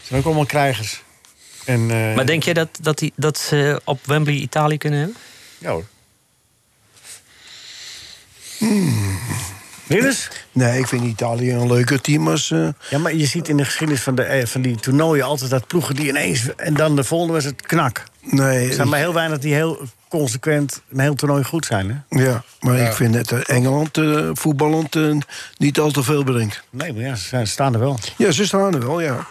zijn 0.02 0.20
ook 0.20 0.26
allemaal 0.26 0.46
krijgers. 0.46 1.02
En, 1.64 1.90
eh, 1.90 2.14
Maar 2.14 2.26
denk 2.26 2.42
je 2.42 2.54
dat, 2.54 2.68
dat, 2.80 2.98
die, 2.98 3.12
dat 3.16 3.38
ze 3.38 3.80
op 3.84 4.00
Wembley 4.06 4.34
Italië 4.34 4.78
kunnen 4.78 4.98
hebben? 4.98 5.16
Ja 5.58 5.70
hoor. 5.70 5.84
Rinus? 9.88 10.28
Nee, 10.52 10.78
ik 10.78 10.86
vind 10.86 11.04
Italië 11.04 11.52
een 11.52 11.66
leuker 11.72 12.00
team 12.00 12.28
als... 12.28 12.50
eh, 12.50 12.68
Ja, 12.90 12.98
maar 12.98 13.14
je 13.14 13.26
ziet 13.26 13.48
in 13.48 13.56
de 13.56 13.64
geschiedenis 13.64 14.02
van, 14.02 14.14
de, 14.14 14.22
eh, 14.22 14.46
van 14.46 14.62
die 14.62 14.76
toernooien 14.76 15.24
altijd 15.24 15.50
dat 15.50 15.66
ploegen 15.66 15.94
die 15.94 16.08
ineens... 16.08 16.54
en 16.56 16.74
dan 16.74 16.96
de 16.96 17.04
volgende 17.04 17.32
was 17.32 17.44
het 17.44 17.62
knak. 17.62 18.02
nee, 18.20 18.68
Er 18.68 18.74
zijn 18.74 18.88
maar 18.88 18.98
heel 18.98 19.12
weinig 19.14 19.38
die 19.38 19.54
heel 19.54 19.80
consequent 20.08 20.82
een 20.92 21.00
heel 21.00 21.14
toernooi 21.14 21.44
goed 21.44 21.66
zijn. 21.66 22.04
Hè? 22.08 22.22
ja, 22.24 22.44
maar 22.60 22.78
ik 22.78 22.92
vind 22.92 23.14
dat 23.14 23.30
eh, 23.30 23.56
Engeland 23.56 23.96
eh, 23.98 24.30
voetballend 24.32 24.96
niet 25.56 25.78
al 25.78 25.90
te 25.90 26.02
veel 26.02 26.24
brengt. 26.24 26.62
Nee, 26.70 26.92
maar 26.92 27.02
ja, 27.02 27.14
ze 27.14 27.40
staan 27.44 27.72
er 27.74 27.80
wel. 27.80 27.98
Ja, 28.16 28.30
ze 28.30 28.46
staan 28.46 28.74
er 28.74 28.86
wel, 28.86 29.00
ja. 29.00 29.26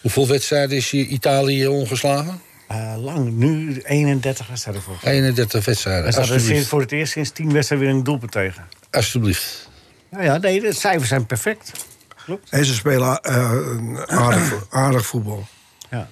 Hoeveel 0.00 0.26
wedstrijden 0.28 0.76
is 0.76 0.92
Italië 0.92 1.66
ongeslagen? 1.66 2.40
Eh, 2.68 2.94
lang, 2.98 3.32
nu 3.32 3.80
31 3.84 4.46
wedstrijden 4.46 4.82
mij. 5.02 5.12
31 5.12 5.64
wedstrijden. 5.64 6.06
Er 6.06 6.12
staat 6.12 6.28
er 6.28 6.64
voor 6.64 6.80
het 6.80 6.92
eerst 6.92 7.12
sinds 7.12 7.30
10 7.30 7.52
wedstrijden 7.52 7.86
weer 7.88 7.96
een 7.96 8.04
doelpunt 8.04 8.32
tegen. 8.32 8.64
Alsjeblieft. 8.90 9.63
Nou 10.14 10.26
ja, 10.26 10.36
nee, 10.36 10.60
de 10.60 10.72
cijfers 10.72 11.08
zijn 11.08 11.26
perfect. 11.26 11.72
Klopt. 12.24 12.50
En 12.50 12.64
ze 12.64 12.74
spelen 12.74 13.20
eh, 13.22 14.02
aardig, 14.06 14.54
aardig 14.70 15.06
voetbal. 15.06 15.46
Ja. 15.90 16.08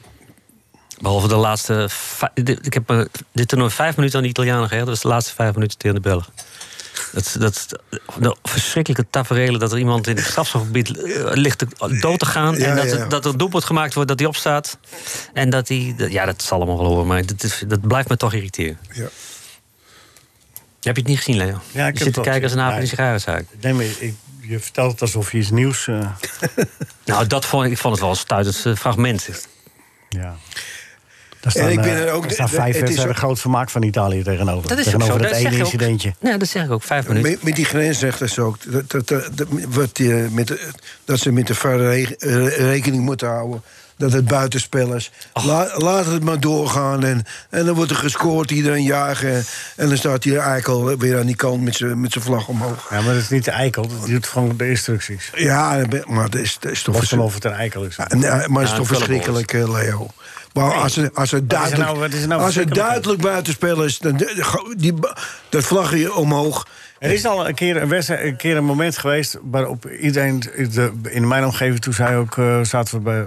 Behalve 1.01 1.29
de 1.29 1.35
laatste... 1.37 1.89
dit- 2.35 2.67
Ik 2.67 2.75
heb 2.75 2.91
eh, 2.91 3.01
dit 3.33 3.49
toernooi 3.49 3.71
vijf 3.71 3.97
minuten 3.97 4.17
aan 4.19 4.23
de 4.25 4.31
Italianen 4.31 4.63
gegeven. 4.63 4.85
Dat 4.85 4.95
was 4.95 5.03
de 5.03 5.09
laatste 5.09 5.35
vijf 5.35 5.55
minuten 5.55 5.79
tegen 5.79 5.95
de 5.95 6.01
Belgen. 6.09 6.33
Dat, 7.13 7.37
dat, 7.39 7.67
de 8.19 8.37
verschrikkelijke 8.43 9.07
taferelen 9.11 9.61
dat 9.61 9.73
er 9.73 9.79
iemand 9.79 10.07
in 10.07 10.17
het 10.17 10.25
strafschopgebied 10.25 10.97
eh, 11.03 11.25
ligt 11.33 11.59
te- 11.59 11.99
dood 12.01 12.19
te 12.19 12.27
gaan. 12.27 12.57
Ja, 12.59 12.67
en 12.67 12.77
dat, 12.77 12.91
ja, 12.91 12.97
ja. 12.97 13.07
dat 13.07 13.25
er 13.25 13.39
doelpunt 13.39 13.65
gemaakt 13.65 13.95
wordt, 13.95 14.09
dat 14.09 14.19
hij 14.19 14.29
opstaat. 14.29 14.79
En 15.33 15.51
dat 15.51 15.69
hij... 15.69 15.95
Ja, 15.97 16.25
dat 16.25 16.43
zal 16.43 16.57
allemaal 16.57 16.79
wel 16.79 16.87
horen, 16.87 17.07
maar 17.07 17.27
dat, 17.27 17.43
is, 17.43 17.65
dat 17.69 17.81
blijft 17.81 18.09
me 18.09 18.17
toch 18.17 18.33
irriteren. 18.33 18.79
Ja. 18.93 19.09
Heb 20.83 20.95
je 20.97 21.01
het 21.03 21.11
niet 21.11 21.19
gezien, 21.19 21.37
Leo? 21.37 21.47
Ja, 21.47 21.55
ik 21.55 21.63
je 21.75 21.81
heb 21.83 21.97
zit 21.97 22.05
het 22.07 22.15
te 22.15 22.21
kijken 22.21 22.43
als 22.43 22.53
een 22.53 22.61
aap 22.61 22.75
in 22.75 22.81
een 22.81 22.87
sigarenzaak. 22.89 23.45
Nee, 23.61 23.73
maar 23.73 23.85
ik, 23.99 24.15
je 24.41 24.59
vertelt 24.61 24.91
het 24.93 25.01
alsof 25.01 25.33
je 25.33 25.39
iets 25.39 25.51
nieuws... 25.51 25.89
eh, 25.89 26.07
Nou, 27.05 27.27
dat 27.27 27.45
vond, 27.45 27.67
ik 27.71 27.79
vond 27.79 27.93
het 27.93 28.03
wel 28.03 28.11
een 28.11 28.17
stuitend 28.17 28.67
eh, 28.67 28.75
fragment. 28.75 29.29
Ja. 30.09 30.35
Daar 31.41 31.53
staan, 31.53 31.69
ik 31.69 31.77
ben 31.81 31.85
eh, 31.97 32.01
er 32.03 32.11
ook- 32.11 32.31
staan 32.31 32.49
vijf 32.49 32.81
wedstrijden 32.81 33.17
groot 33.17 33.41
vermaak 33.41 33.71
van 33.71 33.83
Italië 33.83 34.23
tegenover. 34.23 34.69
Dat 34.69 34.79
is 34.79 34.85
tegenover 34.85 35.13
zo. 35.15 35.19
dat 35.19 35.29
Dat 35.31 35.39
ene 35.39 35.49
ook. 35.51 35.59
incidentje. 35.59 36.15
Nee, 36.21 36.37
dat 36.39 36.49
zeg 36.49 36.65
ik 36.65 36.71
ook. 36.71 36.83
Vijf 36.83 37.09
minuten. 37.09 37.31
Met, 37.31 37.43
met 37.43 37.57
die 37.57 37.65
grensrechters 37.65 38.39
ook. 38.39 38.73
Dat, 38.73 38.91
dat, 38.91 39.09
dat, 39.09 39.37
dat- 39.37 39.49
wat 39.69 39.97
die, 39.97 40.13
met 40.13 40.59
dat 41.05 41.19
ze 41.19 41.33
met 41.33 41.47
de 41.47 41.55
VAR 41.55 41.77
re- 41.79 42.15
rekening 42.49 43.03
moeten 43.05 43.29
houden. 43.29 43.63
Dat 43.97 44.13
het 44.13 44.25
buitenspel 44.25 44.95
is. 44.95 45.11
La- 45.33 45.71
laat 45.77 46.07
het 46.07 46.23
maar 46.23 46.41
doorgaan. 46.41 47.05
En, 47.05 47.25
en 47.51 47.65
dan 47.65 47.75
wordt 47.75 47.91
er 47.91 47.97
gescoord, 47.97 48.51
iedereen 48.51 48.83
jagen. 48.85 49.45
En 49.77 49.89
dan 49.89 49.97
staat 49.97 50.25
hier 50.25 50.39
Eikel 50.39 50.97
weer 50.97 51.19
aan 51.19 51.27
die 51.27 51.37
kant 51.37 51.63
met 51.63 51.77
zijn 51.77 52.01
met 52.01 52.13
zijn 52.13 52.25
vlag 52.25 52.49
omhoog. 52.49 52.87
Ja, 52.91 53.01
maar 53.01 53.15
dat 53.15 53.23
is 53.23 53.29
niet 53.29 53.45
de 53.45 53.51
eikel. 53.51 53.89
Dat 53.89 54.07
doet 54.07 54.27
gewoon 54.27 54.57
de 54.57 54.69
instructies. 54.69 55.31
Ja, 55.35 55.85
maar 56.07 56.31
dat 56.31 56.41
is, 56.41 56.57
dat 56.61 56.73
is 56.73 56.83
toch 56.83 57.19
Of 57.19 57.35
het 57.35 57.45
een 57.45 57.53
eikel 57.53 57.85
is. 57.85 57.97
Ja, 57.97 58.07
nee, 58.09 58.49
maar 58.49 58.63
het 58.63 58.71
is 58.71 58.77
toch 58.77 58.87
verschrikkelijk, 58.87 59.53
eh, 59.53 59.73
Leo. 59.73 60.07
Maar 60.53 60.73
als 60.73 60.97
het, 60.97 61.15
als 61.15 61.31
duidelijk, 61.31 61.77
nou- 61.77 62.13
er 62.13 62.29
nou 62.29 62.43
als 62.43 62.55
duidelijk 62.55 63.21
buitenspel 63.21 63.85
is, 63.85 63.99
dan 63.99 64.21
die, 64.77 64.95
dat 65.49 65.65
vlagje 65.65 66.15
omhoog. 66.15 66.67
Er 66.99 67.13
is 67.13 67.27
al 67.27 67.49
een 67.49 67.55
keer 67.55 67.77
een, 67.83 67.89
wedstrijd, 67.89 68.25
een, 68.25 68.37
keer 68.37 68.57
een 68.57 68.65
moment 68.65 68.99
geweest 68.99 69.39
waarop 69.43 69.91
iedereen 69.91 70.41
de, 70.41 70.93
in 71.03 71.29
mijn 71.29 71.45
omgeving, 71.45 71.81
toen 71.81 71.93
zei 71.93 72.17
ook, 72.17 72.37
eh, 72.39 72.63
zaten 72.63 72.95
we 72.95 73.01
bij, 73.01 73.25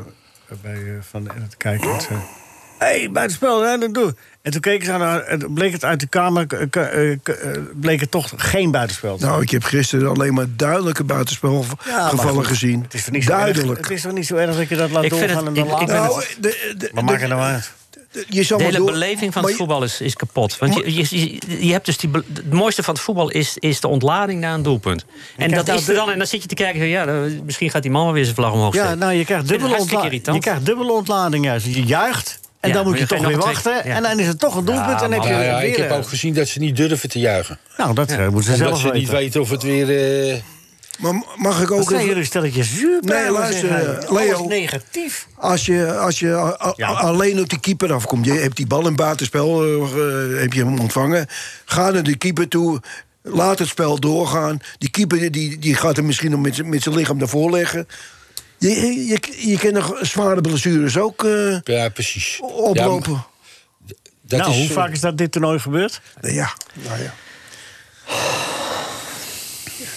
bij 0.61 0.73
eh, 0.73 0.91
Van 1.09 1.29
Ende 1.31 1.47
te 1.47 1.57
kijken. 1.57 1.89
En 1.93 2.01
zei, 2.01 2.19
hé, 2.79 2.85
hey, 2.85 3.09
buitenspel, 3.11 3.61
hè, 3.63 3.77
dat 3.77 3.93
doe. 3.93 4.15
En 4.41 4.51
toen 4.51 4.61
keken 4.61 4.85
ze 4.85 4.91
naar, 4.91 5.19
en 5.21 5.53
bleek 5.53 5.71
het 5.71 5.83
uit 5.83 5.99
de 5.99 6.07
kamer, 6.07 6.45
eh, 6.71 7.11
eh, 7.11 7.17
bleek 7.79 7.99
het 7.99 8.11
toch 8.11 8.31
geen 8.35 8.71
buitenspel. 8.71 9.17
Nou, 9.17 9.41
ik 9.41 9.49
heb 9.49 9.63
gisteren 9.63 10.09
alleen 10.09 10.33
maar 10.33 10.45
duidelijke 10.55 11.01
Ja, 11.01 11.05
maar 11.07 11.15
buitenspelgevallen 11.15 12.35
goed, 12.35 12.47
gezien. 12.47 12.81
Het 12.81 12.93
is 12.93 13.03
toch 13.03 13.13
niet 13.13 13.23
zo 13.23 13.31
erg- 13.31 13.39
Duidelijk. 13.41 13.79
het 13.79 13.89
is 13.89 14.01
toch 14.01 14.11
niet 14.13 14.25
zo 14.25 14.35
erg 14.35 14.55
dat 14.55 14.69
je 14.69 14.75
dat 14.75 14.91
laat 14.91 15.03
Ik 15.03 15.13
vind 15.13 15.21
doorgaan 15.27 15.45
het- 15.45 15.57
en 15.57 15.63
dan 15.67 15.75
ik- 15.81 15.81
ik 15.81 15.87
later... 15.89 16.23
vind 16.23 16.41
Nou, 16.41 16.51
de, 16.69 16.73
de, 16.77 16.89
Wat 16.93 17.03
maakt 17.03 17.21
het 17.21 17.29
nou 17.29 17.41
uit? 17.41 17.71
De- 18.15 18.25
je 18.29 18.43
zal 18.43 18.57
De 18.57 18.63
hele 18.63 18.77
door- 18.77 18.91
beleving 18.91 19.33
van 19.33 19.41
maar 19.41 19.51
het 19.51 19.59
voetbal 19.59 19.83
is, 19.83 20.01
is 20.01 20.13
kapot. 20.15 20.57
Want 20.57 20.73
je, 20.75 20.93
je, 20.95 21.19
je, 21.19 21.65
je 21.65 21.71
hebt 21.71 21.85
dus 21.85 21.97
die, 21.97 22.09
be- 22.09 22.23
het 22.33 22.53
mooiste 22.53 22.83
van 22.83 22.93
het 22.93 23.03
voetbal 23.03 23.29
is, 23.29 23.57
is 23.59 23.79
de 23.79 23.87
ontlading 23.87 24.39
na 24.41 24.53
een 24.53 24.61
doelpunt. 24.63 25.05
En 25.37 25.51
dat 25.51 25.67
is 25.67 25.87
er 25.87 25.95
dan. 25.95 26.11
En 26.11 26.17
dan 26.17 26.27
zit 26.27 26.41
je 26.41 26.47
te 26.47 26.55
kijken 26.55 26.79
van 26.79 26.87
ja, 26.89 27.05
misschien 27.43 27.69
gaat 27.69 27.81
die 27.81 27.91
man 27.91 28.03
wel 28.03 28.13
weer 28.13 28.23
zijn 28.23 28.35
vlag 28.35 28.51
omhoog 28.53 28.73
Ja, 28.75 28.95
nou, 28.95 29.13
je 29.13 29.25
krijgt 29.25 29.47
dubbele, 29.47 29.69
hartstikke 29.69 29.95
ontla 29.95 30.09
irritant. 30.11 30.35
je 30.37 30.41
krijgt 30.49 30.65
dubbele 30.65 30.91
ontlading 30.91 31.45
juist. 31.45 31.65
Je 31.65 31.83
juicht 31.83 32.39
en 32.59 32.69
Ja, 32.69 32.75
dan 32.75 32.85
moet 32.85 32.93
je 32.93 32.99
je 32.99 33.07
toch 33.07 33.25
weer 33.27 33.37
wachten. 33.37 33.61
twee- 33.61 33.91
ja. 33.91 33.95
En 33.97 34.03
dan 34.03 34.19
is 34.19 34.27
het 34.27 34.39
toch 34.39 34.55
een 34.55 34.65
doelpunt 34.65 35.01
en 35.01 35.09
dan 35.09 35.11
heb 35.11 35.23
je 35.23 35.29
ja, 35.29 35.59
weer... 35.59 35.69
ik 35.69 35.75
heb 35.75 35.89
eh, 35.89 35.97
ook 35.97 36.07
gezien 36.07 36.33
dat 36.33 36.47
ze 36.47 36.59
niet 36.59 36.75
durven 36.75 37.09
te 37.09 37.19
juichen. 37.19 37.59
Nou, 37.77 37.93
dat 37.93 38.11
eh, 38.11 38.17
moeten 38.27 38.43
ze 38.43 38.51
Omdat 38.63 38.67
zelf 38.67 38.79
ze 38.79 38.85
niet 38.85 38.93
weten. 39.09 39.13
weten 39.13 39.41
of 39.41 39.49
het 39.49 39.63
weer... 39.63 39.89
eh, 40.29 40.35
Maar 40.99 41.13
mag 41.35 41.61
ik 41.61 41.67
Wat 41.67 41.77
ook 41.79 41.83
zijn 41.89 41.95
even- 41.99 42.09
jullie 42.11 42.25
stelletjes 42.25 42.69
zuur? 42.77 42.97
Nee, 43.01 43.31
luister, 43.31 43.69
eh, 43.71 44.11
Leo. 44.11 44.33
Alles 44.35 44.47
negatief. 44.47 45.27
Als 45.35 45.65
je, 45.65 45.97
als 45.97 46.19
je 46.19 46.35
a- 46.35 46.57
a- 46.67 46.73
Ja. 46.75 46.87
alleen 46.91 47.39
op 47.39 47.49
die 47.49 47.59
keeper 47.59 47.93
afkomt, 47.93 48.25
je 48.25 48.31
hebt 48.33 48.55
die 48.55 48.67
bal 48.67 48.87
in 48.87 48.95
buitenspel, 48.95 49.63
eh, 49.63 49.73
eh, 49.73 50.39
heb 50.41 50.53
je 50.53 50.63
hem 50.65 50.79
ontvangen. 50.79 51.27
Ga 51.65 51.89
naar 51.89 52.03
de 52.03 52.15
keeper 52.17 52.47
toe, 52.47 52.81
laat 53.21 53.59
het 53.59 53.67
spel 53.67 53.99
doorgaan. 53.99 54.59
Die 54.77 54.89
keeper 54.89 55.31
die, 55.31 55.59
die 55.59 55.75
gaat 55.75 55.95
hem 55.95 56.05
misschien 56.05 56.31
nog 56.31 56.39
met 56.41 56.55
zijn- 56.55 56.69
met 56.69 56.83
zijn 56.83 56.95
lichaam 56.95 57.19
daarvoor 57.19 57.51
leggen. 57.51 57.87
Je, 58.57 58.69
je, 59.07 59.47
je 59.49 59.57
kan 59.57 59.73
nog 59.73 59.97
zware 60.01 60.41
blessures 60.41 60.97
ook 60.97 61.23
eh, 61.23 61.59
ja, 61.63 61.89
precies. 61.89 62.39
oplopen. 62.41 63.11
Ja, 63.13 63.93
dat 64.27 64.39
nou, 64.39 64.51
is, 64.51 64.57
hoe 64.57 64.67
eh, 64.67 64.73
vaak 64.73 64.91
is 64.91 64.99
dat 64.99 65.17
dit 65.17 65.31
toernooi 65.31 65.59
gebeurd? 65.59 66.01
Ja, 66.21 66.53
nou 66.73 67.01
ja. 67.01 67.13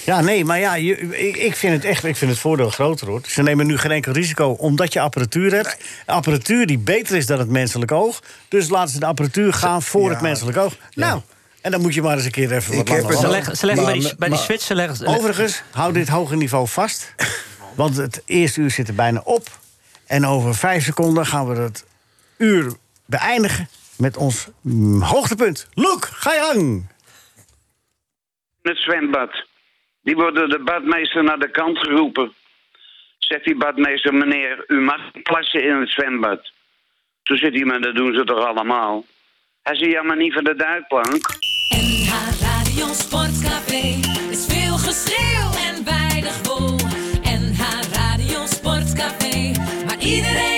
Ja, 0.05 0.21
nee, 0.21 0.45
maar 0.45 0.59
ja, 0.59 0.75
je, 0.75 0.97
ik, 1.29 1.37
ik 1.37 1.57
vind 1.57 1.73
het 1.75 1.85
echt 1.85 2.05
ik 2.05 2.17
vind 2.17 2.31
het 2.31 2.41
voordeel 2.41 2.71
groter 2.71 3.07
hoor. 3.07 3.21
Ze 3.27 3.43
nemen 3.43 3.67
nu 3.67 3.79
geen 3.79 3.91
enkel 3.91 4.13
risico 4.13 4.51
omdat 4.51 4.93
je 4.93 5.01
apparatuur 5.01 5.55
hebt. 5.55 5.77
Apparatuur 6.07 6.67
die 6.67 6.79
beter 6.79 7.17
is 7.17 7.27
dan 7.27 7.39
het 7.39 7.49
menselijk 7.49 7.93
oog. 7.93 8.23
Dus 8.49 8.69
laten 8.69 8.93
ze 8.93 9.01
de 9.01 9.07
apparatuur 9.07 9.53
gaan 9.53 9.83
voor 9.83 10.03
Ja. 10.05 10.09
het 10.11 10.21
menselijk 10.21 10.57
oog. 10.59 10.77
Nou, 10.95 11.21
en 11.61 11.71
dan 11.71 11.81
moet 11.81 11.95
je 11.95 12.03
maar 12.03 12.17
eens 12.17 12.25
een 12.25 12.31
keer 12.31 12.53
even 12.53 12.71
wat 12.77 12.81
Ik 12.81 12.89
heb 12.89 13.03
langer 13.03 13.11
het 13.11 13.21
Ze 13.21 13.29
leggen, 13.29 13.57
ze 13.57 13.67
leggen 13.67 13.85
Maar- 13.85 13.93
bij 13.93 14.03
die, 14.03 14.17
bij 14.17 14.29
die 14.29 14.75
leggen, 14.75 15.07
Overigens, 15.07 15.63
hou 15.71 15.93
dit 15.93 16.09
hoge 16.09 16.37
niveau 16.37 16.69
vast. 16.69 17.15
Want 17.75 17.97
het 17.97 18.23
eerste 18.27 18.61
uur 18.61 18.71
zit 18.71 18.89
er 18.89 18.95
bijna 18.95 19.21
op. 19.25 19.49
En 20.07 20.27
over 20.27 20.55
vijf 20.55 20.85
seconden 20.85 21.27
gaan 21.27 21.49
we 21.49 21.61
het 21.61 21.85
uur 22.37 22.73
beëindigen 23.07 23.69
met 23.97 24.17
ons 24.17 24.49
mm, 24.61 25.03
hoogtepunt. 25.03 25.67
Loek, 25.75 26.09
ga 26.13 26.33
je 26.33 26.41
gang! 26.41 26.87
het 28.63 28.77
zwembad. 28.79 29.47
Die 30.09 30.17
worden 30.17 30.49
de 30.49 30.59
badmeester 30.59 31.25
naar 31.25 31.39
de 31.39 31.51
kant 31.51 31.79
geroepen. 31.79 32.33
Zegt 33.19 33.45
die 33.45 33.57
badmeester, 33.57 34.15
meneer, 34.15 34.65
u 34.67 34.81
mag 34.81 35.01
plassen 35.23 35.63
in 35.63 35.77
het 35.81 35.91
zwembad. 35.91 36.53
Toen 37.23 37.37
zit 37.37 37.55
hij, 37.55 37.65
maar 37.65 37.81
dat 37.81 37.95
doen 37.95 38.15
ze 38.15 38.25
toch 38.25 38.45
allemaal? 38.45 39.05
Hij 39.63 39.77
zei, 39.77 39.91
ja, 39.91 40.03
maar 40.03 40.17
niet 40.17 40.33
van 40.33 40.45
de 40.45 40.55
duikplank. 40.55 41.27
NH 41.77 42.13
Radio 42.41 42.87
Sportcafé 42.93 44.01
is 44.31 44.47
veel 44.49 44.77
geschreeuw 44.77 45.51
en 45.69 45.85
weinig 45.85 46.47
wol. 46.47 46.77
NH 47.23 47.61
Radio 47.93 48.47
Sportcafé, 48.47 49.53
maar 49.87 49.99
iedereen 50.01 50.58